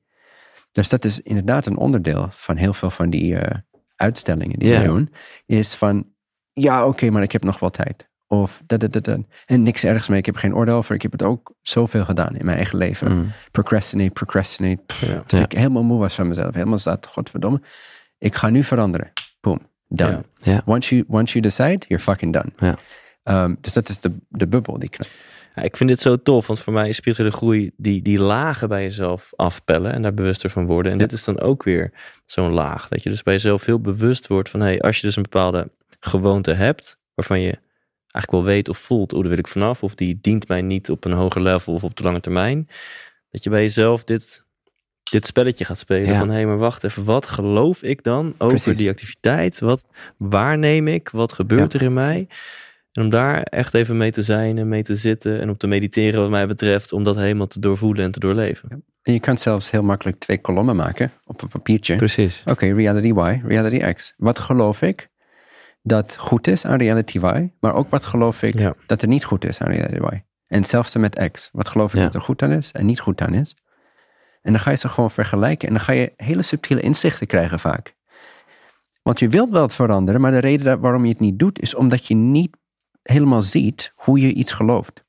Dus 0.71 0.89
dat 0.89 1.05
is 1.05 1.19
inderdaad 1.19 1.65
een 1.65 1.77
onderdeel 1.77 2.27
van 2.31 2.55
heel 2.57 2.73
veel 2.73 2.89
van 2.89 3.09
die 3.09 3.35
eh, 3.37 3.57
uitstellingen 3.95 4.59
die 4.59 4.69
Ja. 4.69 4.79
we 4.81 4.85
doen. 4.87 5.13
Is 5.45 5.75
van, 5.75 6.12
ja 6.53 6.87
oké, 6.87 7.09
maar 7.09 7.21
ik 7.23 7.31
heb 7.31 7.43
nog 7.43 7.59
wel 7.59 7.69
tijd. 7.69 8.11
Of 8.27 8.61
dat, 8.65 8.79
dat, 8.79 8.93
dat, 8.93 9.03
dat. 9.03 9.19
En 9.45 9.63
niks 9.63 9.83
ergs 9.83 10.07
mee, 10.07 10.19
ik 10.19 10.25
heb 10.25 10.35
geen 10.35 10.55
oordeel 10.55 10.75
over. 10.75 10.95
Ik 10.95 11.01
heb 11.01 11.11
het 11.11 11.23
ook 11.23 11.53
zoveel 11.61 12.05
gedaan 12.05 12.35
in 12.35 12.45
mijn 12.45 12.57
eigen 12.57 12.77
leven. 12.77 13.11
Mm. 13.11 13.31
Procrastinate, 13.51 14.11
procrastinate. 14.11 14.81
Pff, 14.85 15.05
Ja. 15.05 15.23
Tot 15.25 15.39
ik 15.39 15.51
helemaal 15.51 15.83
moe 15.83 15.99
was 15.99 16.15
van 16.15 16.27
mezelf. 16.27 16.53
Helemaal 16.53 16.77
zat, 16.77 17.07
godverdomme. 17.07 17.61
Ik 18.17 18.35
ga 18.35 18.49
nu 18.49 18.63
veranderen. 18.63 19.11
Boom, 19.41 19.59
done. 19.87 20.23
Ja. 20.37 20.61
Once, 20.65 20.95
you, 20.95 21.05
once 21.07 21.39
you 21.39 21.43
decide, 21.43 21.85
you're 21.87 22.03
fucking 22.03 22.33
done. 22.33 22.51
Ja. 22.57 22.77
Ehm, 23.23 23.55
dus 23.61 23.73
dat 23.73 23.89
is 23.89 23.99
de, 23.99 24.11
de 24.29 24.47
bubbel 24.47 24.79
die 24.79 24.89
knapt. 24.89 25.11
Ja, 25.55 25.61
ik 25.61 25.77
vind 25.77 25.89
dit 25.89 25.99
zo 25.99 26.21
tof, 26.21 26.47
want 26.47 26.59
voor 26.59 26.73
mij 26.73 26.89
is 26.89 26.95
spirituele 26.95 27.31
groei 27.31 27.71
die, 27.77 28.01
die 28.01 28.19
lagen 28.19 28.69
bij 28.69 28.83
jezelf 28.83 29.31
afpellen 29.35 29.93
en 29.93 30.01
daar 30.01 30.13
bewuster 30.13 30.49
van 30.49 30.65
worden. 30.65 30.91
En 30.91 30.97
dit 30.97 31.11
is 31.11 31.23
dan 31.23 31.39
ook 31.39 31.63
weer 31.63 31.91
zo'n 32.25 32.51
laag. 32.51 32.87
Dat 32.87 33.03
je 33.03 33.09
dus 33.09 33.23
bij 33.23 33.33
jezelf 33.33 33.65
heel 33.65 33.79
bewust 33.79 34.27
wordt 34.27 34.49
van, 34.49 34.59
hé, 34.59 34.65
hey, 34.65 34.81
als 34.81 34.99
je 34.99 35.07
dus 35.07 35.15
een 35.15 35.21
bepaalde 35.23 35.71
gewoonte 36.05 36.53
hebt, 36.53 36.99
waarvan 37.13 37.41
je 37.41 37.59
eigenlijk 38.11 38.31
wel 38.31 38.43
weet 38.43 38.69
of 38.69 38.77
voelt, 38.77 39.13
oh, 39.13 39.19
daar 39.19 39.29
wil 39.29 39.37
ik 39.37 39.47
vanaf, 39.47 39.83
of 39.83 39.95
die 39.95 40.17
dient 40.21 40.47
mij 40.47 40.61
niet 40.61 40.89
op 40.89 41.05
een 41.05 41.11
hoger 41.11 41.41
level 41.41 41.73
of 41.73 41.83
op 41.83 41.95
de 41.95 42.03
lange 42.03 42.19
termijn, 42.19 42.67
dat 43.29 43.43
je 43.43 43.49
bij 43.49 43.61
jezelf 43.61 44.03
dit, 44.03 44.43
dit 45.11 45.25
spelletje 45.25 45.65
gaat 45.65 45.77
spelen 45.77 46.07
Ja. 46.09 46.17
van, 46.19 46.27
hé, 46.29 46.33
hey, 46.33 46.45
maar 46.45 46.57
wacht 46.57 46.83
even, 46.83 47.03
wat 47.03 47.25
geloof 47.25 47.81
ik 47.83 48.03
dan 48.03 48.25
over 48.37 48.47
Precies. 48.47 48.77
die 48.77 48.89
activiteit? 48.89 49.59
Wat 49.59 49.85
waarneem 50.17 50.87
ik? 50.87 51.09
Wat 51.09 51.33
gebeurt 51.33 51.73
Ja. 51.73 51.79
er 51.79 51.85
in 51.85 51.93
mij? 51.93 52.27
En 52.91 53.01
om 53.03 53.09
daar 53.09 53.41
echt 53.41 53.73
even 53.73 53.97
mee 53.97 54.11
te 54.11 54.21
zijn 54.21 54.57
en 54.57 54.67
mee 54.67 54.83
te 54.83 54.95
zitten 54.95 55.39
en 55.41 55.49
op 55.49 55.57
te 55.57 55.67
mediteren 55.67 56.21
wat 56.21 56.29
mij 56.29 56.47
betreft, 56.47 56.91
om 56.93 57.03
dat 57.03 57.15
helemaal 57.15 57.47
te 57.47 57.59
doorvoelen 57.59 58.03
en 58.03 58.11
te 58.11 58.19
doorleven. 58.19 58.69
En 59.01 59.13
je 59.13 59.19
kan 59.19 59.37
zelfs 59.37 59.71
heel 59.71 59.83
makkelijk 59.83 60.19
twee 60.19 60.41
kolommen 60.41 60.75
maken 60.75 61.11
op 61.25 61.41
een 61.41 61.47
papiertje. 61.47 61.95
precies. 61.95 62.41
Oké, 62.45 62.65
reality 62.73 63.07
Y, 63.07 63.41
reality 63.47 63.93
X. 63.93 64.13
Wat 64.17 64.39
geloof 64.39 64.81
ik 64.81 65.09
dat 65.83 66.17
goed 66.17 66.47
is 66.47 66.65
aan 66.65 66.77
reality 66.77 67.17
Y, 67.17 67.51
maar 67.59 67.73
ook 67.73 67.89
wat 67.89 68.03
geloof 68.05 68.41
ik 68.41 68.59
Ja. 68.59 68.73
dat 68.85 69.01
er 69.01 69.07
niet 69.07 69.23
goed 69.23 69.45
is 69.45 69.61
aan 69.61 69.71
reality 69.71 70.15
Y. 70.15 70.23
En 70.47 70.59
hetzelfde 70.59 70.99
met 70.99 71.29
X. 71.31 71.49
Wat 71.51 71.67
geloof 71.67 71.91
ik 71.93 71.97
Ja. 71.99 72.03
dat 72.03 72.13
er 72.13 72.21
goed 72.21 72.41
aan 72.41 72.51
is 72.51 72.71
en 72.71 72.85
niet 72.85 72.99
goed 72.99 73.21
aan 73.21 73.33
is. 73.33 73.55
En 74.41 74.51
dan 74.51 74.61
ga 74.61 74.71
je 74.71 74.77
ze 74.77 74.89
gewoon 74.89 75.11
vergelijken 75.11 75.67
en 75.67 75.73
dan 75.73 75.83
ga 75.83 75.93
je 75.93 76.13
hele 76.15 76.41
subtiele 76.41 76.81
inzichten 76.81 77.27
krijgen 77.27 77.59
vaak. 77.59 77.95
Want 79.01 79.19
je 79.19 79.29
wilt 79.29 79.49
wel 79.49 79.61
het 79.61 79.75
veranderen, 79.75 80.21
maar 80.21 80.31
de 80.31 80.37
reden 80.39 80.79
waarom 80.79 81.03
je 81.05 81.11
het 81.11 81.19
niet 81.19 81.39
doet 81.39 81.59
is 81.61 81.75
omdat 81.75 82.05
je 82.07 82.15
niet 82.15 82.57
helemaal 83.03 83.41
ziet 83.41 83.91
hoe 83.95 84.19
je 84.19 84.33
iets 84.33 84.51
gelooft. 84.51 85.03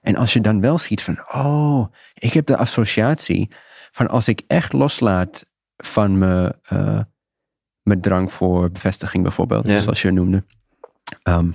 En 0.00 0.16
als 0.16 0.32
je 0.32 0.40
dan 0.40 0.60
wel 0.60 0.78
ziet 0.78 1.02
van, 1.02 1.18
oh, 1.32 1.86
ik 2.14 2.32
heb 2.32 2.46
de 2.46 2.56
associatie 2.56 3.50
van 3.90 4.08
als 4.08 4.28
ik 4.28 4.42
echt 4.46 4.72
loslaat 4.72 5.46
van 5.76 6.18
mijn, 6.18 6.52
eh, 6.62 7.00
mijn 7.84 8.00
drang 8.00 8.32
voor 8.32 8.70
bevestiging 8.70 9.22
bijvoorbeeld, 9.22 9.68
Ja. 9.70 9.78
zoals 9.78 10.02
je 10.02 10.10
noemde, 10.10 10.44
ehm, 11.22 11.50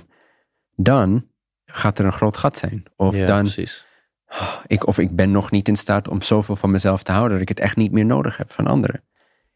dan 0.76 1.26
gaat 1.64 1.98
er 1.98 2.04
een 2.04 2.12
groot 2.12 2.36
gat 2.36 2.56
zijn. 2.58 2.82
Of 2.96 3.16
ja, 3.16 3.26
dan, 3.26 3.40
precies. 3.42 3.86
ik, 4.66 4.86
of 4.86 4.98
ik 4.98 5.16
ben 5.16 5.30
nog 5.30 5.50
niet 5.50 5.68
in 5.68 5.76
staat 5.76 6.08
om 6.08 6.22
zoveel 6.22 6.56
van 6.56 6.70
mezelf 6.70 7.02
te 7.02 7.12
houden 7.12 7.32
dat 7.32 7.40
ik 7.42 7.48
het 7.48 7.60
echt 7.60 7.76
niet 7.76 7.92
meer 7.92 8.04
nodig 8.04 8.36
heb 8.36 8.50
van 8.52 8.66
anderen. 8.66 9.02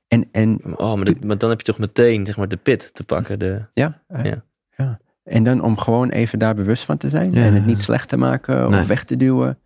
En, 0.08 0.28
en 0.32 0.60
Oh, 0.76 0.94
maar, 0.94 1.38
dan 1.38 1.50
heb 1.50 1.58
je 1.58 1.66
toch 1.66 1.78
meteen 1.78 2.26
zeg 2.26 2.36
maar, 2.36 2.48
de 2.48 2.56
pit 2.56 2.94
te 2.94 3.04
pakken. 3.04 3.38
De, 3.38 3.66
ja, 3.72 4.02
eh, 4.08 4.24
Ja. 4.24 4.44
ja. 4.76 4.98
En 5.24 5.44
dan 5.44 5.62
om 5.62 5.78
gewoon 5.78 6.08
even 6.10 6.38
daar 6.38 6.54
bewust 6.54 6.84
van 6.84 6.96
te 6.96 7.08
zijn 7.08 7.32
Ja. 7.32 7.44
en 7.44 7.54
het 7.54 7.66
niet 7.66 7.80
slecht 7.80 8.08
te 8.08 8.16
maken 8.16 8.70
Nee. 8.70 8.80
of 8.80 8.86
weg 8.86 9.04
te 9.04 9.16
duwen. 9.16 9.58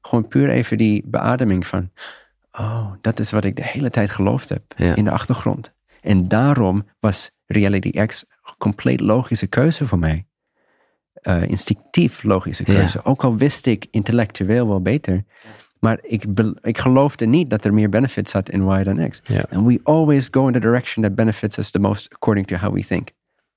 Gewoon 0.00 0.28
puur 0.28 0.48
even 0.48 0.78
die 0.78 1.02
beademing 1.06 1.66
van, 1.66 1.90
oh, 2.52 2.92
dat 3.00 3.18
is 3.18 3.30
wat 3.30 3.44
ik 3.44 3.56
de 3.56 3.64
hele 3.64 3.90
tijd 3.90 4.10
geloofd 4.10 4.48
heb 4.48 4.62
Ja. 4.76 4.94
in 4.96 5.04
de 5.04 5.10
achtergrond. 5.10 5.74
En 6.06 6.28
daarom 6.28 6.84
was 7.00 7.30
Reality 7.46 7.90
X 8.06 8.24
een 8.44 8.54
compleet 8.58 9.00
logische 9.00 9.46
keuze 9.46 9.86
voor 9.86 9.98
mij. 9.98 10.26
Eh, 11.12 11.42
instinctief 11.42 12.22
logische 12.22 12.62
Ja. 12.66 12.74
keuze. 12.74 13.04
Ook 13.04 13.24
al 13.24 13.36
wist 13.36 13.66
ik 13.66 13.86
intellectueel 13.90 14.68
wel 14.68 14.82
beter. 14.82 15.24
Maar 15.80 15.98
ik, 16.02 16.24
ik 16.62 16.78
geloofde 16.78 17.26
niet 17.26 17.50
dat 17.50 17.64
er 17.64 17.74
meer 17.74 17.88
benefit 17.88 18.30
zat 18.30 18.48
in 18.50 18.62
Y 18.68 18.82
dan 18.82 19.08
X. 19.10 19.20
And 19.50 19.66
we 19.66 19.80
always 19.82 20.28
go 20.30 20.46
in 20.46 20.52
the 20.52 20.60
direction 20.60 21.04
that 21.04 21.14
benefits 21.14 21.58
us 21.58 21.70
the 21.70 21.78
most 21.78 22.12
according 22.12 22.46
to 22.46 22.56
how 22.56 22.72
we 22.74 22.84
think. 22.84 23.08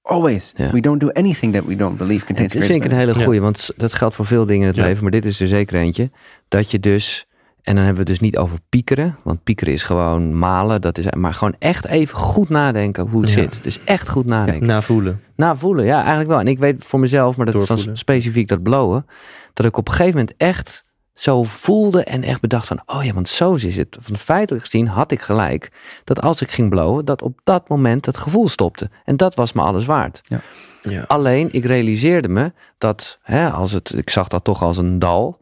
Always. 0.02 0.54
We 0.72 0.80
don't 0.80 1.00
do 1.00 1.10
anything 1.10 1.54
that 1.54 1.66
we 1.66 1.76
don't 1.76 1.98
believe 1.98 2.26
contains 2.26 2.54
Dit 2.54 2.64
vind 2.66 2.84
ik 2.86 2.92
een 2.92 2.98
hele 2.98 3.16
goeie, 3.16 3.42
want 3.42 3.70
dat 3.78 3.94
geldt 3.94 4.16
voor 4.16 4.26
veel 4.26 4.46
dingen 4.46 4.62
in 4.62 4.68
het 4.68 4.76
Ja. 4.76 4.84
leven, 4.84 5.02
maar 5.04 5.12
dit 5.12 5.26
is 5.26 5.40
er 5.40 5.48
zeker 5.48 5.80
eentje. 5.80 6.12
Dat 6.48 6.72
je 6.72 6.80
dus, 6.80 7.28
en 7.70 7.76
dan 7.76 7.84
hebben 7.84 8.04
we 8.04 8.10
het 8.12 8.20
dus 8.20 8.30
niet 8.30 8.38
over 8.38 8.58
piekeren, 8.70 9.18
want 9.24 9.44
piekeren 9.44 9.74
is 9.74 9.84
gewoon 9.84 10.38
malen, 10.38 10.82
dat 10.82 10.98
is, 10.98 11.06
maar 11.18 11.34
gewoon 11.34 11.56
echt 11.60 11.86
even 11.86 12.18
goed 12.18 12.50
nadenken 12.50 13.08
hoe 13.08 13.22
het 13.22 13.30
Ja. 13.34 13.42
zit. 13.42 13.64
Dus 13.64 13.80
echt 13.84 14.10
goed 14.10 14.26
nadenken. 14.26 14.68
navoelen. 14.68 15.22
Nou, 15.36 15.58
voelen, 15.58 15.86
ja, 15.86 15.98
eigenlijk 15.98 16.30
wel. 16.30 16.40
En 16.40 16.48
ik 16.48 16.60
weet 16.60 16.86
voor 16.86 17.00
mezelf, 17.00 17.38
maar 17.38 17.46
dat 17.46 17.56
is 17.56 17.68
dan 17.68 17.98
specifiek 17.98 18.48
dat 18.48 18.64
blowen, 18.64 19.06
dat 19.54 19.66
ik 19.66 19.78
op 19.78 19.88
een 19.88 19.94
gegeven 19.94 20.20
moment 20.20 20.38
echt 20.38 20.86
zo 21.14 21.44
voelde 21.44 22.04
en 22.04 22.24
echt 22.24 22.42
bedacht 22.42 22.68
van, 22.68 22.82
oh 22.86 23.04
ja, 23.04 23.14
want 23.14 23.30
zo 23.30 23.54
is 23.54 23.76
het. 23.78 23.98
Van 24.00 24.18
feitelijk 24.18 24.64
gezien 24.66 24.88
had 24.88 25.12
ik 25.12 25.22
gelijk 25.22 25.72
dat 26.04 26.22
als 26.22 26.42
ik 26.42 26.52
ging 26.52 26.70
blowen, 26.70 27.06
dat 27.06 27.22
op 27.22 27.40
dat 27.44 27.70
moment 27.70 28.06
het 28.06 28.18
gevoel 28.18 28.48
stopte. 28.50 28.90
En 29.06 29.18
dat 29.18 29.36
was 29.36 29.54
me 29.54 29.62
alles 29.62 29.86
waard. 29.86 30.22
Ja. 30.82 31.04
Alleen, 31.08 31.50
ik 31.52 31.66
realiseerde 31.66 32.28
me 32.30 32.54
dat, 32.78 33.20
hè, 33.22 33.50
als 33.50 33.72
het, 33.72 33.94
ik 33.96 34.10
zag 34.10 34.28
dat 34.28 34.44
toch 34.44 34.62
als 34.62 34.78
een 34.78 35.00
dal, 35.00 35.40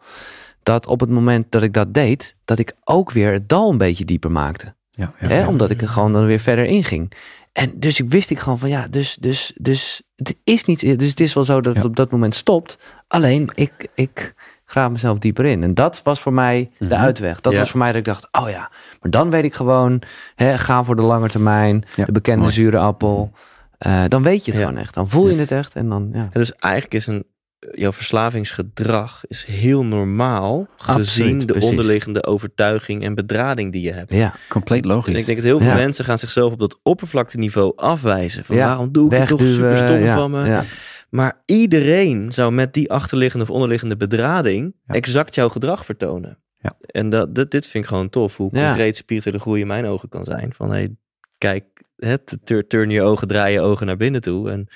dat 0.68 0.86
op 0.88 1.00
het 1.00 1.10
moment 1.10 1.46
dat 1.52 1.62
ik 1.64 1.74
dat 1.74 1.94
deed, 1.94 2.36
dat 2.46 2.60
ik 2.60 2.74
ook 2.84 3.12
weer 3.12 3.32
het 3.32 3.50
dal 3.50 3.72
een 3.72 3.78
beetje 3.78 4.06
dieper 4.06 4.32
maakte. 4.32 4.76
Ja, 4.90 5.14
ja, 5.20 5.28
Hè, 5.28 5.40
ja. 5.40 5.48
Omdat 5.48 5.70
ik 5.70 5.82
er 5.82 5.90
gewoon 5.90 6.14
dan 6.14 6.26
weer 6.26 6.40
verder 6.40 6.66
in 6.66 6.84
ging. 6.84 7.12
En 7.54 7.72
dus 7.76 8.00
ik 8.00 8.10
wist 8.10 8.30
ik 8.30 8.40
gewoon 8.40 8.60
van 8.60 8.70
ja, 8.70 8.88
dus, 8.90 9.16
dus, 9.20 9.54
dus 9.56 10.02
het 10.16 10.36
is 10.44 10.66
niet, 10.66 10.80
dus 11.00 11.10
het 11.10 11.20
is 11.20 11.34
wel 11.34 11.44
zo 11.44 11.54
dat 11.62 11.74
het 11.74 11.84
Ja. 11.84 11.90
op 11.90 11.96
dat 11.96 12.12
moment 12.12 12.36
stopt. 12.36 12.78
Alleen 13.08 13.50
ik, 13.56 13.88
ik 13.96 14.34
graaf 14.66 14.92
mezelf 14.92 15.18
dieper 15.20 15.46
in. 15.46 15.64
En 15.64 15.74
dat 15.74 16.02
was 16.04 16.20
voor 16.20 16.34
mij 16.34 16.70
de 16.78 16.86
Mhm. 16.86 16.94
uitweg. 16.94 17.42
Dat 17.42 17.54
Ja. 17.54 17.60
was 17.60 17.70
voor 17.70 17.80
mij 17.80 17.88
dat 17.88 17.98
ik 17.98 18.06
dacht, 18.06 18.28
oh 18.32 18.50
ja, 18.50 18.70
maar 19.02 19.12
dan 19.12 19.30
weet 19.30 19.44
ik 19.44 19.54
gewoon, 19.54 20.02
hè, 20.36 20.58
ga 20.58 20.84
voor 20.84 20.96
de 20.96 21.02
lange 21.02 21.30
termijn, 21.30 21.84
Ja, 21.96 22.06
de 22.06 22.12
bekende 22.12 22.42
mooi. 22.42 22.54
zure 22.54 22.78
appel. 22.78 23.32
Eh, 23.78 24.04
dan 24.08 24.24
weet 24.24 24.46
je 24.46 24.52
het 24.52 24.60
Ja. 24.60 24.66
gewoon 24.68 24.82
echt. 24.82 24.94
Dan 24.94 25.10
voel 25.10 25.30
je 25.30 25.36
het 25.38 25.52
echt 25.52 25.74
en 25.74 25.90
dan, 25.90 26.10
ja. 26.14 26.20
Ja, 26.20 26.30
dus 26.34 26.56
eigenlijk 26.56 26.94
is 26.94 27.08
een, 27.08 27.26
jouw 27.60 27.92
verslavingsgedrag 27.92 29.24
is 29.28 29.44
heel 29.46 29.86
normaal 29.86 30.68
gezien 30.76 31.02
Absoluut, 31.02 31.40
de 31.40 31.46
precies. 31.46 31.70
onderliggende 31.70 32.26
overtuiging 32.26 33.04
en 33.04 33.16
bedrading 33.16 33.72
die 33.72 33.82
je 33.82 33.92
hebt. 33.92 34.14
Ja, 34.14 34.36
Compleet 34.50 34.86
logisch. 34.86 35.14
En 35.14 35.20
ik 35.20 35.26
denk 35.26 35.38
dat 35.38 35.48
heel 35.48 35.60
veel 35.60 35.68
Ja. 35.68 35.76
mensen 35.76 36.06
gaan 36.06 36.18
zichzelf 36.18 36.54
op 36.54 36.60
dat 36.60 36.80
oppervlakteniveau 36.84 37.74
afwijzen. 37.76 38.46
Van 38.46 38.56
Ja, 38.56 38.66
waarom 38.66 38.92
doe 38.92 39.12
ik 39.12 39.18
het 39.18 39.28
toch 39.28 39.42
super 39.42 39.78
stom 39.78 40.00
ja, 40.00 40.16
van 40.16 40.32
me? 40.32 40.64
Maar 41.10 41.42
iedereen 41.46 42.34
zou 42.34 42.52
met 42.52 42.74
die 42.74 42.92
achterliggende 42.92 43.46
of 43.46 43.52
onderliggende 43.52 43.98
bedrading 43.98 44.76
exact 44.88 45.36
jouw 45.36 45.50
gedrag 45.50 45.86
vertonen. 45.86 46.38
Ja. 46.60 46.74
En 46.86 47.10
dat, 47.10 47.36
dit, 47.36 47.52
dit 47.52 47.68
vind 47.68 47.84
ik 47.84 47.90
gewoon 47.90 48.10
tof. 48.10 48.38
Hoe 48.38 48.50
concreet 48.50 48.96
spirituele 48.96 49.40
groei 49.40 49.62
in 49.62 49.68
mijn 49.68 49.86
ogen 49.86 50.10
kan 50.10 50.26
zijn. 50.26 50.54
Van 50.54 50.72
hey, 50.72 50.96
kijk, 51.38 51.66
het, 51.98 52.38
turn 52.68 52.90
je 52.90 53.02
ogen, 53.02 53.28
draai 53.28 53.54
je 53.54 53.62
ogen 53.62 53.86
naar 53.86 53.98
binnen 53.98 54.22
toe. 54.22 54.52
En 54.52 54.68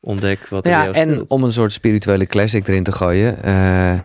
ontdek 0.00 0.48
wat 0.48 0.64
er 0.66 0.70
Ja, 0.70 0.92
en 0.92 1.08
speelt. 1.08 1.30
om 1.30 1.44
een 1.44 1.52
soort 1.52 1.72
spirituele 1.72 2.26
classic 2.26 2.68
erin 2.68 2.82
te 2.82 2.92
gooien. 2.92 3.42
eh, 3.42 3.98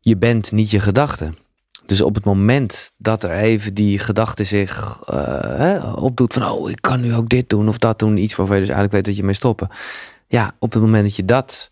je 0.00 0.16
bent 0.16 0.52
niet 0.52 0.70
je 0.70 0.80
gedachten. 0.80 1.36
Dus 1.86 2.00
op 2.00 2.14
het 2.14 2.24
moment 2.24 2.92
dat 2.96 3.22
er 3.22 3.30
even 3.30 3.74
die 3.74 3.98
gedachte 3.98 4.44
zich 4.44 5.02
eh, 5.06 5.16
hè, 5.40 5.90
opdoet 5.92 6.32
van... 6.32 6.50
oh, 6.50 6.70
ik 6.70 6.80
kan 6.80 7.00
nu 7.00 7.14
ook 7.14 7.28
dit 7.28 7.48
doen 7.48 7.68
of 7.68 7.78
dat 7.78 7.98
doen. 7.98 8.16
Iets 8.16 8.36
waarvan 8.36 8.56
je 8.56 8.60
dus 8.62 8.70
eigenlijk 8.70 8.96
weet 8.96 9.14
dat 9.14 9.16
je 9.16 9.26
mee 9.26 9.34
stoppen. 9.34 9.68
Ja, 10.26 10.52
op 10.58 10.72
het 10.72 10.82
moment 10.82 11.04
dat 11.04 11.16
je 11.16 11.24
dat 11.24 11.70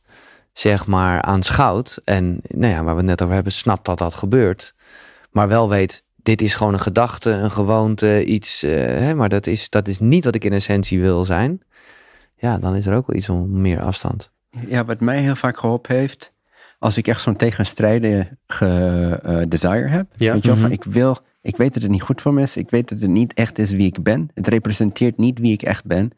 zeg 0.52 0.86
maar 0.86 1.22
aanschouwt... 1.22 2.00
en 2.04 2.40
nou 2.48 2.72
ja, 2.72 2.84
waar 2.84 2.94
we 2.94 3.00
het 3.00 3.08
net 3.08 3.22
over 3.22 3.34
hebben, 3.34 3.52
snapt 3.52 3.84
dat 3.84 3.98
dat 3.98 4.14
gebeurt... 4.14 4.74
maar 5.30 5.48
wel 5.48 5.68
weet, 5.68 6.04
dit 6.16 6.42
is 6.42 6.54
gewoon 6.54 6.72
een 6.72 6.80
gedachte, 6.80 7.30
een 7.30 7.50
gewoonte, 7.50 8.24
iets... 8.24 8.62
eh, 8.62 8.70
hè, 8.72 9.14
maar 9.14 9.28
dat 9.28 9.46
is, 9.46 9.70
dat 9.70 9.88
is 9.88 9.98
niet 9.98 10.24
wat 10.24 10.34
ik 10.34 10.44
in 10.44 10.52
essentie 10.52 11.00
wil 11.00 11.24
zijn... 11.24 11.62
ja, 12.38 12.58
dan 12.58 12.74
is 12.76 12.86
er 12.86 12.94
ook 12.94 13.06
wel 13.06 13.16
iets 13.16 13.28
om 13.28 13.60
meer 13.60 13.80
afstand. 13.82 14.30
Ja, 14.66 14.84
wat 14.84 15.00
mij 15.00 15.18
heel 15.20 15.36
vaak 15.36 15.58
geholpen 15.58 15.96
heeft, 15.96 16.32
als 16.78 16.96
ik 16.96 17.06
echt 17.08 17.20
zo'n 17.20 17.36
tegenstrijdige 17.36 19.20
eh, 19.22 19.42
desire 19.48 19.88
heb. 19.88 20.06
Ja. 20.16 20.32
Weet 20.32 20.42
je 20.42 20.48
wel, 20.48 20.56
van 20.58 20.68
Mhm. 20.70 20.74
ik 20.74 20.84
wil, 20.84 21.18
ik 21.40 21.56
weet 21.56 21.74
dat 21.74 21.82
het 21.82 21.90
niet 21.90 22.02
goed 22.02 22.20
voor 22.20 22.34
me 22.34 22.42
is, 22.42 22.56
ik 22.56 22.70
weet 22.70 22.88
dat 22.88 23.00
het 23.00 23.10
niet 23.10 23.34
echt 23.34 23.58
is 23.58 23.70
wie 23.70 23.86
ik 23.86 24.02
ben. 24.02 24.30
Het 24.34 24.48
representeert 24.48 25.16
niet 25.16 25.38
wie 25.38 25.52
ik 25.52 25.62
echt 25.62 25.84
ben. 25.84 26.10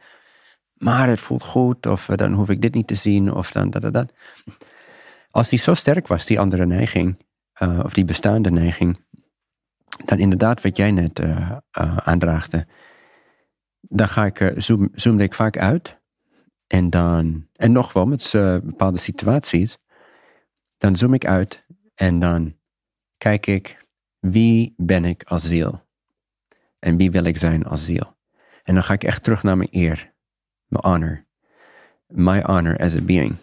maar 0.74 1.08
het 1.08 1.20
voelt 1.20 1.42
goed, 1.42 1.86
of 1.86 2.08
eh, 2.08 2.16
dan 2.16 2.32
hoef 2.32 2.48
ik 2.48 2.62
dit 2.62 2.74
niet 2.74 2.86
te 2.86 2.94
zien, 2.94 3.32
of 3.34 3.52
dan 3.52 3.70
dat, 3.70 3.82
dat, 3.82 3.92
dat. 3.92 4.12
Als 5.30 5.48
die 5.48 5.58
zo 5.58 5.74
sterk 5.74 6.06
was, 6.06 6.26
die 6.26 6.40
andere 6.40 6.66
neiging, 6.66 7.24
eh, 7.52 7.80
of 7.82 7.92
die 7.92 8.04
bestaande 8.04 8.50
neiging, 8.50 8.98
dan 10.04 10.18
inderdaad 10.18 10.62
wat 10.62 10.76
jij 10.76 10.90
net 10.90 11.18
uh, 11.20 11.50
aandraagde, 11.96 12.66
dan 13.80 14.08
ga 14.08 14.24
ik, 14.24 14.52
zoom, 14.56 14.88
zoomde 14.92 15.22
ik 15.24 15.34
vaak 15.34 15.58
uit. 15.58 15.98
En 16.70 16.90
dan, 16.90 17.46
en 17.56 17.72
nog 17.72 17.92
wel 17.92 18.06
met 18.06 18.30
bepaalde 18.64 18.98
situaties, 18.98 19.78
dan 20.76 20.96
zoom 20.96 21.14
ik 21.14 21.26
uit 21.26 21.64
en 21.94 22.18
dan 22.18 22.56
kijk 23.18 23.46
ik, 23.46 23.86
wie 24.18 24.74
ben 24.76 25.04
ik 25.04 25.22
als 25.22 25.46
ziel? 25.46 25.82
En 26.78 26.96
wie 26.96 27.10
wil 27.10 27.24
ik 27.24 27.38
zijn 27.38 27.64
als 27.64 27.84
ziel? 27.84 28.16
En 28.62 28.74
dan 28.74 28.82
ga 28.82 28.92
ik 28.92 29.04
echt 29.04 29.22
terug 29.22 29.42
naar 29.42 29.56
mijn 29.56 29.68
eer, 29.72 30.12
mijn 30.66 30.84
honor, 30.84 31.26
my 32.06 32.42
honor 32.42 32.78
as 32.78 32.96
a 32.96 33.02
being. 33.02 33.36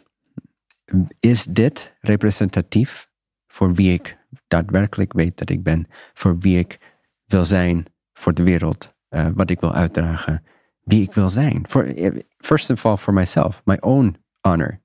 Is 1.20 1.44
dit 1.44 1.96
representatief 2.00 3.10
voor 3.48 3.74
wie 3.74 3.94
ik 3.94 4.18
daadwerkelijk 4.48 5.14
weet 5.14 5.38
dat 5.38 5.50
ik 5.50 5.64
ben, 5.64 5.88
voor 6.14 6.38
wie 6.38 6.58
ik 6.58 6.80
wil 7.26 7.46
zijn 7.46 7.86
voor 8.14 8.34
de 8.34 8.44
wereld, 8.44 8.94
uh, 9.10 9.28
wat 9.34 9.50
ik 9.50 9.60
wil 9.60 9.74
uitdragen, 9.74 10.44
wie 10.88 11.02
ik 11.02 11.14
wil 11.14 11.30
zijn? 11.30 11.66
For, 11.68 11.94
first 12.38 12.70
of 12.70 12.86
all, 12.86 12.98
for 12.98 13.14
myself, 13.14 13.62
my 13.66 13.78
own 13.80 14.16
honor. 14.42 14.80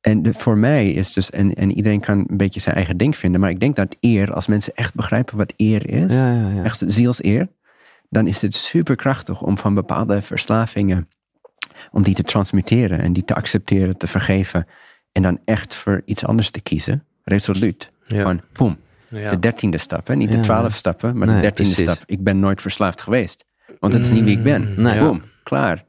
En 0.00 0.34
voor 0.34 0.58
mij 0.58 0.90
is 0.90 1.12
dus, 1.12 1.30
en, 1.30 1.54
en 1.54 1.76
iedereen 1.76 2.00
kan 2.00 2.24
een 2.28 2.36
beetje 2.36 2.60
zijn 2.60 2.74
eigen 2.74 2.96
ding 2.96 3.16
vinden, 3.16 3.40
maar 3.40 3.50
ik 3.50 3.60
denk 3.60 3.76
dat 3.76 3.96
eer, 4.00 4.32
als 4.32 4.46
mensen 4.46 4.74
echt 4.74 4.94
begrijpen 4.94 5.36
wat 5.36 5.52
eer 5.56 5.88
is, 5.88 6.12
ja, 6.12 6.32
ja, 6.32 6.48
ja. 6.48 6.64
echt 6.64 6.84
zielseer, 6.86 7.48
dan 8.08 8.26
is 8.26 8.42
het 8.42 8.54
superkrachtig 8.54 9.42
om 9.42 9.58
van 9.58 9.74
bepaalde 9.74 10.22
verslavingen, 10.22 11.08
om 11.90 12.02
die 12.02 12.14
te 12.14 12.22
transmuteren 12.22 12.98
en 13.00 13.12
die 13.12 13.24
te 13.24 13.34
accepteren, 13.34 13.96
te 13.96 14.06
vergeven 14.06 14.66
en 15.12 15.22
dan 15.22 15.38
echt 15.44 15.74
voor 15.74 16.02
iets 16.04 16.24
anders 16.24 16.50
te 16.50 16.60
kiezen, 16.60 17.04
resoluut. 17.24 17.90
Van, 18.06 18.40
boem, 18.52 18.78
de 19.08 19.38
dertiende 19.38 19.78
stap, 19.78 20.06
hè? 20.06 20.16
niet 20.16 20.32
de 20.32 20.40
twaalf 20.40 20.74
stappen, 20.74 21.18
maar 21.18 21.26
de 21.26 21.40
dertiende 21.40 21.74
stap. 21.74 22.02
Ik 22.06 22.24
ben 22.24 22.40
nooit 22.40 22.60
verslaafd 22.60 23.00
geweest, 23.00 23.44
want 23.82 23.94
dat 23.94 24.02
is 24.02 24.10
niet 24.10 24.24
wie 24.24 24.36
ik 24.36 24.42
ben. 24.42 24.74
Nee. 24.76 24.98
Boom, 24.98 25.22
klaar. 25.42 25.84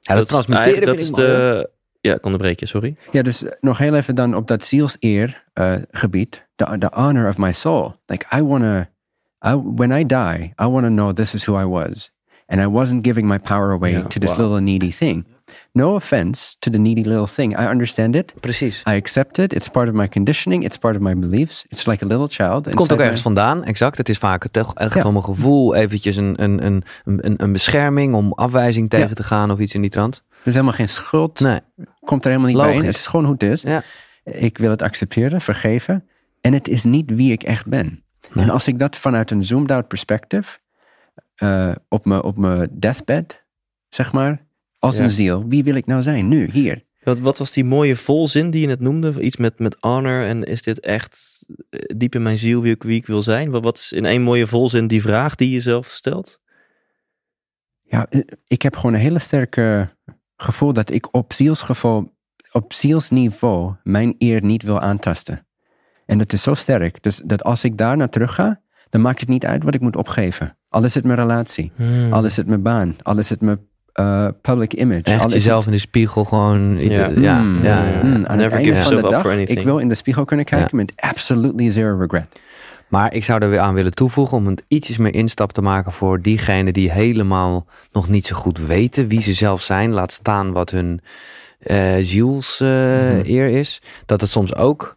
Ja, 0.00 0.14
dat, 0.14 0.28
transmuteren 0.28 0.86
dat 0.86 0.98
is 0.98 1.10
de... 1.10 1.70
Ja, 2.00 2.14
ik 2.14 2.24
onderbreek 2.24 2.60
je, 2.60 2.66
sorry. 2.66 2.96
Ja, 3.10 3.22
dus 3.22 3.44
nog 3.60 3.78
heel 3.78 3.94
even 3.94 4.14
dan 4.14 4.34
op 4.34 4.46
dat 4.46 4.64
zielseer 4.64 5.44
uh, 5.54 5.76
gebied. 5.90 6.46
The, 6.56 6.76
the 6.78 6.90
honor 6.94 7.28
of 7.28 7.36
my 7.38 7.52
soul. 7.52 7.94
Like, 8.06 8.36
I 8.36 8.42
want 8.42 8.62
to 8.62 8.84
I, 9.50 9.54
when 9.54 9.90
I 10.00 10.04
die, 10.06 10.52
I 10.58 10.66
want 10.66 10.84
to 10.84 10.90
know 10.90 11.12
this 11.12 11.34
is 11.34 11.44
who 11.44 11.62
I 11.62 11.64
was. 11.64 12.10
And 12.46 12.60
I 12.60 12.66
wasn't 12.66 13.04
giving 13.04 13.26
my 13.26 13.38
power 13.38 13.70
away 13.70 14.02
to 14.08 14.18
this 14.18 14.30
wow. 14.30 14.38
little 14.38 14.60
needy 14.60 14.90
thing. 14.90 15.24
No 15.72 15.94
offense 15.94 16.56
to 16.58 16.70
the 16.70 16.78
needy 16.78 17.02
little 17.02 17.26
thing. 17.26 17.60
I 17.60 17.64
understand 17.64 18.14
it. 18.14 18.34
Precies. 18.40 18.82
I 18.88 18.94
accept 18.94 19.38
it. 19.38 19.52
It's 19.52 19.68
part 19.68 19.88
of 19.88 19.94
my 19.94 20.08
conditioning. 20.08 20.64
It's 20.64 20.78
part 20.78 20.96
of 20.96 21.02
my 21.02 21.14
beliefs. 21.16 21.64
It's 21.68 21.86
like 21.86 22.04
a 22.04 22.06
little 22.06 22.28
child. 22.28 22.64
Het 22.64 22.74
komt 22.74 22.92
ook 22.92 22.98
ergens 22.98 23.16
my... 23.16 23.22
vandaan, 23.22 23.64
exact. 23.64 23.96
Het 23.96 24.08
is 24.08 24.18
vaak 24.18 24.48
toch 24.48 24.74
echt 24.74 24.94
ja. 24.94 25.02
om 25.02 25.16
een 25.16 25.24
gevoel, 25.24 25.74
eventjes 25.74 26.16
een, 26.16 26.42
een, 26.42 26.64
een, 26.64 26.84
een, 27.04 27.34
een 27.42 27.52
bescherming, 27.52 28.14
om 28.14 28.32
afwijzing 28.32 28.90
tegen 28.90 29.08
ja. 29.08 29.14
te 29.14 29.22
gaan 29.22 29.50
of 29.50 29.58
iets 29.58 29.74
in 29.74 29.80
die 29.80 29.90
trant. 29.90 30.22
Er 30.30 30.38
is 30.44 30.52
helemaal 30.52 30.74
geen 30.74 30.88
schuld. 30.88 31.40
Nee. 31.40 31.60
Komt 32.00 32.24
er 32.24 32.30
helemaal 32.30 32.50
niet 32.50 32.60
Logisch. 32.60 32.72
bij 32.72 32.82
in. 32.82 32.88
Het 32.88 32.96
is 32.96 33.06
gewoon 33.06 33.24
hoe 33.24 33.34
het 33.34 33.42
is. 33.42 33.62
Ja. 33.62 33.82
Ik 34.24 34.58
wil 34.58 34.70
het 34.70 34.82
accepteren, 34.82 35.40
vergeven. 35.40 36.08
En 36.40 36.52
het 36.52 36.68
is 36.68 36.84
niet 36.84 37.10
wie 37.10 37.32
ik 37.32 37.42
echt 37.42 37.66
ben. 37.66 38.02
Nee. 38.32 38.44
En 38.44 38.50
als 38.50 38.68
ik 38.68 38.78
dat 38.78 38.96
vanuit 38.96 39.30
een 39.30 39.44
zoomed-out 39.44 39.88
perspective, 39.88 40.58
uh, 41.42 41.74
op 41.88 42.04
mijn 42.04 42.22
op 42.22 42.36
mijn 42.36 42.68
deathbed, 42.72 43.44
zeg 43.88 44.12
maar, 44.12 44.46
als 44.78 44.98
een 44.98 45.10
ziel, 45.10 45.48
wie 45.48 45.64
wil 45.64 45.74
ik 45.74 45.86
nou 45.86 46.02
zijn 46.02 46.28
nu, 46.28 46.50
hier? 46.52 46.86
Wat, 47.02 47.18
wat 47.18 47.38
was 47.38 47.52
die 47.52 47.64
mooie 47.64 47.96
volzin 47.96 48.50
die 48.50 48.60
je 48.60 48.66
net 48.66 48.80
noemde? 48.80 49.20
Iets 49.20 49.36
met, 49.36 49.58
met 49.58 49.76
honor 49.80 50.24
en 50.24 50.42
is 50.42 50.62
dit 50.62 50.80
echt 50.80 51.46
eh, 51.70 51.80
diep 51.96 52.14
in 52.14 52.22
mijn 52.22 52.38
ziel 52.38 52.62
wie 52.62 52.74
ik, 52.74 52.82
wie 52.82 52.96
ik 52.96 53.06
wil 53.06 53.22
zijn? 53.22 53.50
Wat, 53.50 53.62
wat 53.62 53.78
is 53.78 53.92
in 53.92 54.04
één 54.04 54.22
mooie 54.22 54.46
volzin 54.46 54.86
die 54.86 55.02
vraag 55.02 55.34
die 55.34 55.48
je 55.48 55.54
jezelf 55.54 55.86
stelt? 55.86 56.40
Ja, 57.78 58.06
eh, 58.10 58.20
ik 58.46 58.62
heb 58.62 58.76
gewoon 58.76 58.94
een 58.94 59.00
hele 59.00 59.18
sterke 59.18 59.96
gevoel 60.36 60.72
dat 60.72 60.90
ik 60.90 61.14
op 61.14 61.32
zielsgevoel, 61.32 62.16
op 62.52 62.72
zielsniveau 62.72 63.74
mijn 63.82 64.14
eer 64.18 64.44
niet 64.44 64.62
wil 64.62 64.80
aantasten. 64.80 65.46
En 66.06 66.18
dat 66.18 66.32
is 66.32 66.42
zo 66.42 66.54
sterk. 66.54 67.02
Dus 67.02 67.20
dat 67.24 67.44
als 67.44 67.64
ik 67.64 67.78
daar 67.78 67.96
naar 67.96 68.10
terug 68.10 68.34
ga, 68.34 68.60
dan 68.90 69.00
maakt 69.00 69.20
het 69.20 69.28
niet 69.28 69.46
uit 69.46 69.62
wat 69.62 69.74
ik 69.74 69.80
moet 69.80 69.96
opgeven. 69.96 70.56
Al 70.68 70.84
is 70.84 70.94
het 70.94 71.04
mijn 71.04 71.18
relatie, 71.18 71.72
hmm. 71.76 72.12
al 72.12 72.24
is 72.24 72.36
het 72.36 72.46
mijn 72.46 72.62
baan, 72.62 72.96
al 73.02 73.18
is 73.18 73.28
het 73.28 73.40
mijn 73.40 73.67
uh, 74.00 74.28
public 74.40 74.72
image. 74.72 75.02
Echt 75.02 75.22
al 75.22 75.30
jezelf 75.30 75.58
het... 75.58 75.66
in 75.66 75.72
de 75.72 75.78
spiegel 75.78 76.24
gewoon... 76.24 76.80
Ja, 76.80 77.10
ja, 77.16 77.38
mm, 77.38 77.62
ja, 77.62 77.84
ja. 77.84 78.02
Mm, 78.02 78.26
aan 78.26 78.36
Never 78.36 78.42
het 78.42 78.52
give 78.52 78.54
einde 78.54 78.54
van 78.54 78.64
de 78.64 78.70
yourself 78.72 79.04
up 79.04 79.10
dag, 79.10 79.22
for 79.22 79.30
anything. 79.30 79.58
ik 79.58 79.64
wil 79.64 79.78
in 79.78 79.88
de 79.88 79.94
spiegel 79.94 80.24
kunnen 80.24 80.44
kijken 80.44 80.76
met 80.76 80.92
absolutely 80.96 81.70
zero 81.70 81.98
regret. 81.98 82.26
Maar 82.88 83.14
ik 83.14 83.24
zou 83.24 83.42
er 83.42 83.50
weer 83.50 83.58
aan 83.58 83.74
willen 83.74 83.94
toevoegen 83.94 84.36
om 84.36 84.46
het 84.46 84.62
ietsjes 84.68 84.98
meer 84.98 85.14
instap 85.14 85.52
te 85.52 85.62
maken 85.62 85.92
voor 85.92 86.22
diegenen 86.22 86.72
die 86.72 86.90
helemaal 86.90 87.66
nog 87.92 88.08
niet 88.08 88.26
zo 88.26 88.36
goed 88.36 88.58
weten 88.58 89.08
wie 89.08 89.22
ze 89.22 89.34
zelf 89.34 89.62
zijn. 89.62 89.92
Laat 89.92 90.12
staan 90.12 90.52
wat 90.52 90.70
hun 90.70 91.00
uh, 91.66 91.94
zielseer 92.00 93.26
uh, 93.26 93.28
eer 93.28 93.48
is. 93.48 93.82
Dat 94.06 94.20
het 94.20 94.30
soms 94.30 94.54
ook 94.54 94.96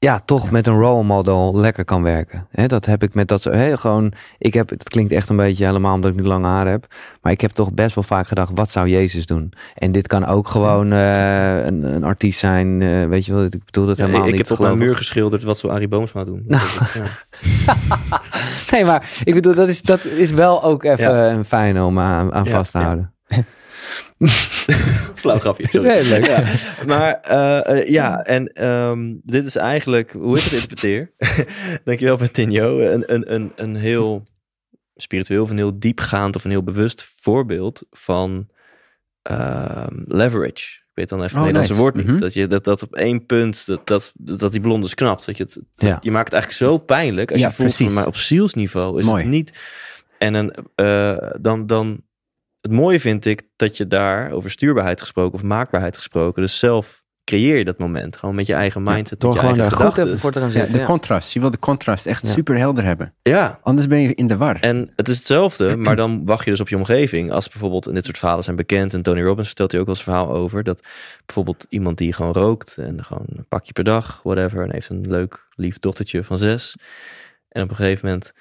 ja, 0.00 0.22
toch 0.24 0.50
met 0.50 0.66
een 0.66 0.78
role 0.78 1.04
model 1.04 1.56
lekker 1.56 1.84
kan 1.84 2.02
werken. 2.02 2.46
He, 2.50 2.66
dat 2.66 2.86
heb 2.86 3.02
ik 3.02 3.14
met 3.14 3.28
dat 3.28 3.42
zo. 3.42 3.50
He, 3.50 3.76
gewoon, 3.76 4.12
ik 4.38 4.54
heb, 4.54 4.70
het 4.70 4.88
klinkt 4.88 5.12
echt 5.12 5.28
een 5.28 5.36
beetje 5.36 5.64
helemaal 5.64 5.94
omdat 5.94 6.10
ik 6.10 6.16
nu 6.16 6.22
lange 6.22 6.46
haar 6.46 6.66
heb. 6.66 6.86
Maar 7.22 7.32
ik 7.32 7.40
heb 7.40 7.50
toch 7.50 7.72
best 7.72 7.94
wel 7.94 8.04
vaak 8.04 8.28
gedacht: 8.28 8.50
wat 8.54 8.70
zou 8.70 8.88
Jezus 8.88 9.26
doen? 9.26 9.52
En 9.74 9.92
dit 9.92 10.06
kan 10.06 10.26
ook 10.26 10.48
gewoon 10.48 10.92
uh, 10.92 11.64
een, 11.64 11.82
een, 11.82 12.04
artiest 12.04 12.38
zijn. 12.38 12.80
Uh, 12.80 13.06
weet 13.06 13.26
je 13.26 13.32
wel, 13.32 13.44
ik 13.44 13.64
bedoel 13.64 13.86
dat 13.86 13.96
helemaal 13.96 14.20
ja, 14.20 14.26
ik, 14.26 14.30
niet. 14.32 14.40
Ik 14.40 14.48
heb 14.48 14.58
op 14.58 14.64
mijn 14.64 14.78
muur 14.78 14.96
geschilderd: 14.96 15.42
wat 15.42 15.58
zou 15.58 15.72
Arie 15.72 15.88
Boomsma 15.88 16.24
doen? 16.24 16.42
Nou. 16.46 16.68
Ja. 16.94 17.76
nee, 18.70 18.84
maar 18.84 19.10
ik 19.24 19.34
bedoel, 19.34 19.54
dat 19.54 19.68
is, 19.68 19.82
dat 19.82 20.04
is 20.04 20.30
wel 20.30 20.62
ook 20.62 20.84
even 20.84 21.14
een 21.14 21.44
fijne 21.44 21.84
om 21.84 21.98
aan, 21.98 22.32
aan 22.32 22.46
vast 22.46 22.72
te 22.72 22.78
houden. 22.78 23.12
Flauw 25.14 25.38
grapje, 25.38 25.68
sorry. 25.68 25.88
Nee, 25.88 26.04
leuk. 26.04 26.26
Ja. 26.26 26.44
Maar 26.86 27.20
uh, 27.30 27.76
uh, 27.76 27.88
ja, 27.88 28.22
en 28.24 28.68
um, 28.68 29.20
dit 29.24 29.46
is 29.46 29.56
eigenlijk, 29.56 30.12
hoe 30.12 30.36
ik 30.36 30.42
het 30.42 30.52
interpreteer, 30.52 31.12
dankjewel 31.84 32.16
Bentinho, 32.16 32.80
een, 32.80 33.14
een, 33.14 33.34
een, 33.34 33.52
een 33.56 33.76
heel 33.76 34.26
spiritueel 34.94 35.42
of 35.42 35.50
een 35.50 35.56
heel 35.56 35.78
diepgaand 35.78 36.36
of 36.36 36.44
een 36.44 36.50
heel 36.50 36.62
bewust 36.62 37.12
voorbeeld 37.20 37.86
van 37.90 38.48
uh, 39.30 39.86
leverage. 40.06 40.76
Ik 40.90 41.04
weet 41.04 41.08
dan 41.08 41.18
even 41.22 41.30
het 41.30 41.46
oh, 41.46 41.52
Nederlandse 41.52 41.72
nice. 41.72 41.82
woord 41.82 41.94
niet. 41.94 42.04
Mm 42.04 42.10
-hmm. 42.10 42.20
Dat 42.20 42.34
je 42.34 42.46
dat, 42.46 42.64
dat 42.64 42.82
op 42.82 42.94
één 42.94 43.26
punt, 43.26 43.66
dat, 43.66 43.86
dat, 43.86 44.12
dat 44.14 44.52
die 44.52 44.60
blonde 44.60 44.94
knapt. 44.94 45.26
Dat 45.26 45.36
je, 45.36 45.42
het, 45.42 45.60
ja. 45.74 45.98
je 46.00 46.10
maakt 46.10 46.32
het 46.32 46.42
eigenlijk 46.42 46.72
zo 46.72 46.78
pijnlijk 46.78 47.30
als 47.32 47.40
ja, 47.40 47.46
je 47.46 47.54
voelt, 47.54 47.74
precies. 47.74 47.94
maar 47.94 48.06
op 48.06 48.16
zielsniveau 48.16 48.98
is 48.98 49.06
Mooi. 49.06 49.22
het 49.22 49.30
niet. 49.30 49.58
En 50.18 50.34
een, 50.34 50.54
uh, 50.76 51.30
dan, 51.40 51.66
dan 51.66 52.02
het 52.68 52.76
mooie 52.76 53.00
vind 53.00 53.24
ik 53.24 53.42
dat 53.56 53.76
je 53.76 53.86
daar 53.86 54.30
over 54.30 54.50
stuurbaarheid 54.50 55.00
gesproken 55.00 55.34
of 55.34 55.42
maakbaarheid 55.42 55.96
gesproken, 55.96 56.42
dus 56.42 56.58
zelf 56.58 57.06
creëer 57.24 57.56
je 57.56 57.64
dat 57.64 57.78
moment. 57.78 58.16
Gewoon 58.16 58.34
met 58.34 58.46
je 58.46 58.52
eigen 58.54 58.82
mindset, 58.82 59.20
door 59.20 59.30
met 59.32 59.40
je 59.40 59.46
gewoon 59.46 59.60
eigen 59.60 59.76
goed 59.76 59.86
gedachten. 59.86 60.06
even 60.06 60.18
voor 60.18 60.32
te 60.32 60.38
gaan 60.38 60.48
Ja, 60.48 60.54
zitten. 60.54 60.72
de 60.72 60.78
Ja. 60.78 60.84
contrast. 60.84 61.32
Je 61.32 61.40
wil 61.40 61.50
de 61.50 61.58
contrast 61.58 62.06
echt 62.06 62.26
super 62.26 62.56
helder 62.58 62.84
hebben. 62.84 63.14
Ja, 63.22 63.58
Anders 63.62 63.86
ben 63.86 63.98
je 64.00 64.14
in 64.14 64.26
de 64.26 64.36
war. 64.36 64.56
en 64.60 64.92
het 64.96 65.08
is 65.08 65.16
hetzelfde, 65.16 65.76
maar 65.86 65.96
dan 65.96 66.24
wacht 66.24 66.44
je 66.44 66.50
dus 66.50 66.60
op 66.60 66.68
je 66.68 66.76
omgeving. 66.76 67.30
Als 67.32 67.48
bijvoorbeeld, 67.48 67.86
en 67.86 67.94
dit 67.94 68.04
soort 68.04 68.18
verhalen 68.18 68.44
zijn 68.44 68.56
bekend, 68.56 68.94
en 68.94 69.02
Tony 69.02 69.22
Robbins 69.22 69.46
vertelt 69.46 69.70
hier 69.72 69.80
ook 69.80 69.86
wel 69.86 69.96
eens 69.96 70.06
een 70.06 70.12
verhaal 70.12 70.30
over, 70.34 70.62
dat 70.64 70.82
bijvoorbeeld 71.26 71.66
iemand 71.68 71.98
die 71.98 72.12
gewoon 72.12 72.32
rookt 72.32 72.76
en 72.78 73.04
gewoon 73.04 73.26
een 73.36 73.46
pakje 73.48 73.72
per 73.72 73.84
dag, 73.84 74.20
whatever, 74.22 74.62
en 74.64 74.72
heeft 74.72 74.88
een 74.88 75.08
leuk, 75.10 75.46
lief 75.54 75.78
dochtertje 75.78 76.24
van 76.24 76.38
zes. 76.38 76.76
En 77.48 77.62
op 77.62 77.70
een 77.70 77.76
gegeven 77.76 78.06
moment 78.06 78.32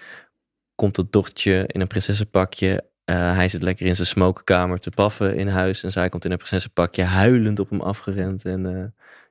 komt 0.75 0.95
dat 0.95 1.11
dochtertje 1.11 1.63
in 1.67 1.81
een 1.81 1.87
prinsessenpakje 1.87 2.83
Uh, 3.09 3.35
hij 3.35 3.49
zit 3.49 3.61
lekker 3.61 3.85
in 3.85 3.95
zijn 3.95 4.07
smokekamer 4.07 4.79
te 4.79 4.89
paffen 4.89 5.35
in 5.35 5.47
huis. 5.47 5.83
En 5.83 5.91
zij 5.91 6.09
komt 6.09 6.25
in 6.25 6.31
een 6.31 6.37
prinsessenpakje 6.37 7.03
huilend 7.03 7.59
op 7.59 7.69
hem 7.69 7.81
afgerend. 7.81 8.45
En 8.45 8.65
uh, 8.65 8.71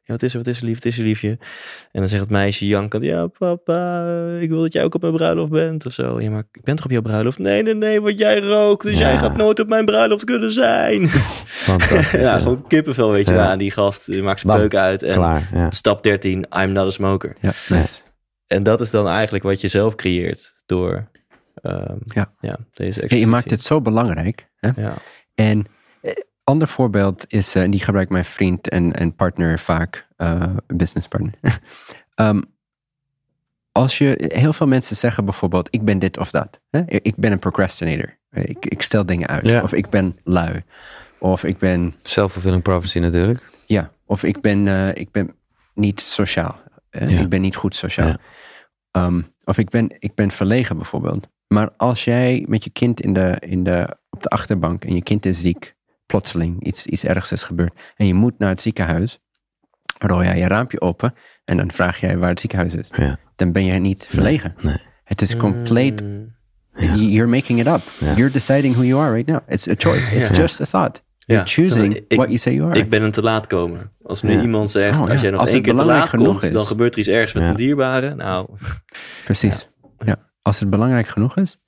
ja, 0.03 0.13
wat 0.13 0.23
is 0.23 0.33
er, 0.33 0.39
wat 0.39 0.47
is 0.47 0.59
er 0.61 0.65
lief, 0.65 0.75
wat 0.75 0.85
is 0.85 0.99
er 0.99 1.05
liefje? 1.05 1.29
En 1.93 2.01
dan 2.01 2.09
zegt 2.09 2.21
het 2.23 2.31
meisje 2.31 2.67
jankend, 2.67 3.05
ja 3.05 3.27
papa, 3.27 4.07
ik 4.41 4.49
wil 4.49 4.61
dat 4.61 4.73
jij 4.73 4.85
ook 4.85 4.95
op 4.95 5.01
mijn 5.01 5.13
bruiloft 5.13 5.51
bent 5.51 5.87
of 5.87 5.93
zo. 5.93 6.21
Ja, 6.21 6.31
maar 6.31 6.43
ik 6.53 6.63
ben 6.65 6.77
toch 6.77 6.85
op 6.85 6.91
jouw 6.91 7.03
bruiloft? 7.03 7.39
Nee, 7.39 7.63
nee, 7.63 7.75
nee, 7.75 8.01
want 8.01 8.19
jij 8.19 8.41
rookt, 8.41 8.83
dus 8.83 8.99
Ja. 8.99 9.09
jij 9.09 9.19
gaat 9.19 9.37
nooit 9.37 9.61
op 9.61 9.69
mijn 9.69 9.85
bruiloft 9.85 10.25
kunnen 10.25 10.53
zijn. 10.53 11.09
Fantastisch. 11.69 12.11
ja, 12.29 12.39
gewoon 12.39 12.67
kippenvel 12.67 13.11
weet 13.11 13.27
je 13.27 13.33
Ja. 13.33 13.47
aan 13.51 13.59
die 13.59 13.71
gast. 13.71 14.07
Die 14.07 14.23
maakt 14.23 14.41
zijn 14.41 14.59
peuk 14.59 14.75
uit 14.75 15.03
en 15.03 15.15
Klaar. 15.15 15.49
Ja. 15.53 15.71
stap 15.71 16.03
13, 16.03 16.47
I'm 16.59 16.73
not 16.73 16.87
a 16.87 16.91
smoker. 16.91 17.37
Ja, 17.41 17.53
nice. 17.69 18.01
En 18.47 18.63
dat 18.63 18.81
is 18.81 18.91
dan 18.91 19.09
eigenlijk 19.09 19.45
wat 19.45 19.61
je 19.61 19.69
zelf 19.69 19.95
creëert 19.95 20.55
door 20.67 21.09
um, 21.63 21.99
Ja. 22.05 22.33
ja. 22.41 22.59
deze 22.73 23.05
Ja, 23.09 23.17
je 23.17 23.27
maakt 23.27 23.51
het 23.51 23.63
zo 23.63 23.81
belangrijk. 23.81 24.49
Hè? 24.57 24.71
Ja. 24.77 24.95
En 25.35 25.67
eh, 26.01 26.13
ander 26.45 26.69
voorbeeld 26.69 27.25
is, 27.33 27.55
eh, 27.55 27.63
en 27.63 27.71
die 27.71 27.81
gebruikt 27.81 28.11
mijn 28.11 28.25
vriend 28.25 28.69
en, 28.69 28.93
en 28.93 29.15
partner 29.15 29.59
vaak, 29.59 30.07
uh, 30.17 30.43
business 30.67 31.09
partner. 31.09 31.35
um, 32.17 32.45
als 33.73 33.99
je, 33.99 34.31
heel 34.35 34.53
veel 34.53 34.67
mensen 34.67 34.97
zeggen 34.97 35.25
bijvoorbeeld, 35.25 35.69
ik 35.71 35.85
ben 35.85 35.99
dit 35.99 36.19
of 36.19 36.31
dat. 36.31 36.61
Hè? 36.71 36.83
Ik 36.87 37.17
ben 37.17 37.33
een 37.33 37.39
procrastinator. 37.39 38.17
Ik, 38.31 38.67
ik 38.67 38.83
stel 38.83 39.07
dingen 39.07 39.29
uit. 39.29 39.45
Ja. 39.45 39.63
Of 39.63 39.73
ik 39.73 39.91
ben 39.91 40.19
lui. 40.25 40.63
Of 41.19 41.45
ik 41.45 41.59
ben, 41.59 41.95
Self-fulfilling 42.03 42.63
prophecy 42.63 42.99
natuurlijk. 42.99 43.51
ja, 43.67 43.91
of 44.05 44.23
ik 44.23 44.41
ben, 44.41 44.69
eh, 44.69 44.95
ik 44.95 45.11
ben 45.11 45.35
niet 45.75 46.01
sociaal. 46.01 46.59
Ja. 46.91 47.21
Ik 47.21 47.29
ben 47.29 47.41
niet 47.41 47.57
goed 47.57 47.75
sociaal. 47.75 48.07
Ja. 48.07 48.19
Ehm, 48.91 49.23
of 49.45 49.59
ik 49.59 49.69
ben, 49.69 49.97
ik 49.99 50.15
ben 50.15 50.31
verlegen 50.31 50.77
bijvoorbeeld. 50.77 51.29
Maar 51.49 51.71
als 51.77 52.05
jij 52.05 52.45
met 52.49 52.65
je 52.65 52.71
kind 52.71 53.01
in 53.01 53.13
de, 53.13 53.37
in 53.41 53.65
de, 53.65 53.97
op 54.11 54.23
de 54.23 54.29
achterbank 54.29 54.85
en 54.85 54.95
je 54.95 55.03
kind 55.03 55.27
is 55.27 55.41
ziek, 55.41 55.75
plotseling 56.07 56.65
iets, 56.67 56.87
iets 56.87 57.05
ergs 57.05 57.33
is 57.33 57.43
gebeurd 57.43 57.93
en 57.97 58.07
je 58.07 58.15
moet 58.15 58.39
naar 58.39 58.49
het 58.49 58.61
ziekenhuis, 58.61 59.19
rol 59.99 60.23
jij 60.23 60.39
je 60.39 60.47
raampje 60.49 60.81
open 60.81 61.15
en 61.45 61.57
dan 61.57 61.71
vraag 61.73 62.01
jij 62.01 62.19
waar 62.19 62.31
het 62.31 62.41
ziekenhuis 62.41 62.75
is. 62.75 62.89
Ja. 62.97 63.19
Dan 63.37 63.53
ben 63.53 63.65
jij 63.65 63.79
niet 63.79 64.07
verlegen. 64.11 64.55
nee. 64.63 64.77
Het 65.05 65.23
is 65.23 65.37
compleet 65.37 66.03
Mm. 66.03 66.35
Ja. 66.79 66.95
You're 66.95 67.27
making 67.31 67.61
it 67.61 67.67
up. 67.67 67.81
Ja. 67.99 68.15
You're 68.15 68.31
deciding 68.31 68.75
who 68.75 68.85
you 68.85 69.01
are 69.03 69.13
right 69.15 69.29
now. 69.29 69.39
It's 69.49 69.69
a 69.69 69.75
choice. 69.77 70.17
It's 70.17 70.29
Ja. 70.29 70.35
just 70.35 70.61
a 70.61 70.65
thought. 70.65 71.03
You're 71.19 71.43
Ja. 71.43 71.49
choosing 71.49 71.95
Ik- 71.95 72.05
what 72.17 72.27
you 72.27 72.39
say 72.39 72.55
you 72.55 72.71
are. 72.71 72.79
Ik 72.79 72.91
ben 72.91 73.03
een 73.03 73.11
te 73.11 73.23
laat 73.23 73.47
komen. 73.47 73.93
Als 74.03 74.23
nu 74.23 74.33
Ja. 74.33 74.41
iemand 74.41 74.71
zegt, 74.71 74.99
Oh, 75.01 75.07
ja. 75.07 75.13
als 75.13 75.21
jij 75.21 75.31
nog 75.31 75.41
Als 75.41 75.51
één 75.51 75.63
keer 75.63 75.75
te 75.75 75.85
laat 75.85 76.11
komt, 76.11 76.43
is. 76.43 76.53
dan 76.53 76.67
gebeurt 76.67 76.93
er 76.93 76.99
iets 76.99 77.09
ergs 77.09 77.33
met 77.33 77.43
Ja. 77.43 77.49
een 77.49 77.57
dierbare. 77.57 78.15
Nou, 78.15 78.49
Precies. 79.25 79.69
Ja. 80.05 80.17
Als 80.47 80.61
het 80.61 80.71
belangrijk 80.71 81.09
genoeg 81.09 81.37
is, 81.37 81.59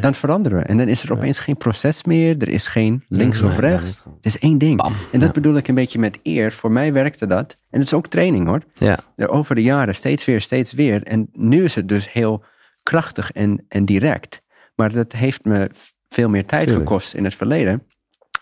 dan 0.00 0.14
veranderen 0.14 0.58
we. 0.58 0.64
En 0.64 0.78
dan 0.78 0.88
is 0.88 1.02
er 1.02 1.12
opeens 1.12 1.38
geen 1.38 1.56
proces 1.56 2.04
meer. 2.04 2.36
Er 2.38 2.48
is 2.48 2.66
geen 2.66 3.04
links 3.08 3.42
of 3.42 3.58
rechts. 3.58 4.02
Het 4.16 4.26
is 4.26 4.38
één 4.38 4.58
ding. 4.58 4.76
Bam. 4.76 4.94
En 5.12 5.20
dat 5.20 5.32
bedoel 5.32 5.56
ik 5.56 5.68
een 5.68 5.74
beetje 5.74 5.98
met 5.98 6.18
eer. 6.22 6.52
Voor 6.52 6.70
mij 6.70 6.92
werkte 6.92 7.26
dat. 7.26 7.56
En 7.70 7.78
het 7.78 7.86
is 7.86 7.94
ook 7.94 8.06
training 8.06 8.46
hoor. 8.46 8.62
Ja. 8.74 8.98
Over 9.16 9.54
de 9.54 9.62
jaren 9.62 9.94
steeds 9.94 10.24
weer, 10.24 10.40
steeds 10.40 10.72
weer. 10.72 11.02
En 11.02 11.28
nu 11.32 11.64
is 11.64 11.74
het 11.74 11.88
dus 11.88 12.12
heel 12.12 12.44
krachtig 12.82 13.32
en, 13.32 13.64
en 13.68 13.84
direct. 13.84 14.42
Maar 14.74 14.92
dat 14.92 15.12
heeft 15.12 15.44
me 15.44 15.70
veel 16.08 16.28
meer 16.28 16.46
tijd 16.46 16.66
Tuurlijk. 16.66 16.88
gekost 16.88 17.14
in 17.14 17.24
het 17.24 17.34
verleden. 17.34 17.86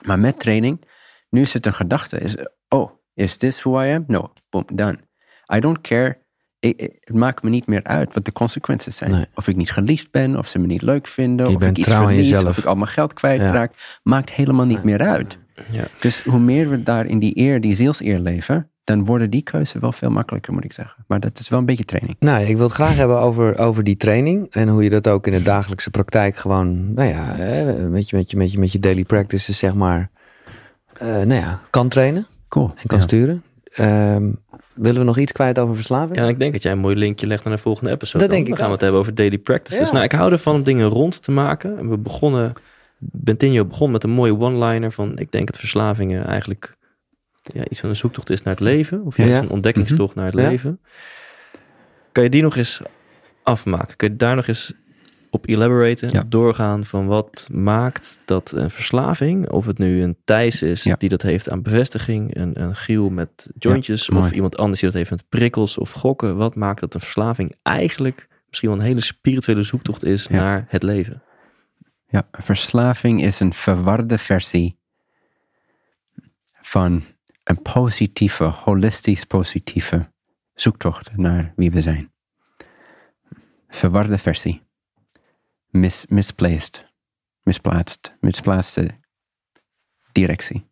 Maar 0.02 0.18
met 0.18 0.40
training, 0.40 0.84
nu 1.30 1.40
is 1.40 1.52
het 1.52 1.66
een 1.66 1.74
gedachte. 1.74 2.18
Is, 2.18 2.36
oh, 2.68 2.90
is 3.14 3.36
this 3.36 3.62
who 3.62 3.82
I 3.82 3.94
am? 3.94 4.04
No, 4.06 4.32
boom, 4.50 4.64
done. 4.72 4.98
I 5.54 5.60
don't 5.60 5.80
care. 5.80 6.26
Ik- 6.60 6.80
het 7.00 7.14
maakt 7.16 7.42
me 7.42 7.50
niet 7.50 7.66
meer 7.66 7.82
uit 7.84 8.14
wat 8.14 8.24
de 8.24 8.32
consequenties 8.32 8.96
zijn. 8.96 9.10
Nee. 9.10 9.24
Of 9.34 9.48
ik 9.48 9.56
niet 9.56 9.70
geliefd 9.70 10.10
ben, 10.10 10.36
of 10.38 10.48
ze 10.48 10.58
me 10.58 10.66
niet 10.66 10.82
leuk 10.82 11.06
vinden, 11.06 11.48
Je 11.50 11.56
of 11.56 11.62
ik 11.62 11.78
iets 11.78 11.88
verlies, 11.88 12.28
jezelf. 12.28 12.48
of 12.48 12.58
ik 12.58 12.64
al 12.64 12.74
mijn 12.74 12.88
geld 12.88 13.12
kwijtraak. 13.12 13.98
Maakt 14.02 14.30
helemaal 14.30 14.66
niet 14.66 14.82
meer 14.82 14.98
uit. 15.00 15.38
ja. 15.70 15.84
Dus 16.00 16.22
hoe 16.24 16.38
meer 16.40 16.70
we 16.70 16.82
daar 16.82 17.06
in 17.06 17.18
die 17.18 17.38
eer, 17.38 17.60
die 17.60 17.74
zielseer 17.74 18.18
leven, 18.18 18.70
dan 18.84 19.04
worden 19.04 19.30
die 19.30 19.42
keuze 19.42 19.78
wel 19.78 19.92
veel 19.92 20.10
makkelijker, 20.10 20.52
moet 20.52 20.64
ik 20.64 20.72
zeggen. 20.72 21.04
Maar 21.06 21.20
dat 21.20 21.38
is 21.38 21.48
wel 21.48 21.58
een 21.58 21.64
beetje 21.66 21.84
training. 21.84 22.16
Nou, 22.18 22.44
ik 22.44 22.54
wil 22.56 22.64
het 22.64 22.74
graag 22.74 22.96
hebben 22.96 23.18
over, 23.20 23.58
over 23.58 23.84
die 23.84 23.96
training. 23.96 24.46
En 24.50 24.68
hoe 24.68 24.82
je 24.82 24.90
dat 24.90 25.08
ook 25.08 25.26
in 25.26 25.32
de 25.32 25.42
dagelijkse 25.42 25.90
praktijk 25.90 26.36
gewoon, 26.36 26.94
nou 26.94 27.08
ja, 27.08 27.34
met, 27.88 28.08
je, 28.10 28.16
met, 28.16 28.30
je, 28.30 28.36
met, 28.36 28.52
je, 28.52 28.58
met 28.58 28.72
je 28.72 28.78
daily 28.78 29.04
practices, 29.04 29.58
zeg 29.58 29.74
maar, 29.74 30.10
eh, 30.98 31.06
nou 31.08 31.34
ja, 31.34 31.60
kan 31.70 31.88
trainen 31.88 32.26
Cool. 32.48 32.72
en 32.76 32.86
kan 32.86 32.98
Ja. 32.98 33.04
sturen. 33.04 33.42
Ehm, 33.72 34.30
willen 34.78 35.00
we 35.00 35.06
nog 35.06 35.18
iets 35.18 35.32
kwijt 35.32 35.58
over 35.58 35.74
verslaving? 35.74 36.16
ja, 36.18 36.28
ik 36.28 36.38
denk 36.38 36.52
dat 36.52 36.62
jij 36.62 36.72
een 36.72 36.78
mooi 36.78 36.96
linkje 36.96 37.26
legt 37.26 37.44
naar 37.44 37.56
de 37.56 37.62
volgende 37.62 37.90
episode. 37.90 38.18
Dat 38.18 38.26
dan. 38.28 38.36
denk 38.36 38.44
Dan 38.44 38.52
ik 38.52 38.58
gaan 38.58 38.66
we 38.68 38.72
het 38.72 38.82
hebben 38.82 39.00
over 39.00 39.14
daily 39.14 39.38
practices. 39.38 39.86
Ja. 39.86 39.92
Nou, 39.92 40.04
ik 40.04 40.12
hou 40.12 40.32
ervan 40.32 40.54
om 40.54 40.62
dingen 40.62 40.86
rond 40.88 41.22
te 41.22 41.30
maken. 41.30 41.78
En 41.78 41.88
we 41.90 41.96
begonnen, 41.98 42.52
Bentinho 42.98 43.64
begon 43.64 43.90
met 43.90 44.04
een 44.04 44.10
mooie 44.10 44.38
one-liner 44.38 44.92
van, 44.92 45.18
ik 45.18 45.32
denk 45.32 45.46
dat 45.46 45.58
verslavingen 45.58 46.26
eigenlijk 46.26 46.76
ja, 47.42 47.62
iets 47.68 47.80
van 47.80 47.88
een 47.88 47.96
zoektocht 47.96 48.30
is 48.30 48.42
naar 48.42 48.54
het 48.54 48.62
leven. 48.62 49.04
Of 49.04 49.16
juist 49.16 49.32
Ja. 49.32 49.40
een 49.42 49.50
ontdekkingstocht 49.50 50.14
naar 50.14 50.24
het 50.24 50.34
leven. 50.34 50.80
Kan 52.12 52.22
je 52.22 52.30
die 52.30 52.42
nog 52.42 52.56
eens 52.56 52.80
afmaken? 53.42 53.96
Kun 53.96 54.08
je 54.08 54.16
daar 54.16 54.36
nog 54.36 54.46
eens 54.46 54.72
op 55.38 55.48
elaboraten? 55.48 56.10
Ja. 56.12 56.24
Doorgaan 56.28 56.84
van 56.84 57.06
wat 57.06 57.48
maakt 57.52 58.18
dat 58.24 58.52
een 58.52 58.70
verslaving, 58.70 59.50
of 59.50 59.66
het 59.66 59.78
nu 59.78 60.02
een 60.02 60.16
Thijs 60.24 60.62
is 60.62 60.82
Ja. 60.82 60.94
die 60.98 61.08
dat 61.08 61.22
heeft 61.22 61.50
aan 61.50 61.62
bevestiging, 61.62 62.36
een, 62.36 62.60
een 62.62 62.76
Giel 62.76 63.10
met 63.10 63.50
jointjes, 63.58 64.06
Ja, 64.06 64.18
of 64.18 64.32
iemand 64.32 64.56
anders 64.56 64.80
die 64.80 64.88
dat 64.88 64.98
heeft 64.98 65.10
met 65.10 65.28
prikkels 65.28 65.78
of 65.78 65.92
gokken. 65.92 66.36
Wat 66.36 66.54
maakt 66.54 66.80
dat 66.80 66.94
een 66.94 67.00
verslaving 67.00 67.54
eigenlijk 67.62 68.28
misschien 68.48 68.68
wel 68.68 68.78
een 68.78 68.84
hele 68.84 69.00
spirituele 69.00 69.62
zoektocht 69.62 70.04
is 70.04 70.28
naar 70.28 70.66
het 70.68 70.82
leven? 70.82 71.22
Ja, 72.08 72.28
verslaving 72.30 73.22
is 73.22 73.40
een 73.40 73.52
verwarde 73.54 74.18
versie 74.18 74.76
van 76.60 77.02
een 77.44 77.62
positieve, 77.62 78.44
holistisch 78.44 79.24
positieve 79.24 80.10
zoektocht 80.54 81.16
naar 81.16 81.52
wie 81.56 81.70
we 81.70 81.80
zijn. 81.82 82.12
Verwarde 83.68 84.18
versie. 84.18 84.62
Mis, 85.80 86.06
misplaced. 86.08 86.86
Misplaatst. 87.42 88.16
Misplaatste 88.20 88.90
directie. 90.12 90.66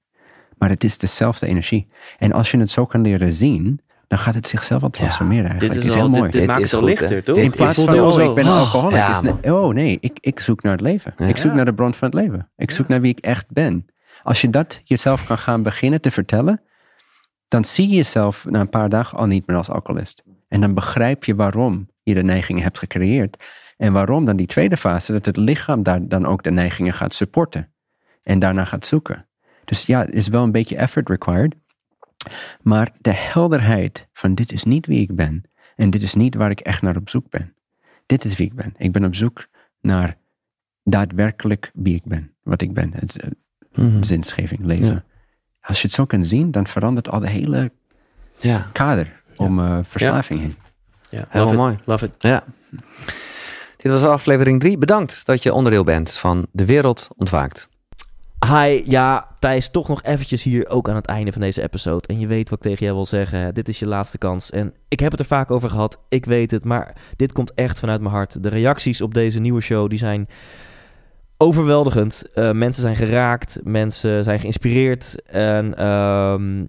Maar 0.58 0.68
het 0.68 0.84
is 0.84 0.98
dezelfde 0.98 1.46
energie. 1.46 1.88
En 2.18 2.32
als 2.32 2.50
je 2.50 2.58
het 2.58 2.70
zo 2.70 2.86
kan 2.86 3.00
leren 3.00 3.32
zien, 3.32 3.80
dan 4.08 4.18
gaat 4.18 4.34
het 4.34 4.48
zichzelf 4.48 4.82
al 4.82 4.90
transformeren 4.90 5.58
Dit 5.58 5.70
eigenlijk. 5.70 5.80
is, 5.80 5.94
is, 5.94 6.00
al, 6.00 6.00
heel 6.00 6.10
dit, 6.10 6.18
mooi. 6.18 6.30
dit 6.30 6.40
Dit 6.40 6.48
maakt 6.48 6.62
het 6.62 6.72
al 6.72 6.78
goed, 6.78 6.88
hè? 6.88 6.94
lichter, 6.94 7.24
toch? 7.24 7.36
In 7.36 7.50
plaats 7.50 7.84
van, 7.84 8.00
oh, 8.00 8.22
ik 8.22 8.34
ben 8.34 8.46
een 8.46 8.52
ah, 8.52 8.58
alcoholic. 8.58 8.96
ja, 8.96 9.22
is 9.22 9.50
oh 9.50 9.74
nee, 9.74 9.98
ik, 10.00 10.18
ik 10.20 10.40
zoek 10.40 10.62
naar 10.62 10.72
het 10.72 10.80
leven. 10.80 11.14
Ja. 11.16 11.26
Ik 11.26 11.36
zoek 11.36 11.52
naar 11.52 11.64
de 11.64 11.74
bron 11.74 11.94
van 11.94 12.08
het 12.08 12.16
leven. 12.16 12.50
Ik 12.56 12.70
zoek 12.70 12.88
naar 12.88 13.00
wie 13.00 13.10
ik 13.10 13.24
echt 13.24 13.50
ben. 13.50 13.86
Als 14.22 14.40
je 14.40 14.50
dat 14.50 14.80
jezelf 14.84 15.26
kan 15.26 15.38
gaan 15.38 15.62
beginnen 15.62 16.00
te 16.00 16.10
vertellen, 16.10 16.60
dan 17.48 17.64
zie 17.64 17.88
je 17.88 17.96
jezelf 17.96 18.44
na 18.48 18.60
een 18.60 18.70
paar 18.70 18.88
dagen 18.88 19.18
al 19.18 19.26
niet 19.26 19.46
meer 19.46 19.56
als 19.56 19.70
alcoholist. 19.70 20.22
En 20.48 20.60
dan 20.60 20.74
begrijp 20.74 21.24
je 21.24 21.34
waarom 21.34 21.88
je 22.02 22.14
de 22.14 22.22
neigingen 22.22 22.62
hebt 22.62 22.78
gecreëerd. 22.78 23.44
En 23.76 23.92
waarom 23.92 24.24
dan 24.24 24.36
die 24.36 24.46
tweede 24.46 24.76
fase, 24.76 25.12
dat 25.12 25.26
het 25.26 25.36
lichaam 25.36 25.82
daar 25.82 26.08
dan 26.08 26.26
ook 26.26 26.42
de 26.42 26.50
neigingen 26.50 26.92
gaat 26.92 27.14
supporten. 27.14 27.72
En 28.22 28.38
daarna 28.38 28.64
gaat 28.64 28.86
zoeken. 28.86 29.26
Dus 29.64 29.86
ja, 29.86 30.02
er 30.06 30.14
is 30.14 30.28
wel 30.28 30.42
een 30.42 30.52
beetje 30.52 30.76
effort 30.76 31.08
required. 31.08 31.54
Maar 32.62 32.92
de 33.00 33.12
helderheid 33.14 34.08
van 34.12 34.34
dit 34.34 34.52
is 34.52 34.64
niet 34.64 34.86
wie 34.86 35.00
ik 35.00 35.14
ben. 35.16 35.42
En 35.76 35.90
dit 35.90 36.02
is 36.02 36.14
niet 36.14 36.34
waar 36.34 36.50
ik 36.50 36.60
echt 36.60 36.82
naar 36.82 36.96
op 36.96 37.08
zoek 37.08 37.30
ben. 37.30 37.54
Dit 38.06 38.24
is 38.24 38.36
wie 38.36 38.46
ik 38.46 38.54
ben. 38.54 38.74
Ik 38.76 38.92
ben 38.92 39.04
op 39.04 39.14
zoek 39.14 39.46
naar 39.80 40.16
daadwerkelijk 40.84 41.70
wie 41.74 41.94
ik 41.94 42.04
ben. 42.04 42.34
Wat 42.42 42.60
ik 42.62 42.72
ben. 42.74 42.92
Het, 42.94 43.20
eh, 43.20 43.30
Mhm. 43.74 44.02
zinsgeving, 44.02 44.64
leven. 44.64 44.86
Ja. 44.86 45.04
Als 45.60 45.80
je 45.80 45.86
het 45.86 45.96
zo 45.96 46.04
kan 46.04 46.24
zien, 46.24 46.50
dan 46.50 46.66
verandert 46.66 47.08
al 47.08 47.20
de 47.20 47.28
hele 47.28 47.72
Ja, 48.38 48.70
kader 48.72 49.22
om 49.36 49.58
eh, 49.58 49.78
verslaving 49.82 50.40
heen. 50.40 50.56
Ja, 51.10 51.28
it, 51.48 51.52
mooi. 51.56 51.76
Love 51.84 52.04
it. 52.04 52.12
ja. 52.18 52.44
Dit 53.76 53.92
was 53.92 54.02
aflevering 54.02 54.60
3. 54.60 54.78
Bedankt 54.78 55.26
dat 55.26 55.42
je 55.42 55.52
onderdeel 55.52 55.84
bent 55.84 56.12
van 56.12 56.46
De 56.52 56.64
Wereld 56.64 57.08
Ontwaakt. 57.16 57.68
Hi, 58.46 58.82
ja, 58.84 59.28
Thijs, 59.40 59.70
toch 59.70 59.88
nog 59.88 60.02
eventjes 60.02 60.42
hier 60.42 60.68
ook 60.68 60.88
aan 60.88 60.94
het 60.94 61.06
einde 61.06 61.32
van 61.32 61.40
deze 61.40 61.62
episode. 61.62 62.06
En 62.06 62.18
je 62.18 62.26
weet 62.26 62.48
wat 62.48 62.58
ik 62.58 62.64
tegen 62.64 62.84
jou 62.84 62.96
wil 62.96 63.06
zeggen. 63.06 63.54
Dit 63.54 63.68
is 63.68 63.78
je 63.78 63.86
laatste 63.86 64.18
kans. 64.18 64.50
En 64.50 64.74
ik 64.88 65.00
heb 65.00 65.10
het 65.10 65.20
er 65.20 65.26
vaak 65.26 65.50
over 65.50 65.70
gehad. 65.70 65.98
Ik 66.08 66.24
weet 66.24 66.50
het, 66.50 66.64
maar 66.64 66.96
dit 67.16 67.32
komt 67.32 67.54
echt 67.54 67.78
vanuit 67.78 68.00
mijn 68.00 68.14
hart. 68.14 68.42
De 68.42 68.48
reacties 68.48 69.00
op 69.00 69.14
deze 69.14 69.40
nieuwe 69.40 69.60
show, 69.60 69.88
die 69.88 69.98
zijn 69.98 70.28
overweldigend. 71.36 72.22
Eh, 72.34 72.52
mensen 72.52 72.82
zijn 72.82 72.96
geraakt. 72.96 73.58
Mensen 73.62 74.24
zijn 74.24 74.40
geïnspireerd. 74.40 75.22
En 75.26 75.76
ehm, 75.76 76.64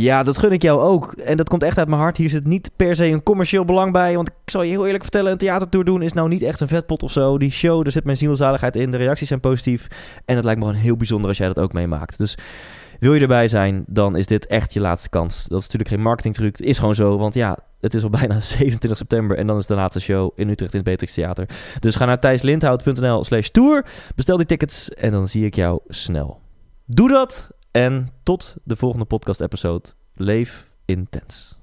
ja, 0.00 0.22
dat 0.22 0.38
gun 0.38 0.52
ik 0.52 0.62
jou 0.62 0.80
ook. 0.80 1.12
En 1.12 1.36
dat 1.36 1.48
komt 1.48 1.62
echt 1.62 1.78
uit 1.78 1.88
mijn 1.88 2.00
hart. 2.00 2.16
Hier 2.16 2.30
zit 2.30 2.46
niet 2.46 2.70
per 2.76 2.96
se 2.96 3.06
een 3.06 3.22
commercieel 3.22 3.64
belang 3.64 3.92
bij. 3.92 4.14
Want 4.14 4.28
ik 4.28 4.50
zal 4.50 4.62
je 4.62 4.70
heel 4.70 4.84
eerlijk 4.84 5.02
vertellen, 5.02 5.32
een 5.32 5.38
theatertour 5.38 5.84
doen 5.84 6.02
is 6.02 6.12
nou 6.12 6.28
niet 6.28 6.42
echt 6.42 6.60
een 6.60 6.68
vetpot 6.68 7.02
of 7.02 7.12
zo. 7.12 7.38
Die 7.38 7.50
show, 7.50 7.82
daar 7.82 7.92
zit 7.92 8.04
mijn 8.04 8.16
zielzaligheid 8.16 8.76
in. 8.76 8.90
De 8.90 8.96
reacties 8.96 9.28
zijn 9.28 9.40
positief. 9.40 9.86
En 10.24 10.36
het 10.36 10.44
lijkt 10.44 10.60
me 10.60 10.66
gewoon 10.66 10.80
heel 10.80 10.96
bijzonder 10.96 11.28
als 11.28 11.38
jij 11.38 11.48
dat 11.48 11.58
ook 11.58 11.72
meemaakt. 11.72 12.18
Dus 12.18 12.36
wil 13.00 13.14
je 13.14 13.20
erbij 13.20 13.48
zijn, 13.48 13.84
dan 13.86 14.16
is 14.16 14.26
dit 14.26 14.46
echt 14.46 14.72
je 14.72 14.80
laatste 14.80 15.08
kans. 15.08 15.36
Dat 15.36 15.58
is 15.58 15.64
natuurlijk 15.64 15.90
geen 15.90 16.02
marketingtruc. 16.02 16.56
Het 16.56 16.66
is 16.66 16.78
gewoon 16.78 16.94
zo, 16.94 17.18
want 17.18 17.34
ja, 17.34 17.58
het 17.80 17.94
is 17.94 18.02
al 18.02 18.10
bijna 18.20 18.40
27 18.40 18.96
september 18.96 19.36
en 19.36 19.46
dan 19.46 19.58
is 19.58 19.66
de 19.66 19.74
laatste 19.74 20.00
show 20.00 20.32
in 20.34 20.48
Utrecht 20.48 20.72
in 20.72 20.78
het 20.78 20.88
Beatrix 20.88 21.14
Theater. 21.14 21.48
Dus 21.80 21.94
ga 21.94 22.04
naar 22.04 22.20
thijslindhout.nl 22.20 23.24
slash 23.24 23.48
tour, 23.48 23.84
bestel 24.14 24.36
die 24.36 24.46
tickets 24.46 24.88
en 24.90 25.12
dan 25.12 25.28
zie 25.28 25.44
ik 25.44 25.54
jou 25.54 25.80
snel. 25.88 26.40
Doe 26.86 27.08
dat 27.08 27.48
en 27.70 28.08
tot 28.22 28.56
de 28.64 28.76
volgende 28.76 29.04
podcast 29.04 29.40
episode. 29.40 29.88
Leef 30.14 30.72
intens. 30.84 31.57